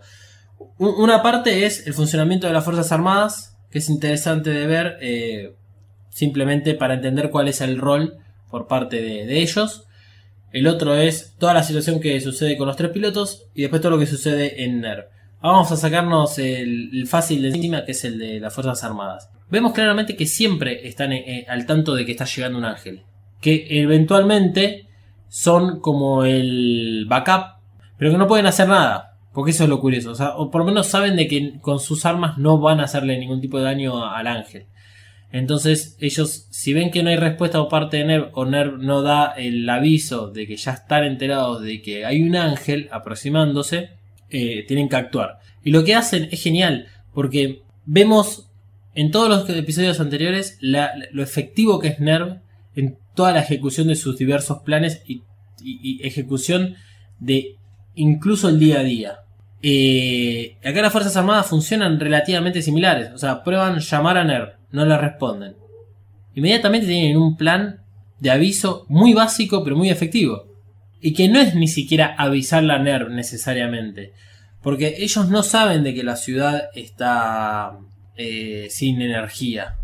U- 0.78 1.04
Una 1.04 1.22
parte 1.24 1.66
es 1.66 1.86
el 1.88 1.94
funcionamiento 1.96 2.48
de 2.48 2.54
las 2.54 2.64
Fuerzas 2.64 2.92
Armadas, 2.94 3.58
que 3.72 3.80
es 3.80 3.90
interesante 3.90 4.52
de 4.52 4.68
ver 4.68 4.98
eh, 5.02 5.54
simplemente 6.12 6.76
para 6.76 6.94
entender 6.94 7.30
cuál 7.32 7.48
es 7.48 7.60
el 7.60 7.78
rol 7.80 8.20
por 8.50 8.68
parte 8.68 9.02
de, 9.02 9.26
de 9.26 9.40
ellos. 9.42 9.87
El 10.58 10.66
otro 10.66 10.96
es 10.96 11.36
toda 11.38 11.54
la 11.54 11.62
situación 11.62 12.00
que 12.00 12.20
sucede 12.20 12.58
con 12.58 12.66
los 12.66 12.76
tres 12.76 12.90
pilotos 12.90 13.46
y 13.54 13.62
después 13.62 13.80
todo 13.80 13.92
lo 13.92 14.00
que 14.00 14.08
sucede 14.08 14.64
en 14.64 14.82
NERV. 14.82 15.06
Vamos 15.40 15.72
a 15.72 15.78
sacarnos 15.78 16.40
el, 16.40 17.06
fácil 17.08 17.44
de 17.44 17.50
encima, 17.50 17.86
que 17.86 17.92
es 17.92 18.04
el 18.06 18.18
de 18.18 18.40
las 18.40 18.56
Fuerzas 18.56 18.84
Armadas. 18.84 19.30
Vemos 19.52 19.72
claramente 19.72 20.16
que 20.16 20.26
siempre 20.26 20.88
están 20.88 21.14
eh, 21.14 21.46
al 21.48 21.68
tanto 21.68 21.94
de 21.94 22.08
que 22.08 22.12
está 22.14 22.26
llegando 22.26 22.58
un 22.58 22.66
ángel. 22.66 23.04
Que 23.40 23.68
eventualmente 23.70 24.88
son 25.30 25.80
como 25.80 26.24
el 26.24 27.06
backup, 27.08 27.60
pero 28.00 28.10
que 28.10 28.18
no 28.18 28.28
pueden 28.28 28.48
hacer 28.48 28.68
nada. 28.68 29.16
Porque 29.34 29.52
eso 29.52 29.66
es 29.66 29.70
lo 29.70 29.80
curioso. 29.80 30.10
O, 30.10 30.16
sea, 30.16 30.38
o 30.38 30.50
por 30.50 30.62
lo 30.62 30.66
menos 30.66 30.88
saben 30.88 31.16
de 31.16 31.28
que 31.28 31.60
con 31.62 31.80
sus 31.80 32.04
armas 32.08 32.40
no 32.40 32.58
van 32.58 32.80
a 32.80 32.86
hacerle 32.86 33.20
ningún 33.20 33.42
tipo 33.42 33.60
de 33.60 33.66
daño 33.66 34.04
al 34.04 34.26
ángel. 34.26 34.66
Entonces 35.32 35.98
ellos, 36.00 36.48
si 36.50 36.74
ven 36.74 36.90
que 36.90 37.04
no 37.04 37.10
hay 37.10 37.18
respuesta 37.18 37.60
por 37.60 37.70
parte 37.70 37.98
de 37.98 38.06
Nerv 38.06 38.30
o 38.34 38.46
Nerv 38.46 38.78
no 38.80 39.02
da 39.02 39.34
el 39.38 39.70
aviso 39.70 40.30
de 40.30 40.48
que 40.48 40.56
ya 40.56 40.72
están 40.72 41.04
enterados 41.04 41.62
de 41.62 41.82
que 41.82 42.06
hay 42.06 42.24
un 42.24 42.36
ángel 42.36 42.88
aproximándose, 42.92 43.90
eh, 44.30 44.64
tienen 44.68 44.90
que 44.90 44.96
actuar. 44.96 45.40
Y 45.64 45.72
lo 45.72 45.84
que 45.84 45.96
hacen 45.96 46.30
es 46.32 46.42
genial, 46.42 46.88
porque 47.14 47.62
vemos 47.86 48.50
en 48.96 49.12
todos 49.12 49.30
los 49.30 49.50
episodios 49.50 50.00
anteriores 50.00 50.58
lo 50.62 51.22
efectivo 51.22 51.80
que 51.80 51.90
es 51.90 52.00
Nerv 52.00 52.40
en 52.76 52.98
toda 53.16 53.34
la 53.34 53.42
ejecución 53.42 53.88
de 53.88 53.96
sus 53.96 54.18
diversos 54.18 54.60
planes 54.60 55.04
y 55.06 55.24
ejecución 56.04 56.76
de 57.20 57.58
incluso 57.96 58.48
el 58.48 58.60
día 58.60 58.80
a 58.80 58.84
día. 58.84 59.20
Eh, 59.62 60.58
acá 60.64 60.82
las 60.82 60.92
Fuerzas 60.92 61.18
Armadas 61.18 61.48
funcionan 61.48 62.00
relativamente 62.00 62.62
similares. 62.62 63.10
O 63.14 63.18
sea, 63.18 63.44
prueban 63.44 63.80
llamar 63.80 64.18
a 64.18 64.24
NERV, 64.24 64.52
no 64.72 64.86
le 64.86 64.98
responden. 64.98 65.56
Inmediatamente 66.34 66.88
tienen 66.88 67.18
un 67.18 67.36
plan 67.36 67.82
de 68.20 68.32
aviso 68.32 68.86
muy 68.90 69.14
básico 69.14 69.64
pero 69.64 69.76
muy 69.76 69.90
efectivo. 69.90 70.46
Y 71.00 71.14
que 71.14 71.28
no 71.28 71.40
es 71.40 71.56
ni 71.56 71.68
siquiera 71.68 72.16
avisar 72.18 72.70
a 72.70 72.80
NERV 72.80 73.10
necesariamente. 73.12 74.14
Porque 74.62 74.96
ellos 75.00 75.30
no 75.30 75.44
saben 75.44 75.84
de 75.84 75.94
que 75.94 76.04
la 76.04 76.16
ciudad 76.16 76.70
está 76.74 77.78
eh, 78.16 78.68
sin 78.70 79.02
energía. 79.02 79.76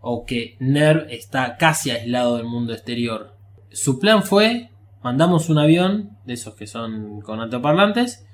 O 0.00 0.24
que 0.24 0.56
NERV 0.60 1.10
está 1.10 1.56
casi 1.56 1.90
aislado 1.90 2.36
del 2.36 2.46
mundo 2.46 2.72
exterior. 2.72 3.36
Su 3.72 3.98
plan 3.98 4.22
fue, 4.22 4.70
mandamos 5.02 5.48
un 5.48 5.58
avión, 5.58 6.16
de 6.24 6.34
esos 6.34 6.54
que 6.54 6.66
son 6.66 7.20
con 7.20 7.40
altoparlantes, 7.40 8.26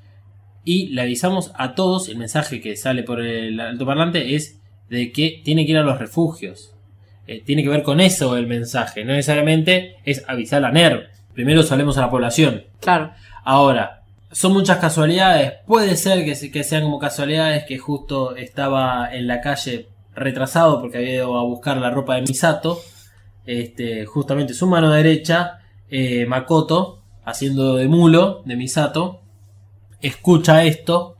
y 0.64 0.88
le 0.88 1.02
avisamos 1.02 1.52
a 1.54 1.74
todos, 1.74 2.08
el 2.08 2.16
mensaje 2.16 2.60
que 2.60 2.76
sale 2.76 3.02
por 3.02 3.20
el 3.20 3.60
altoparlante 3.60 4.34
es 4.34 4.60
de 4.88 5.12
que 5.12 5.40
tiene 5.44 5.64
que 5.64 5.72
ir 5.72 5.78
a 5.78 5.82
los 5.82 5.98
refugios. 5.98 6.74
Eh, 7.26 7.42
tiene 7.44 7.62
que 7.62 7.70
ver 7.70 7.82
con 7.82 8.00
eso 8.00 8.36
el 8.36 8.46
mensaje, 8.46 9.04
no 9.04 9.12
necesariamente 9.12 9.96
es 10.04 10.24
avisar 10.28 10.64
a 10.64 10.70
NERV. 10.70 11.04
Primero 11.32 11.62
salemos 11.62 11.96
a 11.98 12.02
la 12.02 12.10
población. 12.10 12.64
Claro. 12.80 13.12
Ahora, 13.44 14.02
son 14.30 14.52
muchas 14.52 14.78
casualidades. 14.78 15.54
Puede 15.66 15.96
ser 15.96 16.24
que, 16.24 16.50
que 16.50 16.64
sean 16.64 16.82
como 16.82 16.98
casualidades 16.98 17.64
que 17.64 17.78
justo 17.78 18.36
estaba 18.36 19.12
en 19.12 19.26
la 19.26 19.40
calle 19.40 19.88
retrasado 20.14 20.80
porque 20.80 20.98
había 20.98 21.14
ido 21.14 21.38
a 21.38 21.44
buscar 21.44 21.78
la 21.78 21.90
ropa 21.90 22.16
de 22.16 22.22
Misato. 22.22 22.80
Este, 23.46 24.06
justamente 24.06 24.54
su 24.54 24.66
mano 24.66 24.90
derecha, 24.90 25.60
eh, 25.90 26.26
Makoto, 26.26 27.02
haciendo 27.24 27.76
de 27.76 27.88
mulo 27.88 28.42
de 28.44 28.56
Misato, 28.56 29.20
escucha 30.00 30.64
esto 30.64 31.16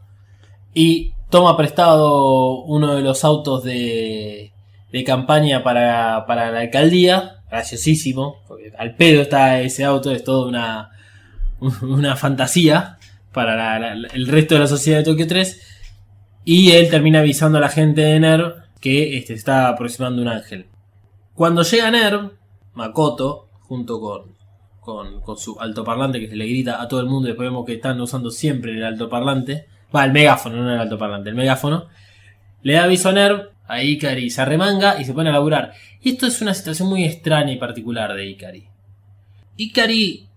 y 0.72 1.13
toma 1.34 1.56
prestado 1.56 2.62
uno 2.62 2.94
de 2.94 3.02
los 3.02 3.24
autos 3.24 3.64
de, 3.64 4.52
de 4.92 5.02
campaña 5.02 5.64
para, 5.64 6.26
para 6.26 6.52
la 6.52 6.60
alcaldía. 6.60 7.42
Graciosísimo, 7.50 8.36
porque 8.46 8.72
al 8.78 8.94
pedo 8.94 9.22
está 9.22 9.60
ese 9.60 9.82
auto, 9.82 10.12
es 10.12 10.22
toda 10.22 10.46
una, 10.46 10.90
una 11.82 12.14
fantasía 12.14 12.98
para 13.32 13.94
el 13.94 14.28
resto 14.28 14.54
de 14.54 14.60
la 14.60 14.68
sociedad 14.68 14.98
de 14.98 15.04
Tokio 15.06 15.26
3. 15.26 15.60
Y 16.44 16.70
él 16.70 16.88
termina 16.88 17.18
avisando 17.18 17.58
a 17.58 17.60
la 17.60 17.68
gente 17.68 18.02
de 18.02 18.20
NERV 18.20 18.54
que 18.78 19.16
este, 19.16 19.34
está 19.34 19.66
aproximando 19.66 20.22
un 20.22 20.28
ángel. 20.28 20.66
Cuando 21.34 21.64
llega 21.64 21.90
NERV, 21.90 22.30
Makoto, 22.74 23.48
junto 23.62 23.98
con, 23.98 24.36
con, 24.78 25.20
con 25.20 25.36
su 25.36 25.58
altoparlante 25.58 26.20
que 26.20 26.28
se 26.28 26.36
le 26.36 26.46
grita 26.46 26.80
a 26.80 26.86
todo 26.86 27.00
el 27.00 27.06
mundo, 27.06 27.26
después 27.26 27.48
vemos 27.48 27.66
que 27.66 27.74
están 27.74 28.00
usando 28.00 28.30
siempre 28.30 28.74
el 28.74 28.84
altoparlante, 28.84 29.73
va, 29.94 30.04
el 30.04 30.12
megáfono, 30.12 30.62
no 30.62 30.72
el 30.72 30.80
altoparlante, 30.80 31.30
el 31.30 31.36
megáfono, 31.36 31.88
le 32.62 32.74
da 32.74 32.84
aviso 32.84 33.10
a 33.10 33.12
NERV, 33.12 33.54
a 33.66 33.82
Ikari 33.82 34.30
se 34.30 34.42
arremanga 34.42 35.00
y 35.00 35.04
se 35.04 35.14
pone 35.14 35.30
a 35.30 35.32
laburar. 35.32 35.72
Y 36.02 36.10
esto 36.10 36.26
es 36.26 36.40
una 36.42 36.54
situación 36.54 36.88
muy 36.88 37.04
extraña 37.04 37.52
y 37.52 37.56
particular 37.56 38.14
de 38.14 38.26
Ikari. 38.26 38.68
Ikari, 39.56 40.28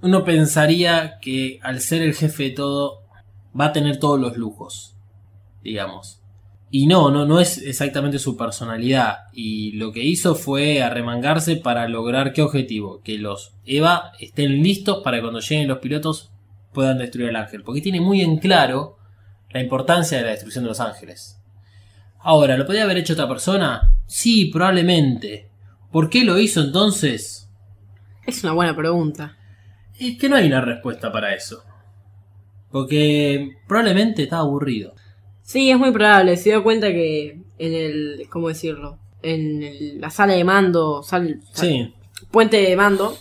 uno 0.00 0.24
pensaría 0.24 1.18
que 1.20 1.60
al 1.62 1.80
ser 1.80 2.02
el 2.02 2.14
jefe 2.14 2.44
de 2.44 2.50
todo, 2.50 3.02
va 3.58 3.66
a 3.66 3.72
tener 3.72 3.98
todos 3.98 4.18
los 4.18 4.36
lujos, 4.36 4.96
digamos. 5.62 6.20
Y 6.70 6.86
no, 6.86 7.10
no, 7.10 7.26
no 7.26 7.38
es 7.38 7.58
exactamente 7.58 8.18
su 8.18 8.36
personalidad. 8.36 9.24
Y 9.34 9.72
lo 9.72 9.92
que 9.92 10.02
hizo 10.02 10.34
fue 10.34 10.82
arremangarse 10.82 11.56
para 11.56 11.86
lograr 11.86 12.32
qué 12.32 12.40
objetivo? 12.40 13.02
Que 13.02 13.18
los 13.18 13.52
EVA 13.66 14.12
estén 14.18 14.62
listos 14.62 15.02
para 15.04 15.18
que 15.18 15.22
cuando 15.22 15.40
lleguen 15.40 15.68
los 15.68 15.80
pilotos 15.80 16.32
puedan 16.72 16.96
destruir 16.96 17.28
el 17.28 17.36
ángel. 17.36 17.62
Porque 17.62 17.82
tiene 17.82 18.00
muy 18.00 18.22
en 18.22 18.38
claro 18.38 18.96
la 19.52 19.60
importancia 19.60 20.18
de 20.18 20.24
la 20.24 20.30
destrucción 20.30 20.64
de 20.64 20.68
los 20.68 20.80
ángeles. 20.80 21.38
Ahora, 22.20 22.56
¿lo 22.56 22.66
podía 22.66 22.84
haber 22.84 22.98
hecho 22.98 23.12
otra 23.14 23.28
persona? 23.28 23.96
Sí, 24.06 24.46
probablemente. 24.46 25.48
¿Por 25.90 26.08
qué 26.08 26.24
lo 26.24 26.38
hizo 26.38 26.60
entonces? 26.60 27.48
Es 28.26 28.42
una 28.44 28.52
buena 28.52 28.74
pregunta. 28.76 29.36
Es 29.98 30.18
que 30.18 30.28
no 30.28 30.36
hay 30.36 30.46
una 30.46 30.60
respuesta 30.60 31.10
para 31.12 31.34
eso. 31.34 31.64
Porque 32.70 33.56
probablemente 33.68 34.22
estaba 34.22 34.42
aburrido. 34.42 34.94
Sí, 35.42 35.70
es 35.70 35.78
muy 35.78 35.90
probable. 35.92 36.36
Se 36.36 36.50
dio 36.50 36.62
cuenta 36.62 36.88
que 36.88 37.40
en 37.58 37.74
el. 37.74 38.26
¿Cómo 38.30 38.48
decirlo? 38.48 38.98
En 39.22 39.62
el- 39.62 40.00
la 40.00 40.10
sala 40.10 40.32
de 40.34 40.44
mando, 40.44 41.02
sal- 41.02 41.40
sal- 41.52 41.66
Sí, 41.68 41.94
puente 42.30 42.56
de 42.58 42.76
mando, 42.76 43.16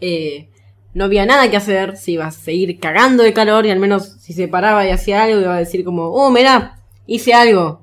eh, 0.00 0.50
no 0.98 1.04
había 1.04 1.24
nada 1.24 1.50
que 1.50 1.56
hacer. 1.56 1.96
Se 1.96 2.10
iba 2.10 2.26
a 2.26 2.30
seguir 2.32 2.78
cagando 2.78 3.22
de 3.22 3.32
calor 3.32 3.64
y 3.64 3.70
al 3.70 3.78
menos 3.78 4.16
si 4.20 4.32
se 4.32 4.48
paraba 4.48 4.84
y 4.86 4.90
hacía 4.90 5.22
algo, 5.22 5.40
iba 5.40 5.54
a 5.54 5.60
decir 5.60 5.84
como: 5.84 6.08
Oh, 6.08 6.30
mirá, 6.30 6.80
hice 7.06 7.32
algo. 7.32 7.82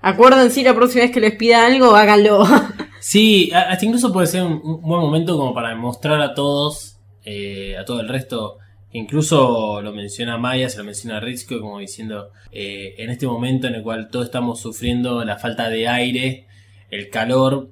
Acuérdense 0.00 0.62
la 0.62 0.74
próxima 0.74 1.02
vez 1.02 1.10
que 1.10 1.20
les 1.20 1.34
pida 1.34 1.66
algo, 1.66 1.94
háganlo. 1.94 2.44
Sí, 3.00 3.52
hasta 3.54 3.86
incluso 3.86 4.12
puede 4.12 4.26
ser 4.26 4.42
un, 4.42 4.60
buen 4.82 5.00
momento 5.00 5.36
como 5.36 5.54
para 5.54 5.74
mostrar 5.76 6.20
a 6.20 6.34
todos, 6.34 6.98
eh, 7.24 7.76
a 7.78 7.84
todo 7.84 8.00
el 8.00 8.08
resto, 8.08 8.58
incluso 8.90 9.80
lo 9.80 9.92
menciona 9.92 10.36
Maya, 10.36 10.68
se 10.68 10.78
lo 10.78 10.84
menciona 10.84 11.20
Rizko, 11.20 11.60
como 11.60 11.78
diciendo, 11.78 12.32
eh, 12.50 12.96
en 12.98 13.10
este 13.10 13.28
momento 13.28 13.68
en 13.68 13.76
el 13.76 13.84
cual 13.84 14.10
todos 14.10 14.24
estamos 14.26 14.60
sufriendo 14.60 15.24
la 15.24 15.38
falta 15.38 15.70
de 15.70 15.86
aire, 15.86 16.48
el 16.90 17.08
calor, 17.08 17.70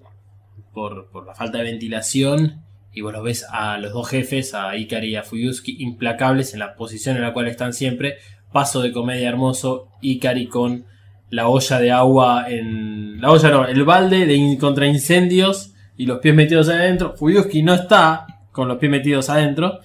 por, 0.72 1.10
por 1.10 1.26
la 1.26 1.34
falta 1.34 1.58
de 1.58 1.64
ventilación, 1.64 2.62
y 2.96 3.02
vos 3.02 3.12
los 3.12 3.22
ves 3.22 3.46
a 3.50 3.78
los 3.78 3.92
dos 3.92 4.08
jefes, 4.08 4.54
a 4.54 4.74
Ikari 4.76 5.10
y 5.10 5.16
a 5.16 5.22
Fuyuski, 5.22 5.76
implacables 5.80 6.52
en 6.54 6.58
la 6.60 6.74
posición 6.74 7.14
en 7.16 7.22
la 7.22 7.32
cual 7.32 7.46
están 7.46 7.72
siempre, 7.72 8.16
paso 8.52 8.82
de 8.82 8.90
comedia 8.90 9.28
hermoso, 9.28 9.88
Ikari 10.00 10.48
con 10.48 10.84
la 11.30 11.46
olla 11.48 11.78
de 11.78 11.90
agua 11.92 12.46
en. 12.48 13.20
La 13.20 13.30
olla 13.30 13.50
no, 13.50 13.66
el 13.66 13.84
balde 13.84 14.26
de 14.26 14.34
in- 14.34 14.56
contra 14.58 14.86
incendios 14.86 15.72
y 15.96 16.06
los 16.06 16.18
pies 16.20 16.34
metidos 16.34 16.68
adentro. 16.68 17.14
Fuyuski 17.16 17.62
no 17.62 17.74
está 17.74 18.26
con 18.50 18.66
los 18.68 18.78
pies 18.78 18.90
metidos 18.90 19.28
adentro. 19.30 19.80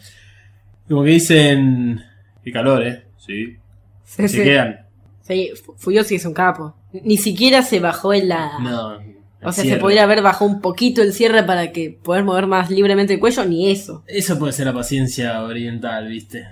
Como 0.87 1.03
que 1.03 1.09
dicen. 1.11 2.01
Qué 2.43 2.51
calor, 2.51 2.83
eh. 2.83 3.03
Sí. 3.17 3.57
Sí, 4.03 4.21
Se 4.23 4.27
sí. 4.29 4.43
quedan. 4.43 4.85
Sí, 5.21 5.51
Fu- 5.63 5.75
Fuyoshi 5.77 6.15
es 6.15 6.25
un 6.25 6.33
capo. 6.33 6.75
Ni 7.03 7.17
siquiera 7.17 7.61
se 7.61 7.79
bajó 7.79 8.13
en 8.13 8.29
la. 8.29 8.57
No. 8.59 8.99
O 9.43 9.51
sea, 9.51 9.63
cierre. 9.63 9.77
se 9.77 9.81
podría 9.81 10.03
haber 10.03 10.21
bajado 10.21 10.49
un 10.49 10.61
poquito 10.61 11.01
el 11.01 11.13
cierre 11.13 11.43
para 11.43 11.71
que 11.71 11.89
poder 12.03 12.23
mover 12.23 12.47
más 12.47 12.69
libremente 12.69 13.13
el 13.13 13.19
cuello, 13.19 13.45
ni 13.45 13.71
eso. 13.71 14.03
Eso 14.07 14.37
puede 14.37 14.53
ser 14.53 14.67
la 14.67 14.73
paciencia 14.73 15.41
oriental, 15.43 16.07
viste. 16.07 16.45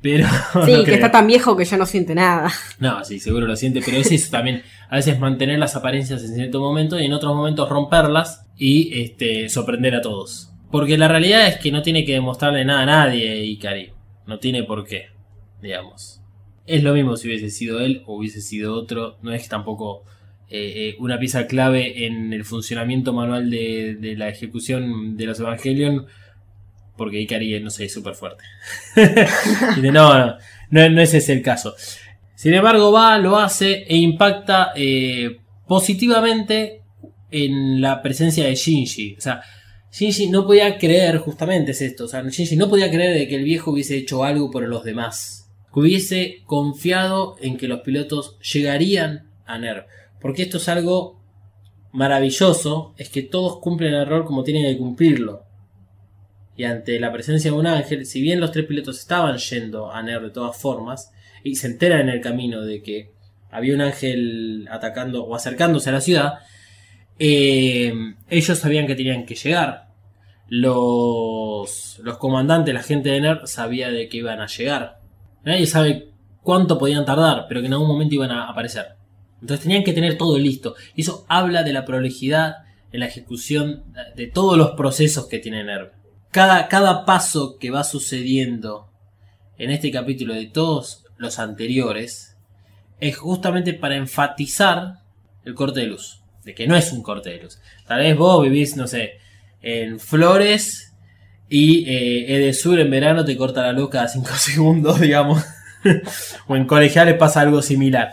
Pero. 0.00 0.26
Sí, 0.52 0.72
no 0.72 0.78
que 0.78 0.84
creo. 0.84 0.94
está 0.96 1.10
tan 1.10 1.26
viejo 1.26 1.56
que 1.56 1.64
ya 1.64 1.76
no 1.76 1.86
siente 1.86 2.14
nada. 2.14 2.50
No, 2.78 3.04
sí, 3.04 3.20
seguro 3.20 3.46
lo 3.46 3.56
siente, 3.56 3.80
pero 3.84 3.98
es 3.98 4.10
eso 4.10 4.30
también. 4.30 4.62
A 4.90 4.96
veces 4.96 5.18
mantener 5.18 5.58
las 5.58 5.76
apariencias 5.76 6.22
en 6.24 6.34
cierto 6.34 6.60
momento 6.60 7.00
y 7.00 7.06
en 7.06 7.12
otros 7.12 7.34
momentos 7.34 7.68
romperlas 7.68 8.46
y 8.56 9.00
este, 9.00 9.48
sorprender 9.48 9.94
a 9.94 10.02
todos. 10.02 10.52
Porque 10.70 10.98
la 10.98 11.08
realidad 11.08 11.46
es 11.46 11.58
que 11.58 11.70
no 11.70 11.82
tiene 11.82 12.04
que 12.04 12.12
demostrarle 12.12 12.64
nada 12.64 12.82
a 12.82 12.86
nadie, 12.86 13.44
Ikari. 13.44 13.92
No 14.26 14.38
tiene 14.38 14.64
por 14.64 14.84
qué, 14.84 15.06
digamos. 15.60 16.20
Es 16.66 16.82
lo 16.82 16.94
mismo 16.94 17.16
si 17.16 17.28
hubiese 17.28 17.50
sido 17.50 17.80
él 17.80 18.02
o 18.06 18.16
hubiese 18.16 18.40
sido 18.40 18.74
otro. 18.74 19.18
No 19.22 19.32
es 19.32 19.48
tampoco 19.48 20.04
eh, 20.54 20.88
eh, 20.90 20.96
una 20.98 21.18
pieza 21.18 21.46
clave 21.46 22.04
en 22.04 22.34
el 22.34 22.44
funcionamiento 22.44 23.14
manual 23.14 23.50
de, 23.50 24.14
la 24.18 24.28
ejecución 24.28 25.16
de 25.16 25.24
los 25.24 25.40
Evangelion. 25.40 26.04
Porque 26.94 27.20
Ikari, 27.20 27.58
no 27.60 27.70
sé, 27.70 27.86
es 27.86 27.94
súper 27.94 28.14
fuerte. 28.14 28.44
No, 29.82 29.90
no, 29.90 30.36
no, 30.70 30.88
no 30.90 31.00
ese 31.00 31.18
es 31.18 31.28
el 31.30 31.40
caso. 31.40 31.74
Sin 32.34 32.52
embargo, 32.52 32.92
va, 32.92 33.16
lo 33.16 33.38
hace 33.38 33.84
e 33.88 33.96
impacta 33.96 34.72
eh, 34.76 35.38
positivamente 35.66 36.82
en 37.30 37.80
la 37.80 38.02
presencia 38.02 38.44
de 38.44 38.54
Shinji. 38.54 39.14
O 39.16 39.20
sea, 39.22 39.40
Shinji 39.90 40.28
no 40.28 40.46
podía 40.46 40.76
creer, 40.76 41.16
justamente 41.16 41.70
es 41.70 41.80
esto, 41.80 42.04
o 42.04 42.08
sea, 42.08 42.22
Shinji 42.22 42.56
no 42.56 42.68
podía 42.68 42.90
creer 42.90 43.16
de 43.16 43.26
que 43.26 43.36
el 43.36 43.44
viejo 43.44 43.70
hubiese 43.70 43.96
hecho 43.96 44.22
algo 44.22 44.50
por 44.50 44.68
los 44.68 44.84
demás. 44.84 45.50
Que 45.72 45.80
hubiese 45.80 46.42
confiado 46.44 47.36
en 47.40 47.56
que 47.56 47.68
los 47.68 47.80
pilotos 47.80 48.38
llegarían 48.40 49.30
a 49.46 49.56
NERV. 49.56 49.86
Porque 50.22 50.42
esto 50.42 50.58
es 50.58 50.68
algo 50.68 51.20
maravilloso, 51.92 52.94
es 52.96 53.10
que 53.10 53.22
todos 53.22 53.58
cumplen 53.58 53.92
el 53.92 54.06
rol 54.06 54.24
como 54.24 54.44
tienen 54.44 54.64
que 54.64 54.78
cumplirlo. 54.78 55.42
Y 56.56 56.64
ante 56.64 56.98
la 57.00 57.12
presencia 57.12 57.50
de 57.50 57.56
un 57.56 57.66
ángel, 57.66 58.06
si 58.06 58.22
bien 58.22 58.40
los 58.40 58.52
tres 58.52 58.66
pilotos 58.66 59.00
estaban 59.00 59.36
yendo 59.36 59.90
a 59.90 60.02
NERV 60.02 60.24
de 60.24 60.30
todas 60.30 60.56
formas, 60.56 61.12
y 61.42 61.56
se 61.56 61.66
entera 61.66 62.00
en 62.00 62.08
el 62.08 62.20
camino 62.20 62.62
de 62.62 62.82
que 62.82 63.10
había 63.50 63.74
un 63.74 63.80
ángel 63.80 64.68
atacando 64.70 65.24
o 65.24 65.34
acercándose 65.34 65.90
a 65.90 65.94
la 65.94 66.00
ciudad, 66.00 66.34
eh, 67.18 67.92
ellos 68.30 68.58
sabían 68.58 68.86
que 68.86 68.94
tenían 68.94 69.26
que 69.26 69.34
llegar. 69.34 69.88
Los, 70.48 71.98
los 72.02 72.18
comandantes, 72.18 72.74
la 72.74 72.82
gente 72.82 73.08
de 73.10 73.20
NERV, 73.20 73.46
sabía 73.46 73.90
de 73.90 74.08
que 74.08 74.18
iban 74.18 74.40
a 74.40 74.46
llegar. 74.46 75.00
Nadie 75.44 75.66
sabe 75.66 76.10
cuánto 76.42 76.78
podían 76.78 77.04
tardar, 77.04 77.46
pero 77.48 77.60
que 77.60 77.66
en 77.66 77.72
algún 77.72 77.88
momento 77.88 78.14
iban 78.14 78.30
a 78.30 78.48
aparecer. 78.48 79.01
Entonces 79.42 79.64
tenían 79.64 79.84
que 79.84 79.92
tener 79.92 80.16
todo 80.16 80.38
listo. 80.38 80.76
Y 80.94 81.02
eso 81.02 81.26
habla 81.28 81.64
de 81.64 81.72
la 81.72 81.84
prolijidad 81.84 82.58
en 82.92 83.00
la 83.00 83.06
ejecución 83.06 83.84
de 84.16 84.28
todos 84.28 84.56
los 84.56 84.70
procesos 84.70 85.26
que 85.26 85.38
tiene 85.38 85.64
NERV. 85.64 85.90
Cada, 86.30 86.68
cada 86.68 87.04
paso 87.04 87.58
que 87.58 87.70
va 87.70 87.84
sucediendo 87.84 88.88
en 89.58 89.70
este 89.70 89.90
capítulo 89.90 90.32
de 90.32 90.46
todos 90.46 91.04
los 91.18 91.38
anteriores 91.38 92.36
es 93.00 93.16
justamente 93.16 93.74
para 93.74 93.96
enfatizar 93.96 95.00
el 95.44 95.54
corte 95.54 95.80
de 95.80 95.86
luz. 95.86 96.22
De 96.44 96.54
que 96.54 96.66
no 96.66 96.76
es 96.76 96.92
un 96.92 97.02
corte 97.02 97.30
de 97.30 97.42
luz. 97.42 97.58
Tal 97.86 97.98
vez 97.98 98.16
vos 98.16 98.42
vivís, 98.42 98.76
no 98.76 98.86
sé, 98.86 99.14
en 99.60 99.98
Flores 99.98 100.94
y 101.48 101.88
eh, 101.88 102.36
Edesur 102.36 102.80
en 102.80 102.90
verano 102.90 103.24
te 103.24 103.36
corta 103.36 103.62
la 103.62 103.72
luz 103.72 103.90
cada 103.90 104.08
5 104.08 104.28
segundos, 104.36 105.00
digamos. 105.00 105.44
o 106.46 106.56
en 106.56 106.66
colegiales 106.66 107.16
pasa 107.16 107.40
algo 107.40 107.60
similar. 107.60 108.12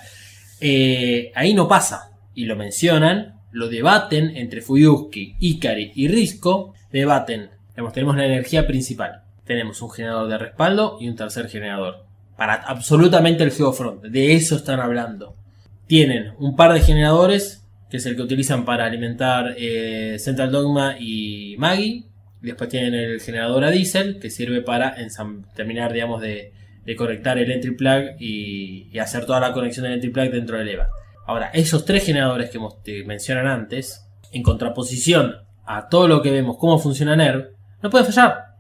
Eh, 0.62 1.32
ahí 1.36 1.54
no 1.54 1.68
pasa. 1.68 2.12
Y 2.34 2.46
lo 2.46 2.56
mencionan, 2.56 3.40
lo 3.52 3.70
debaten 3.70 4.36
entre 4.36 4.62
Fuyuski, 4.62 5.36
Ikari 5.40 5.92
y 5.96 6.08
Risco. 6.08 6.74
Debaten. 6.92 7.50
Tenemos 7.94 8.18
la 8.18 8.26
energía 8.26 8.68
principal. 8.68 9.24
Tenemos 9.46 9.82
un 9.82 9.90
generador 9.90 10.30
de 10.30 10.38
respaldo 10.38 10.98
y 11.00 11.08
un 11.08 11.16
tercer 11.16 11.50
generador. 11.50 12.06
Para 12.38 12.56
absolutamente 12.56 13.44
el 13.44 13.52
Geofront. 13.52 14.04
De 14.04 14.36
eso 14.36 14.56
están 14.56 14.80
hablando. 14.80 15.36
Tienen 15.88 16.34
un 16.40 16.56
par 16.56 16.74
de 16.74 16.82
generadores, 16.82 17.66
que 17.90 17.98
es 17.98 18.06
el 18.06 18.16
que 18.16 18.22
utilizan 18.22 18.66
para 18.66 18.86
alimentar 18.86 19.56
eh, 19.58 20.18
Central 20.20 20.52
Dogma 20.52 20.98
y 21.00 21.56
Maggie. 21.58 22.06
Después 22.42 22.70
tienen 22.70 22.94
el 22.94 23.20
generador 23.20 23.66
a 23.66 23.72
diésel, 23.72 24.20
que 24.20 24.30
sirve 24.30 24.62
para 24.62 24.96
terminar, 25.56 25.92
digamos, 25.92 26.22
de, 26.22 26.54
de 26.86 26.96
conectar 26.96 27.38
el 27.38 27.52
entry 27.52 27.76
plug 27.76 28.16
y, 28.20 28.98
hacer 29.00 29.26
toda 29.26 29.40
la 29.40 29.54
conexión 29.54 29.84
del 29.84 29.94
entry 29.94 30.10
plug 30.10 30.32
dentro 30.32 30.58
del 30.58 30.70
EVA. 30.70 30.90
Ahora, 31.26 31.52
esos 31.54 31.86
tres 31.86 32.06
generadores 32.06 32.50
que 32.50 32.60
te 32.84 33.04
mencionan 33.04 33.48
antes, 33.48 34.06
en 34.32 34.44
contraposición 34.44 35.36
a 35.66 35.88
todo 35.88 36.08
lo 36.08 36.22
que 36.22 36.32
vemos, 36.32 36.58
cómo 36.58 36.80
funciona 36.80 37.16
NERV, 37.16 37.50
no 37.82 37.90
pueden 37.90 38.08
fallar. 38.08 38.56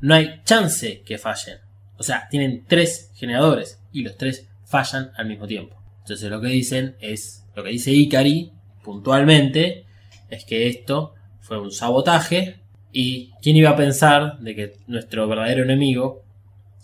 No 0.00 0.14
hay 0.14 0.40
chance 0.44 1.02
que 1.04 1.18
fallen. 1.18 1.58
O 1.98 2.02
sea, 2.02 2.28
tienen 2.30 2.64
tres 2.66 3.10
generadores 3.14 3.80
y 3.92 4.02
los 4.02 4.16
tres 4.16 4.48
fallan 4.64 5.10
al 5.16 5.26
mismo 5.26 5.46
tiempo. 5.46 5.76
Entonces 6.00 6.30
lo 6.30 6.40
que 6.40 6.48
dicen 6.48 6.96
es, 7.00 7.44
lo 7.54 7.64
que 7.64 7.70
dice 7.70 7.90
Ikari 7.90 8.52
puntualmente, 8.84 9.86
es 10.30 10.44
que 10.44 10.68
esto 10.68 11.14
fue 11.40 11.60
un 11.60 11.72
sabotaje 11.72 12.60
y 12.92 13.32
quién 13.42 13.56
iba 13.56 13.70
a 13.70 13.76
pensar 13.76 14.38
de 14.38 14.54
que 14.54 14.72
nuestro 14.86 15.26
verdadero 15.26 15.64
enemigo 15.64 16.22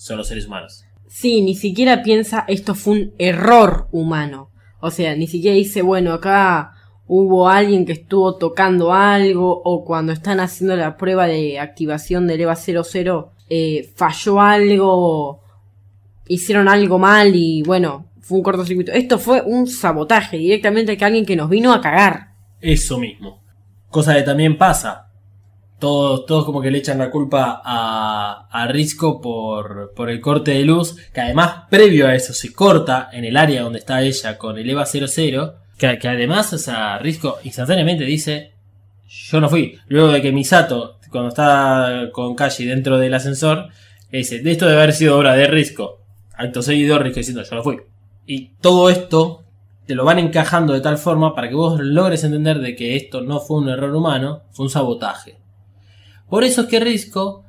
son 0.03 0.19
los 0.19 0.27
seres 0.27 0.47
humanos. 0.47 0.85
Sí, 1.07 1.43
ni 1.43 1.55
siquiera 1.55 2.03
piensa 2.03 2.45
esto 2.49 2.75
fue 2.75 2.95
un 2.95 3.15
error 3.19 3.87
humano. 3.93 4.51
O 4.81 4.91
sea, 4.91 5.15
ni 5.15 5.29
siquiera 5.29 5.55
dice, 5.55 5.81
bueno, 5.81 6.13
acá 6.13 6.73
hubo 7.07 7.49
alguien 7.49 7.87
que 7.87 7.93
estuvo 7.93 8.37
tocando 8.37 8.93
algo 8.93 9.63
o 9.65 9.85
cuando 9.85 10.13
están 10.13 10.41
haciendo 10.41 10.75
la 10.75 10.97
prueba 10.97 11.29
de 11.29 11.61
activación 11.61 12.27
del 12.27 12.41
EVA 12.41 12.57
00 12.57 13.33
eh, 13.49 13.93
falló 13.95 14.41
algo, 14.41 15.43
hicieron 16.27 16.69
algo 16.69 16.99
mal 16.99 17.37
y 17.37 17.63
bueno, 17.63 18.11
fue 18.21 18.39
un 18.39 18.45
cortocircuito. 18.45 18.91
Esto 18.91 19.21
fue 19.21 19.41
un 19.43 19.69
sabotaje 19.69 20.37
directamente 20.37 20.97
que 20.97 21.05
alguien 21.05 21.25
que 21.25 21.37
nos 21.37 21.49
vino 21.49 21.73
a 21.73 21.81
cagar. 21.81 22.33
Eso 22.61 22.99
mismo. 22.99 23.45
Cosa 23.89 24.15
que 24.15 24.23
también 24.23 24.59
pasa. 24.59 25.12
Todos, 25.83 26.27
todos 26.27 26.45
como 26.45 26.63
que 26.63 26.71
le 26.71 26.79
echan 26.79 26.99
la 26.99 27.11
culpa 27.11 27.61
a, 27.65 28.47
a 28.49 28.69
Risco 28.69 29.21
por, 29.21 29.93
por 29.97 30.11
el 30.11 30.21
corte 30.21 30.53
de 30.53 30.65
luz, 30.65 30.95
que 31.13 31.21
además 31.21 31.65
previo 31.69 32.07
a 32.07 32.15
eso 32.15 32.33
se 32.33 32.53
corta 32.53 33.11
en 33.13 33.25
el 33.25 33.37
área 33.37 33.63
donde 33.63 33.81
está 33.81 34.01
ella 34.01 34.39
con 34.39 34.57
el 34.57 34.71
EVA 34.71 34.87
00 34.87 35.63
que, 35.99 36.09
además, 36.09 36.53
o 36.53 36.99
Risco 36.99 37.39
instantáneamente 37.43 38.05
dice: 38.05 38.53
Yo 39.09 39.41
no 39.41 39.49
fui. 39.49 39.79
Luego 39.89 40.13
de 40.13 40.23
que 40.23 40.31
Misato, 40.31 40.99
cuando 41.11 41.31
está 41.31 42.11
con 42.13 42.37
Kashi 42.37 42.65
dentro 42.65 42.99
del 42.99 43.15
ascensor, 43.15 43.69
dice: 44.11 44.41
De 44.41 44.53
esto 44.53 44.67
debe 44.67 44.83
haber 44.83 44.93
sido 44.93 45.19
obra 45.19 45.35
de 45.35 45.49
Risco. 45.49 46.01
Acto 46.35 46.63
seguido, 46.63 46.99
Risco 46.99 47.19
diciendo: 47.19 47.43
Yo 47.43 47.57
no 47.57 47.63
fui. 47.65 47.81
Y 48.27 48.51
todo 48.61 48.89
esto 48.89 49.43
te 49.87 49.97
lo 49.97 50.05
van 50.05 50.21
encajando 50.21 50.73
de 50.73 50.81
tal 50.81 50.99
forma 50.99 51.35
para 51.35 51.49
que 51.49 51.57
vos 51.57 51.81
logres 51.81 52.23
entender 52.23 52.61
de 52.61 52.77
que 52.77 52.95
esto 52.95 53.21
no 53.21 53.41
fue 53.41 53.59
un 53.59 53.69
error 53.69 53.95
humano, 53.97 54.43
fue 54.53 54.67
un 54.67 54.71
sabotaje. 54.71 55.42
Por 56.33 56.45
eso 56.45 56.63
es 56.63 56.69
que 56.69 56.81
Risco 56.81 57.45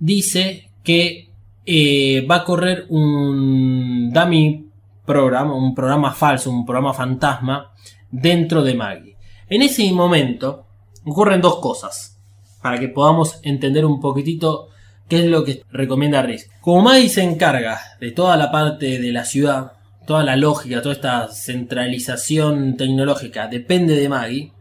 dice 0.00 0.68
que 0.82 1.30
eh, 1.64 2.26
va 2.28 2.38
a 2.38 2.44
correr 2.44 2.84
un 2.88 4.10
dummy 4.12 4.66
programa, 5.06 5.54
un 5.54 5.72
programa 5.72 6.12
falso, 6.12 6.50
un 6.50 6.66
programa 6.66 6.92
fantasma 6.92 7.70
dentro 8.10 8.64
de 8.64 8.74
Maggie. 8.74 9.16
En 9.48 9.62
ese 9.62 9.88
momento 9.92 10.66
ocurren 11.04 11.40
dos 11.40 11.60
cosas 11.60 12.18
para 12.60 12.80
que 12.80 12.88
podamos 12.88 13.38
entender 13.44 13.84
un 13.84 14.00
poquitito 14.00 14.66
qué 15.06 15.20
es 15.20 15.26
lo 15.26 15.44
que 15.44 15.62
recomienda 15.70 16.20
Risk. 16.20 16.60
Como 16.60 16.82
Maggie 16.82 17.10
se 17.10 17.22
encarga 17.22 17.78
de 18.00 18.10
toda 18.10 18.36
la 18.36 18.50
parte 18.50 18.98
de 18.98 19.12
la 19.12 19.24
ciudad, 19.24 19.74
toda 20.08 20.24
la 20.24 20.34
lógica, 20.34 20.82
toda 20.82 20.96
esta 20.96 21.28
centralización 21.28 22.76
tecnológica 22.76 23.46
depende 23.46 23.94
de 23.94 24.08
Maggie, 24.08 24.52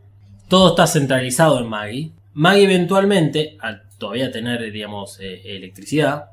todo 0.48 0.70
está 0.70 0.86
centralizado 0.86 1.58
en 1.58 1.68
Maggie. 1.68 2.12
Maggie 2.34 2.64
eventualmente, 2.64 3.58
al 3.60 3.84
todavía 3.98 4.32
tener, 4.32 4.72
digamos, 4.72 5.20
eh, 5.20 5.56
electricidad, 5.56 6.32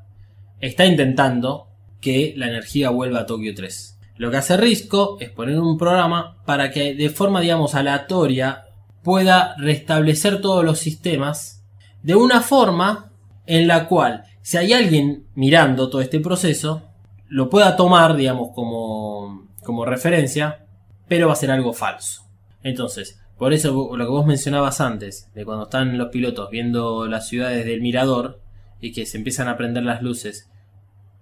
está 0.61 0.86
intentando 0.86 1.68
que 2.01 2.34
la 2.36 2.48
energía 2.48 2.90
vuelva 2.90 3.20
a 3.20 3.26
Tokio 3.26 3.55
3. 3.55 3.98
Lo 4.16 4.30
que 4.30 4.38
hace 4.38 4.57
Risco 4.57 5.18
es 5.20 5.30
poner 5.30 5.61
un 5.61 5.78
programa 5.78 6.36
para 6.44 6.70
que 6.70 6.94
de 6.94 7.11
forma, 7.11 7.40
digamos, 7.40 7.74
aleatoria 7.74 8.64
pueda 9.03 9.55
restablecer 9.57 10.40
todos 10.40 10.64
los 10.64 10.78
sistemas 10.78 11.64
de 12.03 12.14
una 12.14 12.40
forma 12.40 13.12
en 13.46 13.68
la 13.68 13.86
cual, 13.86 14.24
si 14.42 14.57
hay 14.57 14.72
alguien 14.72 15.26
mirando 15.34 15.88
todo 15.90 16.01
este 16.01 16.20
proceso, 16.20 16.82
lo 17.28 17.48
pueda 17.48 17.76
tomar, 17.76 18.16
digamos, 18.16 18.51
como, 18.55 19.48
como 19.62 19.84
referencia, 19.84 20.66
pero 21.09 21.28
va 21.28 21.34
a 21.34 21.36
ser 21.36 21.51
algo 21.51 21.72
falso. 21.72 22.24
Entonces, 22.62 23.19
por 23.41 23.55
eso 23.55 23.97
lo 23.97 24.05
que 24.05 24.11
vos 24.11 24.26
mencionabas 24.26 24.82
antes, 24.82 25.30
de 25.34 25.47
cuando 25.47 25.64
están 25.64 25.97
los 25.97 26.11
pilotos 26.11 26.51
viendo 26.51 27.07
las 27.07 27.26
ciudades 27.26 27.64
del 27.64 27.80
mirador 27.80 28.38
y 28.82 28.93
que 28.93 29.07
se 29.07 29.16
empiezan 29.16 29.49
a 29.49 29.57
prender 29.57 29.82
las 29.82 30.03
luces, 30.03 30.51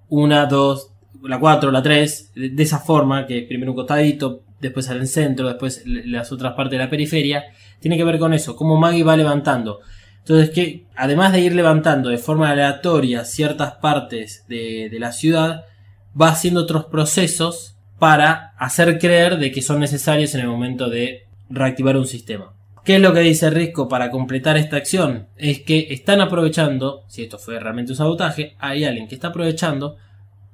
una, 0.09 0.47
dos, 0.47 0.91
la 1.23 1.39
4, 1.39 1.71
la 1.71 1.81
3, 1.81 2.33
de, 2.35 2.51
de, 2.51 2.63
esa 2.65 2.81
forma, 2.81 3.25
que 3.25 3.43
primero 3.43 3.71
un 3.71 3.77
costadito, 3.77 4.43
después 4.59 4.89
al 4.89 5.07
centro, 5.07 5.47
después 5.47 5.85
las 5.87 6.33
otras 6.33 6.55
partes 6.55 6.73
de 6.73 6.85
la 6.85 6.91
periferia, 6.91 7.45
tiene 7.79 7.97
que 7.97 8.03
ver 8.03 8.19
con 8.19 8.35
eso, 8.35 8.57
cómo 8.57 8.77
Maggie 8.77 9.05
va 9.05 9.17
levantando. 9.17 9.79
Entonces, 10.19 10.51
que 10.51 10.87
además 10.97 11.33
de 11.33 11.43
ir 11.43 11.55
levantando 11.55 12.09
de 12.09 12.19
forma 12.19 12.51
aleatoria 12.51 13.25
ciertas 13.25 13.75
partes 13.75 14.45
de, 14.49 14.89
de 14.91 14.99
la 14.99 15.13
ciudad, 15.13 15.67
va 16.21 16.31
haciendo 16.31 16.63
otros 16.63 16.87
procesos 16.87 17.77
para 18.01 18.55
hacer 18.59 18.99
creer 18.99 19.39
de 19.39 19.53
que 19.53 19.63
son 19.63 19.79
necesarios 19.79 20.35
en 20.35 20.41
el 20.41 20.49
momento 20.49 20.91
de 20.91 21.28
reactivar 21.51 21.97
un 21.97 22.07
sistema. 22.07 22.53
¿Qué 22.85 22.97
es 22.97 23.03
lo 23.03 23.13
que 23.13 23.21
dice 23.21 23.51
Risco 23.51 23.89
para 23.89 24.11
completar 24.11 24.57
esta 24.57 24.77
acción? 24.77 25.29
Es 25.37 25.61
que 25.61 25.89
están 25.91 26.21
aprovechando, 26.21 27.05
si 27.07 27.23
esto 27.23 27.39
fue 27.39 27.61
realmente 27.61 27.93
un 27.93 27.97
sabotaje, 27.97 28.57
hay 28.59 28.85
alguien 28.85 29.09
que 29.09 29.15
está 29.15 29.29
aprovechando 29.29 29.97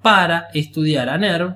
para 0.02 0.48
estudiar 0.52 1.08
a 1.08 1.16
NERV 1.16 1.54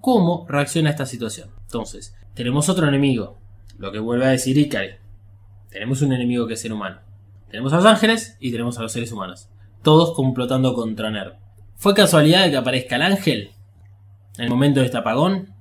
cómo 0.00 0.46
reacciona 0.48 0.90
a 0.90 0.92
esta 0.92 1.06
situación. 1.06 1.48
Entonces, 1.62 2.14
tenemos 2.34 2.68
otro 2.68 2.86
enemigo, 2.86 3.38
lo 3.78 3.90
que 3.90 4.00
vuelve 4.00 4.26
a 4.26 4.30
decir 4.30 4.58
Ikari. 4.58 4.96
Tenemos 5.70 6.02
un 6.02 6.12
enemigo 6.12 6.46
que 6.46 6.54
es 6.54 6.60
ser 6.60 6.72
humano. 6.72 7.00
Tenemos 7.50 7.72
a 7.72 7.76
los 7.76 7.86
ángeles 7.86 8.36
y 8.38 8.50
tenemos 8.50 8.78
a 8.78 8.82
los 8.82 8.92
seres 8.92 9.12
humanos. 9.12 9.48
Todos 9.82 10.14
complotando 10.14 10.74
contra 10.74 11.10
NERV. 11.10 11.36
¿Fue 11.76 11.94
casualidad 11.94 12.50
que 12.50 12.56
aparezca 12.56 12.96
el 12.96 13.02
ángel 13.02 13.50
en 14.36 14.44
el 14.44 14.50
momento 14.50 14.80
de 14.80 14.86
este 14.86 14.98
apagón? 14.98 15.54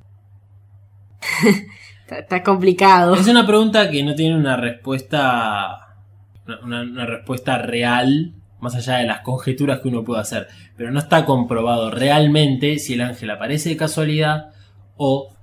está, 2.20 2.44
complicado. 2.44 3.16
Es 3.16 3.28
una 3.28 3.46
pregunta 3.46 3.90
que 3.90 4.04
no 4.04 4.16
tiene 4.16 4.36
una 4.36 4.58
respuesta. 4.58 5.88
Una, 6.64 7.06
respuesta 7.06 7.60
real 7.60 8.34
más 8.60 8.76
allá 8.76 8.98
de 8.98 9.06
las 9.08 9.22
conjeturas 9.22 9.80
que 9.80 9.88
uno 9.88 10.04
puede 10.04 10.22
hacer, 10.22 10.48
pero 10.76 10.92
no 10.92 11.00
está 11.00 11.26
comprobado 11.26 11.90
realmente 11.92 12.78
si 12.78 12.94
el 12.94 13.02
ángel 13.02 13.32
aparece 13.32 13.70
de 13.70 13.78
casualidad 13.78 14.52
o 14.98 15.34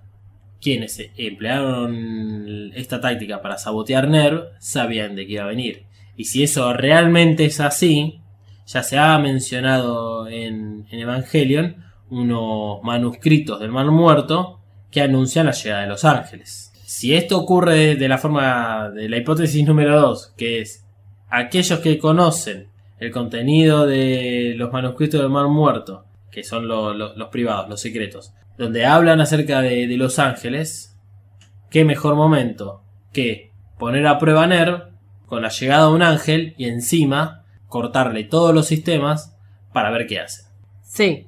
quienes 0.61 1.01
emplearon 1.17 2.73
esta 2.75 3.01
táctica 3.01 3.41
para 3.41 3.59
sabotear 3.59 4.09
NERV 4.09 4.51
sabían 4.59 5.17
de 5.17 5.27
que 5.27 5.33
iba 5.35 5.45
a 5.45 5.49
venir. 5.49 5.87
Y 6.17 6.25
si 6.25 6.43
eso 6.43 6.73
realmente 6.75 7.45
es 7.45 7.61
así, 7.61 8.21
ya 8.67 8.83
se 8.83 8.99
ha 8.99 9.19
mencionado 9.19 10.29
en, 10.29 10.87
en 10.91 11.01
Evangelion, 11.01 11.77
unos 12.11 12.83
manuscritos 12.83 13.61
del 13.61 13.71
Mar 13.71 13.87
Muerto 13.87 14.58
que 14.91 15.01
anuncian 15.03 15.47
la 15.47 15.53
llegada 15.53 15.83
de 15.83 15.89
los 15.89 16.05
ángeles. 16.05 16.73
Si 16.85 17.15
esto 17.15 17.39
ocurre 17.39 17.97
de 17.97 18.09
la 18.09 18.19
forma 18.19 18.91
de 18.91 19.09
la 19.09 19.19
hipótesis 19.19 19.65
número 19.67 20.01
2, 20.01 20.35
que 20.37 20.61
es 20.61 20.85
aquellos 21.29 21.81
que 21.81 21.99
conocen 21.99 22.69
el 22.99 23.11
contenido 23.13 23.87
de 23.87 24.55
los 24.57 24.73
manuscritos 24.73 25.21
del 25.21 25.31
Mar 25.31 25.49
Muerto, 25.49 26.05
que 26.31 26.43
son 26.43 26.67
lo- 26.67 26.95
lo- 26.95 27.15
los 27.17 27.29
privados, 27.29 27.69
los 27.69 27.81
secretos, 27.81 28.33
donde 28.57 28.87
hablan 28.87 29.21
acerca 29.21 29.61
de, 29.61 29.87
los 29.97 30.19
ángeles, 30.19 30.97
qué 31.71 31.85
mejor 31.85 32.15
momento 32.17 32.83
que 33.13 33.53
poner 33.79 34.07
a 34.07 34.19
prueba 34.19 34.45
a 34.45 34.47
Nerv 34.47 34.89
con 35.27 35.43
la 35.43 35.51
llegada 35.51 35.87
de 35.89 35.93
un 35.95 36.03
ángel 36.03 36.55
y 36.57 36.65
encima 36.67 37.45
cortarle 37.69 38.25
todos 38.25 38.55
los 38.55 38.67
sistemas 38.67 39.37
para 39.73 39.91
ver 39.91 40.07
qué 40.07 40.21
hace. 40.21 40.45
Sí. 40.83 41.27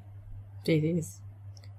Sí, 0.65 0.81
sí. 0.81 1.01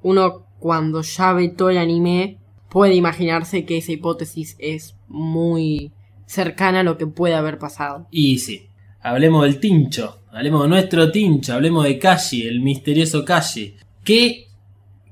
Uno 0.03 0.45
cuando 0.61 1.01
ya 1.01 1.33
ve 1.33 1.49
todo 1.49 1.71
el 1.71 1.79
anime 1.79 2.37
puede 2.69 2.93
imaginarse 2.93 3.65
que 3.65 3.79
esa 3.79 3.91
hipótesis 3.91 4.55
es 4.59 4.95
muy 5.07 5.91
cercana 6.27 6.81
a 6.81 6.83
lo 6.83 6.99
que 6.99 7.07
puede 7.07 7.33
haber 7.33 7.57
pasado. 7.57 8.07
Y 8.11 8.37
sí, 8.37 8.69
hablemos 9.01 9.43
del 9.43 9.59
Tincho, 9.59 10.19
hablemos 10.31 10.61
de 10.63 10.69
nuestro 10.69 11.11
Tincho, 11.11 11.55
hablemos 11.55 11.83
de 11.83 11.97
Kashi, 11.97 12.43
el 12.47 12.61
misterioso 12.61 13.25
Kashi. 13.25 13.75
¿Qué, 14.03 14.49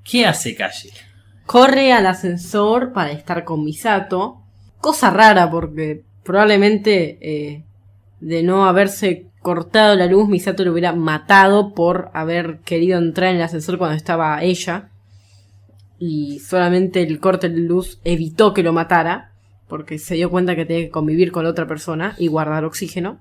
qué 0.03 0.27
hace 0.27 0.55
Kashi? 0.55 0.89
Corre 1.47 1.93
al 1.93 2.05
ascensor 2.05 2.93
para 2.93 3.11
estar 3.11 3.43
con 3.43 3.65
Misato. 3.65 4.43
Cosa 4.79 5.09
rara 5.09 5.49
porque 5.49 6.03
probablemente 6.23 7.17
eh, 7.21 7.63
de 8.19 8.43
no 8.43 8.65
haberse 8.65 9.25
cortado 9.41 9.95
la 9.95 10.05
luz, 10.05 10.29
Misato 10.29 10.63
lo 10.63 10.73
hubiera 10.73 10.93
matado 10.93 11.73
por 11.73 12.11
haber 12.13 12.59
querido 12.59 12.99
entrar 12.99 13.31
en 13.31 13.37
el 13.37 13.41
ascensor 13.41 13.79
cuando 13.79 13.97
estaba 13.97 14.43
ella. 14.43 14.88
Y 15.99 16.39
solamente 16.39 17.01
el 17.03 17.19
corte 17.19 17.49
de 17.49 17.59
luz 17.59 17.99
evitó 18.03 18.53
que 18.53 18.63
lo 18.63 18.73
matara. 18.73 19.33
Porque 19.67 19.99
se 19.99 20.15
dio 20.15 20.31
cuenta 20.31 20.55
que 20.55 20.65
tenía 20.65 20.85
que 20.85 20.89
convivir 20.89 21.31
con 21.31 21.45
otra 21.45 21.67
persona 21.67 22.15
y 22.17 22.27
guardar 22.27 22.65
oxígeno. 22.65 23.19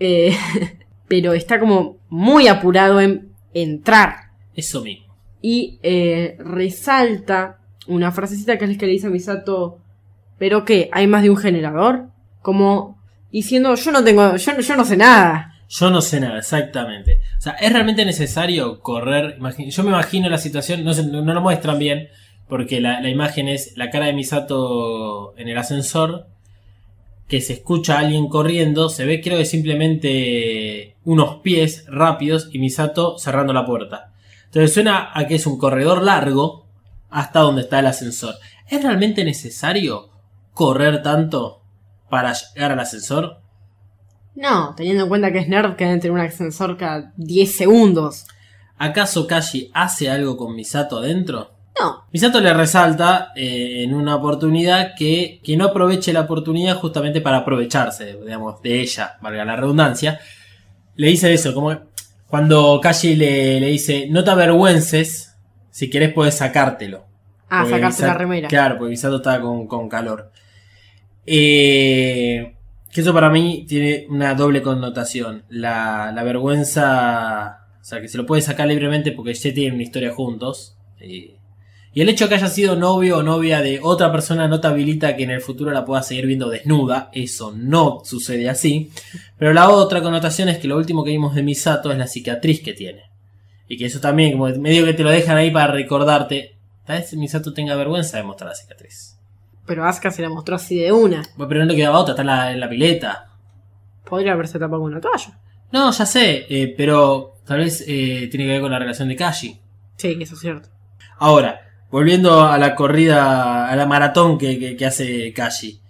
Eh, 0.00 0.34
pero 1.08 1.32
está 1.34 1.60
como 1.60 1.98
muy 2.08 2.48
apurado 2.48 3.00
en 3.00 3.32
entrar. 3.52 4.16
Eso 4.54 4.82
mismo. 4.82 5.14
Y 5.42 5.78
eh, 5.82 6.36
resalta 6.40 7.58
una 7.86 8.10
frasecita 8.10 8.56
que 8.58 8.64
es 8.64 8.70
la 8.72 8.78
que 8.78 8.86
le 8.86 8.92
dice 8.92 9.06
a 9.06 9.10
Misato, 9.10 9.78
pero 10.38 10.64
que 10.64 10.88
hay 10.92 11.06
más 11.06 11.22
de 11.22 11.30
un 11.30 11.36
generador, 11.36 12.08
como 12.42 12.98
diciendo 13.30 13.74
yo 13.74 13.92
no 13.92 14.02
tengo, 14.02 14.36
yo, 14.36 14.52
no- 14.54 14.60
yo 14.60 14.76
no 14.76 14.84
sé 14.84 14.96
nada. 14.96 15.52
Yo 15.68 15.90
no 15.90 16.00
sé 16.00 16.20
nada, 16.20 16.38
exactamente. 16.38 17.20
O 17.38 17.40
sea, 17.40 17.52
¿es 17.52 17.72
realmente 17.72 18.04
necesario 18.04 18.80
correr? 18.80 19.38
Yo 19.58 19.82
me 19.82 19.90
imagino 19.90 20.28
la 20.28 20.38
situación, 20.38 20.84
no 20.84 21.34
lo 21.34 21.40
muestran 21.40 21.78
bien, 21.78 22.08
porque 22.48 22.80
la, 22.80 23.00
la 23.00 23.08
imagen 23.08 23.48
es 23.48 23.76
la 23.76 23.90
cara 23.90 24.06
de 24.06 24.12
Misato 24.12 25.36
en 25.36 25.48
el 25.48 25.58
ascensor, 25.58 26.28
que 27.28 27.40
se 27.40 27.54
escucha 27.54 27.96
a 27.96 28.00
alguien 28.00 28.28
corriendo, 28.28 28.88
se 28.88 29.04
ve 29.04 29.20
creo 29.20 29.38
que 29.38 29.44
simplemente 29.44 30.96
unos 31.04 31.40
pies 31.40 31.84
rápidos 31.88 32.48
y 32.52 32.58
Misato 32.58 33.18
cerrando 33.18 33.52
la 33.52 33.66
puerta. 33.66 34.12
Entonces 34.44 34.72
suena 34.72 35.10
a 35.12 35.26
que 35.26 35.34
es 35.34 35.46
un 35.46 35.58
corredor 35.58 36.02
largo 36.02 36.66
hasta 37.10 37.40
donde 37.40 37.62
está 37.62 37.80
el 37.80 37.86
ascensor. 37.86 38.36
¿Es 38.68 38.82
realmente 38.82 39.24
necesario 39.24 40.10
correr 40.52 41.02
tanto 41.02 41.62
para 42.08 42.32
llegar 42.32 42.72
al 42.72 42.80
ascensor? 42.80 43.40
No, 44.36 44.74
teniendo 44.76 45.02
en 45.04 45.08
cuenta 45.08 45.32
que 45.32 45.38
es 45.38 45.48
nerd 45.48 45.74
que 45.76 45.84
deben 45.84 45.98
tener 46.00 46.12
un 46.12 46.20
ascensor 46.20 46.76
cada 46.76 47.12
10 47.16 47.56
segundos. 47.56 48.26
¿Acaso 48.78 49.26
Kashi 49.26 49.70
hace 49.74 50.08
algo 50.10 50.36
con 50.36 50.54
Misato 50.54 50.98
adentro? 50.98 51.52
No, 51.80 52.04
Misato 52.12 52.40
le 52.40 52.54
resalta 52.54 53.32
eh, 53.34 53.82
en 53.84 53.92
una 53.94 54.16
oportunidad 54.16 54.94
que, 54.96 55.40
que 55.42 55.56
no 55.56 55.66
aproveche 55.66 56.12
la 56.12 56.20
oportunidad 56.22 56.76
justamente 56.76 57.20
para 57.20 57.38
aprovecharse, 57.38 58.18
digamos, 58.22 58.62
de 58.62 58.80
ella, 58.80 59.16
valga 59.20 59.44
la 59.44 59.56
redundancia. 59.56 60.20
Le 60.96 61.08
dice 61.08 61.32
eso, 61.34 61.52
como 61.52 61.74
cuando 62.28 62.80
Kashi 62.82 63.14
le, 63.16 63.60
le 63.60 63.66
dice, 63.68 64.06
no 64.10 64.24
te 64.24 64.30
avergüences, 64.30 65.34
si 65.70 65.88
querés 65.90 66.12
puedes 66.14 66.34
sacártelo. 66.36 67.04
ah, 67.50 67.64
Misato- 67.64 68.06
la 68.06 68.14
remera. 68.14 68.48
Claro, 68.48 68.76
porque 68.78 68.90
Misato 68.90 69.16
está 69.16 69.40
con, 69.40 69.66
con 69.66 69.88
calor. 69.88 70.30
Eh, 71.26 72.55
que 72.96 73.02
eso 73.02 73.12
para 73.12 73.28
mí 73.28 73.66
tiene 73.68 74.06
una 74.08 74.34
doble 74.34 74.62
connotación. 74.62 75.44
La, 75.50 76.14
vergüenza, 76.24 77.66
o 77.78 77.84
sea, 77.84 78.00
que 78.00 78.08
se 78.08 78.16
lo 78.16 78.24
puede 78.24 78.40
sacar 78.40 78.66
libremente 78.66 79.12
porque 79.12 79.34
ya 79.34 79.52
tienen 79.52 79.74
una 79.74 79.82
historia 79.82 80.14
juntos. 80.14 80.78
Y, 80.98 81.34
y 81.92 82.00
el 82.00 82.08
hecho 82.08 82.24
de 82.24 82.30
que 82.30 82.34
haya 82.36 82.48
sido 82.48 82.74
novio 82.74 83.18
o 83.18 83.22
novia 83.22 83.60
de 83.60 83.80
otra 83.82 84.10
persona 84.10 84.48
no 84.48 84.60
te 84.60 84.68
habilita 84.68 85.14
que 85.14 85.24
en 85.24 85.30
el 85.30 85.42
futuro 85.42 85.72
la 85.72 85.84
puedas 85.84 86.08
seguir 86.08 86.24
viendo 86.24 86.48
desnuda. 86.48 87.10
Eso 87.12 87.52
no 87.54 88.00
sucede 88.02 88.48
así. 88.48 88.90
Pero 89.36 89.52
la 89.52 89.68
otra 89.68 90.00
connotación 90.00 90.48
es 90.48 90.56
que 90.56 90.66
lo 90.66 90.78
último 90.78 91.04
que 91.04 91.10
vimos 91.10 91.34
de 91.34 91.42
Misato 91.42 91.92
es 91.92 91.98
la 91.98 92.06
cicatriz 92.06 92.62
que 92.62 92.72
tiene. 92.72 93.02
Y 93.68 93.76
que 93.76 93.84
eso 93.84 94.00
también, 94.00 94.32
como 94.32 94.46
medio 94.56 94.86
que 94.86 94.94
te 94.94 95.02
lo 95.02 95.10
dejan 95.10 95.36
ahí 95.36 95.50
para 95.50 95.70
recordarte. 95.70 96.56
Tal 96.86 97.00
vez 97.00 97.12
Misato 97.12 97.52
tenga 97.52 97.76
vergüenza 97.76 98.16
de 98.16 98.22
mostrar 98.22 98.48
la 98.48 98.56
cicatriz. 98.56 99.15
Pero 99.66 99.84
Asuka 99.84 100.10
se 100.10 100.22
la 100.22 100.28
mostró 100.28 100.56
así 100.56 100.78
de 100.78 100.92
una. 100.92 101.22
Bueno, 101.36 101.48
pero 101.48 101.60
no 101.60 101.66
le 101.66 101.76
quedaba 101.76 101.98
otra, 101.98 102.12
está 102.12 102.22
en 102.22 102.26
la, 102.28 102.52
en 102.52 102.60
la 102.60 102.68
pileta. 102.68 103.28
Podría 104.04 104.32
haberse 104.32 104.58
tapado 104.58 104.80
con 104.82 104.92
una 104.92 105.00
toalla. 105.00 105.38
No, 105.72 105.90
ya 105.90 106.06
sé, 106.06 106.46
eh, 106.48 106.74
pero 106.76 107.34
tal 107.44 107.58
vez 107.58 107.84
eh, 107.88 108.28
tiene 108.30 108.46
que 108.46 108.52
ver 108.52 108.60
con 108.60 108.70
la 108.70 108.78
relación 108.78 109.08
de 109.08 109.16
Kashi. 109.16 109.58
Sí, 109.96 110.16
eso 110.20 110.34
es 110.34 110.40
cierto. 110.40 110.68
Ahora, 111.18 111.60
volviendo 111.90 112.42
a 112.44 112.56
la 112.58 112.74
corrida, 112.76 113.68
a 113.68 113.74
la 113.74 113.86
maratón 113.86 114.38
que, 114.38 114.58
que- 114.58 114.76
que 114.76 114.86
hace 114.86 115.32
Kashi. 115.32 115.80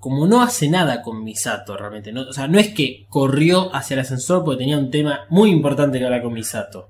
Como 0.00 0.26
no 0.28 0.40
hace 0.42 0.68
nada 0.68 1.02
con 1.02 1.24
Misato 1.24 1.76
realmente, 1.76 2.12
¿no? 2.12 2.20
o 2.22 2.32
sea, 2.32 2.46
no 2.46 2.58
es 2.60 2.68
que 2.68 3.04
corrió 3.08 3.74
hacia 3.74 3.94
el 3.94 4.00
ascensor 4.00 4.44
porque 4.44 4.60
tenía 4.60 4.78
un 4.78 4.90
tema 4.92 5.26
muy 5.28 5.50
importante 5.50 5.98
que 5.98 6.04
hablar 6.04 6.22
con 6.22 6.32
Misato. 6.32 6.88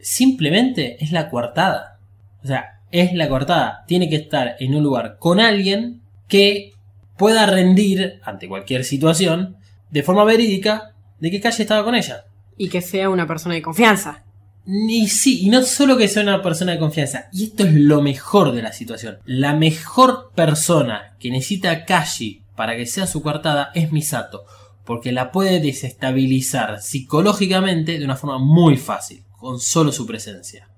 Simplemente 0.00 0.96
es 1.04 1.12
la 1.12 1.28
coartada. 1.28 1.98
O 2.42 2.46
sea, 2.46 2.75
es 3.00 3.12
la 3.12 3.28
coartada. 3.28 3.84
Tiene 3.86 4.08
que 4.08 4.16
estar 4.16 4.56
en 4.58 4.74
un 4.74 4.82
lugar 4.82 5.16
con 5.18 5.40
alguien 5.40 6.00
que 6.28 6.72
pueda 7.16 7.46
rendir 7.46 8.20
ante 8.24 8.48
cualquier 8.48 8.84
situación 8.84 9.56
de 9.90 10.02
forma 10.02 10.24
verídica 10.24 10.94
de 11.18 11.30
que 11.30 11.40
Kashi 11.40 11.62
estaba 11.62 11.84
con 11.84 11.94
ella. 11.94 12.24
Y 12.56 12.68
que 12.68 12.80
sea 12.80 13.10
una 13.10 13.26
persona 13.26 13.54
de 13.54 13.62
confianza. 13.62 14.24
Y 14.66 15.08
sí, 15.08 15.46
y 15.46 15.48
no 15.48 15.62
solo 15.62 15.96
que 15.96 16.08
sea 16.08 16.22
una 16.22 16.42
persona 16.42 16.72
de 16.72 16.78
confianza, 16.78 17.28
y 17.32 17.44
esto 17.44 17.64
es 17.64 17.72
lo 17.74 18.02
mejor 18.02 18.52
de 18.52 18.62
la 18.62 18.72
situación. 18.72 19.18
La 19.24 19.54
mejor 19.54 20.32
persona 20.34 21.14
que 21.20 21.30
necesita 21.30 21.70
a 21.70 21.84
Kashi 21.84 22.42
para 22.56 22.76
que 22.76 22.86
sea 22.86 23.06
su 23.06 23.22
coartada 23.22 23.70
es 23.74 23.92
Misato, 23.92 24.44
porque 24.84 25.12
la 25.12 25.30
puede 25.30 25.60
desestabilizar 25.60 26.80
psicológicamente 26.82 27.98
de 27.98 28.04
una 28.04 28.16
forma 28.16 28.38
muy 28.38 28.76
fácil, 28.76 29.22
con 29.38 29.60
solo 29.60 29.92
su 29.92 30.04
presencia. 30.04 30.68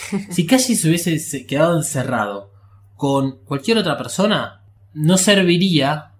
Si 0.30 0.46
Kashi 0.46 0.74
se 0.76 0.88
hubiese 0.88 1.18
se- 1.18 1.46
quedado 1.46 1.76
encerrado 1.76 2.50
con 2.96 3.38
cualquier 3.44 3.78
otra 3.78 3.96
persona, 3.98 4.62
no 4.94 5.16
serviría, 5.18 6.12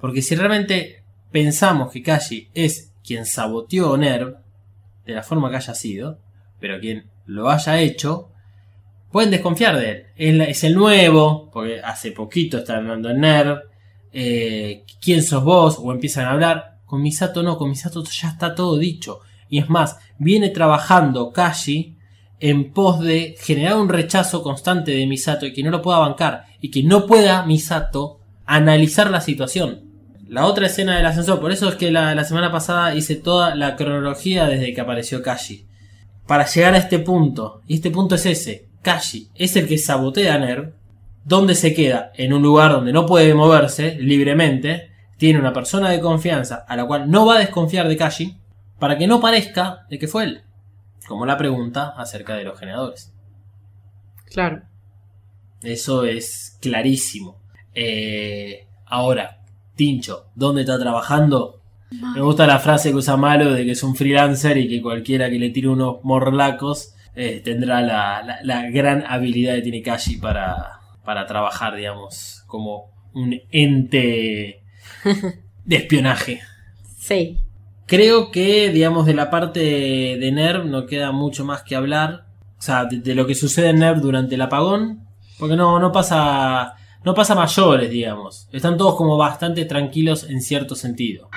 porque 0.00 0.22
si 0.22 0.34
realmente 0.34 1.02
pensamos 1.30 1.90
que 1.92 2.02
Kashi 2.02 2.48
es 2.54 2.92
quien 3.04 3.26
saboteó 3.26 3.96
Nerv, 3.96 4.36
de 5.06 5.14
la 5.14 5.22
forma 5.22 5.50
que 5.50 5.56
haya 5.56 5.74
sido, 5.74 6.18
pero 6.60 6.78
quien 6.80 7.08
lo 7.26 7.48
haya 7.50 7.80
hecho, 7.80 8.30
pueden 9.10 9.30
desconfiar 9.30 9.76
de 9.78 10.06
él. 10.16 10.40
Es, 10.42 10.64
el 10.64 10.74
nuevo, 10.74 11.50
porque 11.50 11.80
hace 11.80 12.12
poquito 12.12 12.58
está 12.58 12.76
andando 12.78 13.10
en 13.10 13.20
Nerv. 13.20 13.58
eh, 14.12 14.84
¿Quién 15.00 15.22
sos 15.22 15.42
vos? 15.44 15.78
O 15.80 15.92
empiezan 15.92 16.26
a 16.26 16.32
hablar. 16.32 16.78
Con 16.84 17.02
Misato 17.02 17.42
no, 17.42 17.56
con 17.58 17.68
Misato 17.70 18.02
ya 18.04 18.28
está 18.28 18.54
todo 18.54 18.78
dicho. 18.78 19.20
Y 19.48 19.58
es 19.58 19.68
más, 19.68 19.98
viene 20.18 20.50
trabajando 20.50 21.32
Kashi 21.32 21.96
en 22.40 22.72
pos 22.72 23.00
de 23.00 23.36
generar 23.40 23.76
un 23.76 23.88
rechazo 23.88 24.42
constante 24.42 24.92
de 24.92 25.06
Misato 25.06 25.46
y 25.46 25.52
que 25.52 25.62
no 25.62 25.70
lo 25.70 25.82
pueda 25.82 25.98
bancar. 25.98 26.44
Y 26.60 26.70
que 26.70 26.82
no 26.82 27.06
pueda 27.06 27.44
Misato 27.44 28.20
analizar 28.46 29.10
la 29.10 29.20
situación. 29.20 29.82
La 30.28 30.46
otra 30.46 30.66
escena 30.66 30.96
del 30.96 31.06
ascensor, 31.06 31.40
por 31.40 31.52
eso 31.52 31.68
es 31.68 31.76
que 31.76 31.90
la, 31.90 32.14
la 32.14 32.24
semana 32.24 32.52
pasada 32.52 32.94
hice 32.94 33.16
toda 33.16 33.54
la 33.54 33.76
cronología 33.76 34.46
desde 34.46 34.74
que 34.74 34.80
apareció 34.80 35.22
Kashi 35.22 35.68
para 36.28 36.46
llegar 36.46 36.74
a 36.74 36.78
este 36.78 37.00
punto. 37.00 37.62
Y 37.66 37.76
este 37.76 37.90
punto 37.90 38.14
es 38.14 38.26
ese. 38.26 38.68
Kashi 38.82 39.30
es 39.34 39.56
el 39.56 39.66
que 39.66 39.78
sabotea 39.78 40.34
a 40.34 40.38
Nerv. 40.38 40.74
¿Dónde 41.24 41.54
se 41.54 41.74
queda? 41.74 42.12
En 42.14 42.32
un 42.32 42.42
lugar 42.42 42.70
donde 42.70 42.92
no 42.92 43.06
puede 43.06 43.34
moverse 43.34 43.96
libremente. 43.98 44.90
Tiene 45.16 45.40
una 45.40 45.54
persona 45.54 45.88
de 45.88 46.00
confianza 46.00 46.66
a 46.68 46.76
la 46.76 46.86
cual 46.86 47.10
no 47.10 47.26
va 47.26 47.36
a 47.36 47.38
desconfiar 47.40 47.88
de 47.88 47.96
Kashi. 47.96 48.36
Para 48.78 48.98
que 48.98 49.06
no 49.06 49.20
parezca 49.20 49.86
de 49.88 49.98
que 49.98 50.06
fue 50.06 50.24
él. 50.24 50.42
Como 51.08 51.24
la 51.26 51.36
pregunta 51.38 51.94
acerca 51.96 52.34
de 52.36 52.44
los 52.44 52.58
generadores. 52.58 53.12
Claro. 54.26 54.62
Eso 55.62 56.04
es 56.04 56.58
clarísimo. 56.60 57.40
Eh, 57.74 58.66
ahora, 58.86 59.40
Tincho, 59.74 60.26
¿dónde 60.34 60.60
está 60.62 60.78
trabajando? 60.78 61.62
Me 62.14 62.20
gusta 62.20 62.46
la 62.46 62.58
frase 62.58 62.90
que 62.90 62.96
usa 62.96 63.16
Malo 63.16 63.52
de 63.54 63.64
que 63.64 63.70
es 63.70 63.82
un 63.82 63.96
freelancer 63.96 64.58
y 64.58 64.68
que 64.68 64.82
cualquiera 64.82 65.30
que 65.30 65.38
le 65.38 65.48
tire 65.48 65.68
unos 65.68 66.04
morlacos 66.04 66.94
eh, 67.14 67.40
tendrá 67.42 67.80
la, 67.80 68.22
la- 68.22 68.38
la 68.42 68.68
gran 68.70 69.02
habilidad 69.08 69.54
que 69.54 69.62
tiene 69.62 69.82
Kashi 69.82 70.18
para, 70.18 70.80
para 71.04 71.24
trabajar, 71.26 71.74
digamos, 71.74 72.44
como 72.46 72.92
un 73.14 73.40
ente 73.50 74.62
de 75.64 75.76
espionaje. 75.76 76.42
Sí. 76.98 77.38
Creo 77.88 78.30
que, 78.30 78.68
digamos, 78.68 79.06
de 79.06 79.14
la 79.14 79.30
parte 79.30 79.60
de 79.60 80.30
NERV 80.30 80.66
no 80.66 80.84
queda 80.84 81.10
mucho 81.10 81.46
más 81.46 81.62
que 81.62 81.74
hablar. 81.74 82.26
O 82.58 82.62
sea, 82.62 82.84
de, 82.84 83.14
lo 83.14 83.26
que 83.26 83.34
sucede 83.34 83.70
en 83.70 83.78
NERV 83.78 84.02
durante 84.02 84.34
el 84.34 84.42
apagón. 84.42 85.06
Porque 85.38 85.56
no, 85.56 85.78
no 85.78 85.90
pasa. 85.90 86.74
No 87.02 87.14
pasa 87.14 87.34
mayores, 87.34 87.88
digamos. 87.88 88.46
Están 88.52 88.76
todos 88.76 88.94
como 88.94 89.16
bastante 89.16 89.64
tranquilos 89.64 90.24
en 90.28 90.42
cierto 90.42 90.74
sentido. 90.74 91.30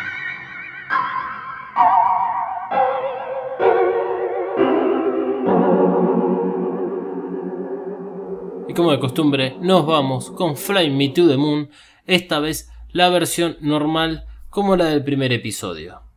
Y 8.68 8.74
como 8.74 8.92
de 8.92 9.00
costumbre, 9.00 9.56
nos 9.62 9.86
vamos 9.86 10.32
con 10.32 10.58
Fly 10.58 10.90
Me 10.90 11.10
to 11.10 11.30
the 11.30 11.38
Moon, 11.38 11.70
esta 12.06 12.40
vez 12.40 12.70
la 12.92 13.08
versión 13.10 13.56
normal 13.62 14.26
como 14.50 14.76
la 14.76 14.86
del 14.86 15.06
primer 15.06 15.32
episodio. 15.32 16.11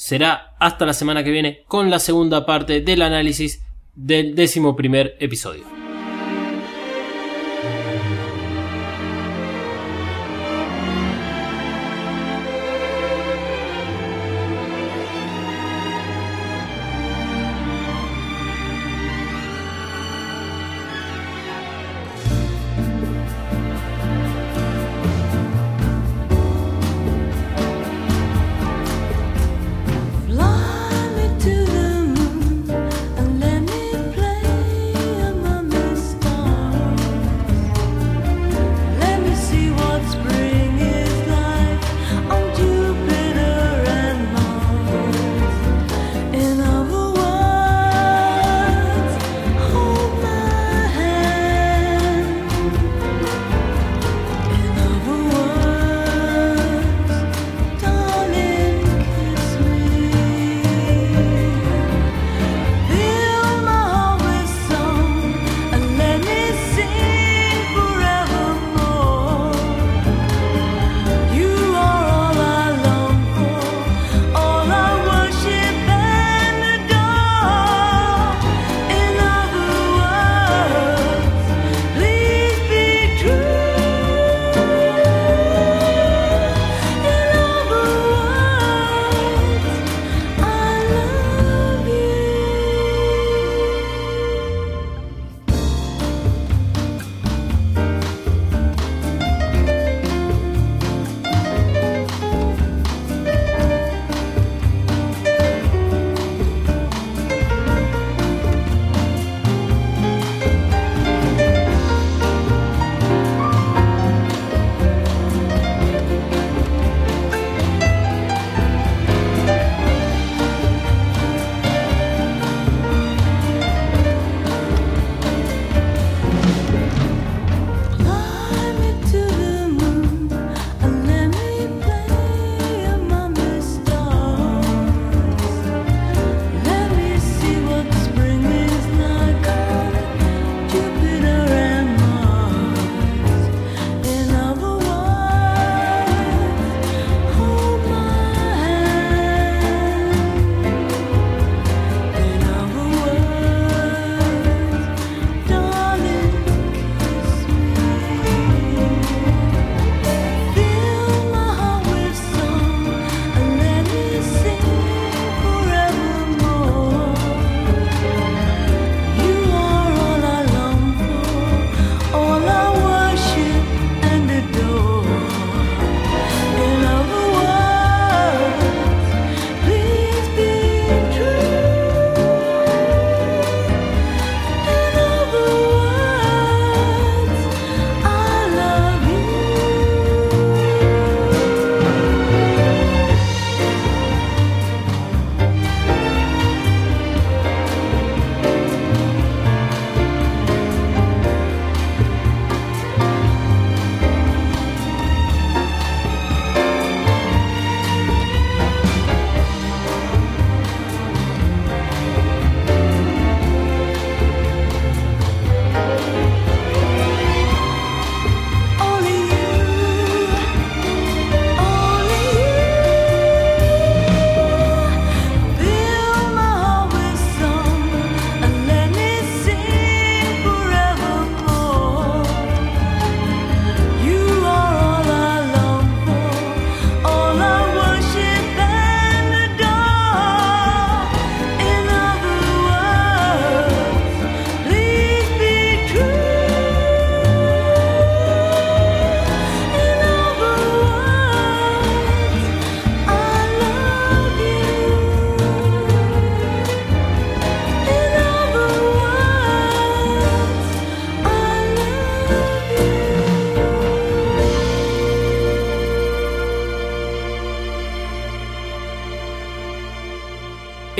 Será 0.00 0.54
hasta 0.58 0.86
la 0.86 0.94
semana 0.94 1.22
que 1.22 1.30
viene 1.30 1.62
con 1.68 1.90
la 1.90 1.98
segunda 1.98 2.46
parte 2.46 2.80
del 2.80 3.02
análisis 3.02 3.60
del 3.94 4.34
décimo 4.34 4.74
primer 4.74 5.14
episodio. 5.20 5.79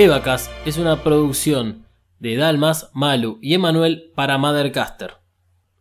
Evacas 0.01 0.51
es 0.65 0.79
una 0.79 1.03
producción 1.03 1.85
de 2.21 2.35
Dalmas, 2.35 2.89
Malu 2.95 3.39
y 3.43 3.53
Emanuel 3.53 4.11
para 4.15 4.39
Mothercaster. 4.39 5.17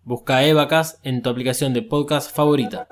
Busca 0.03 0.43
Evacas 0.43 0.99
en 1.03 1.21
tu 1.21 1.29
aplicación 1.29 1.73
de 1.73 1.83
podcast 1.83 2.35
favorita. 2.35 2.85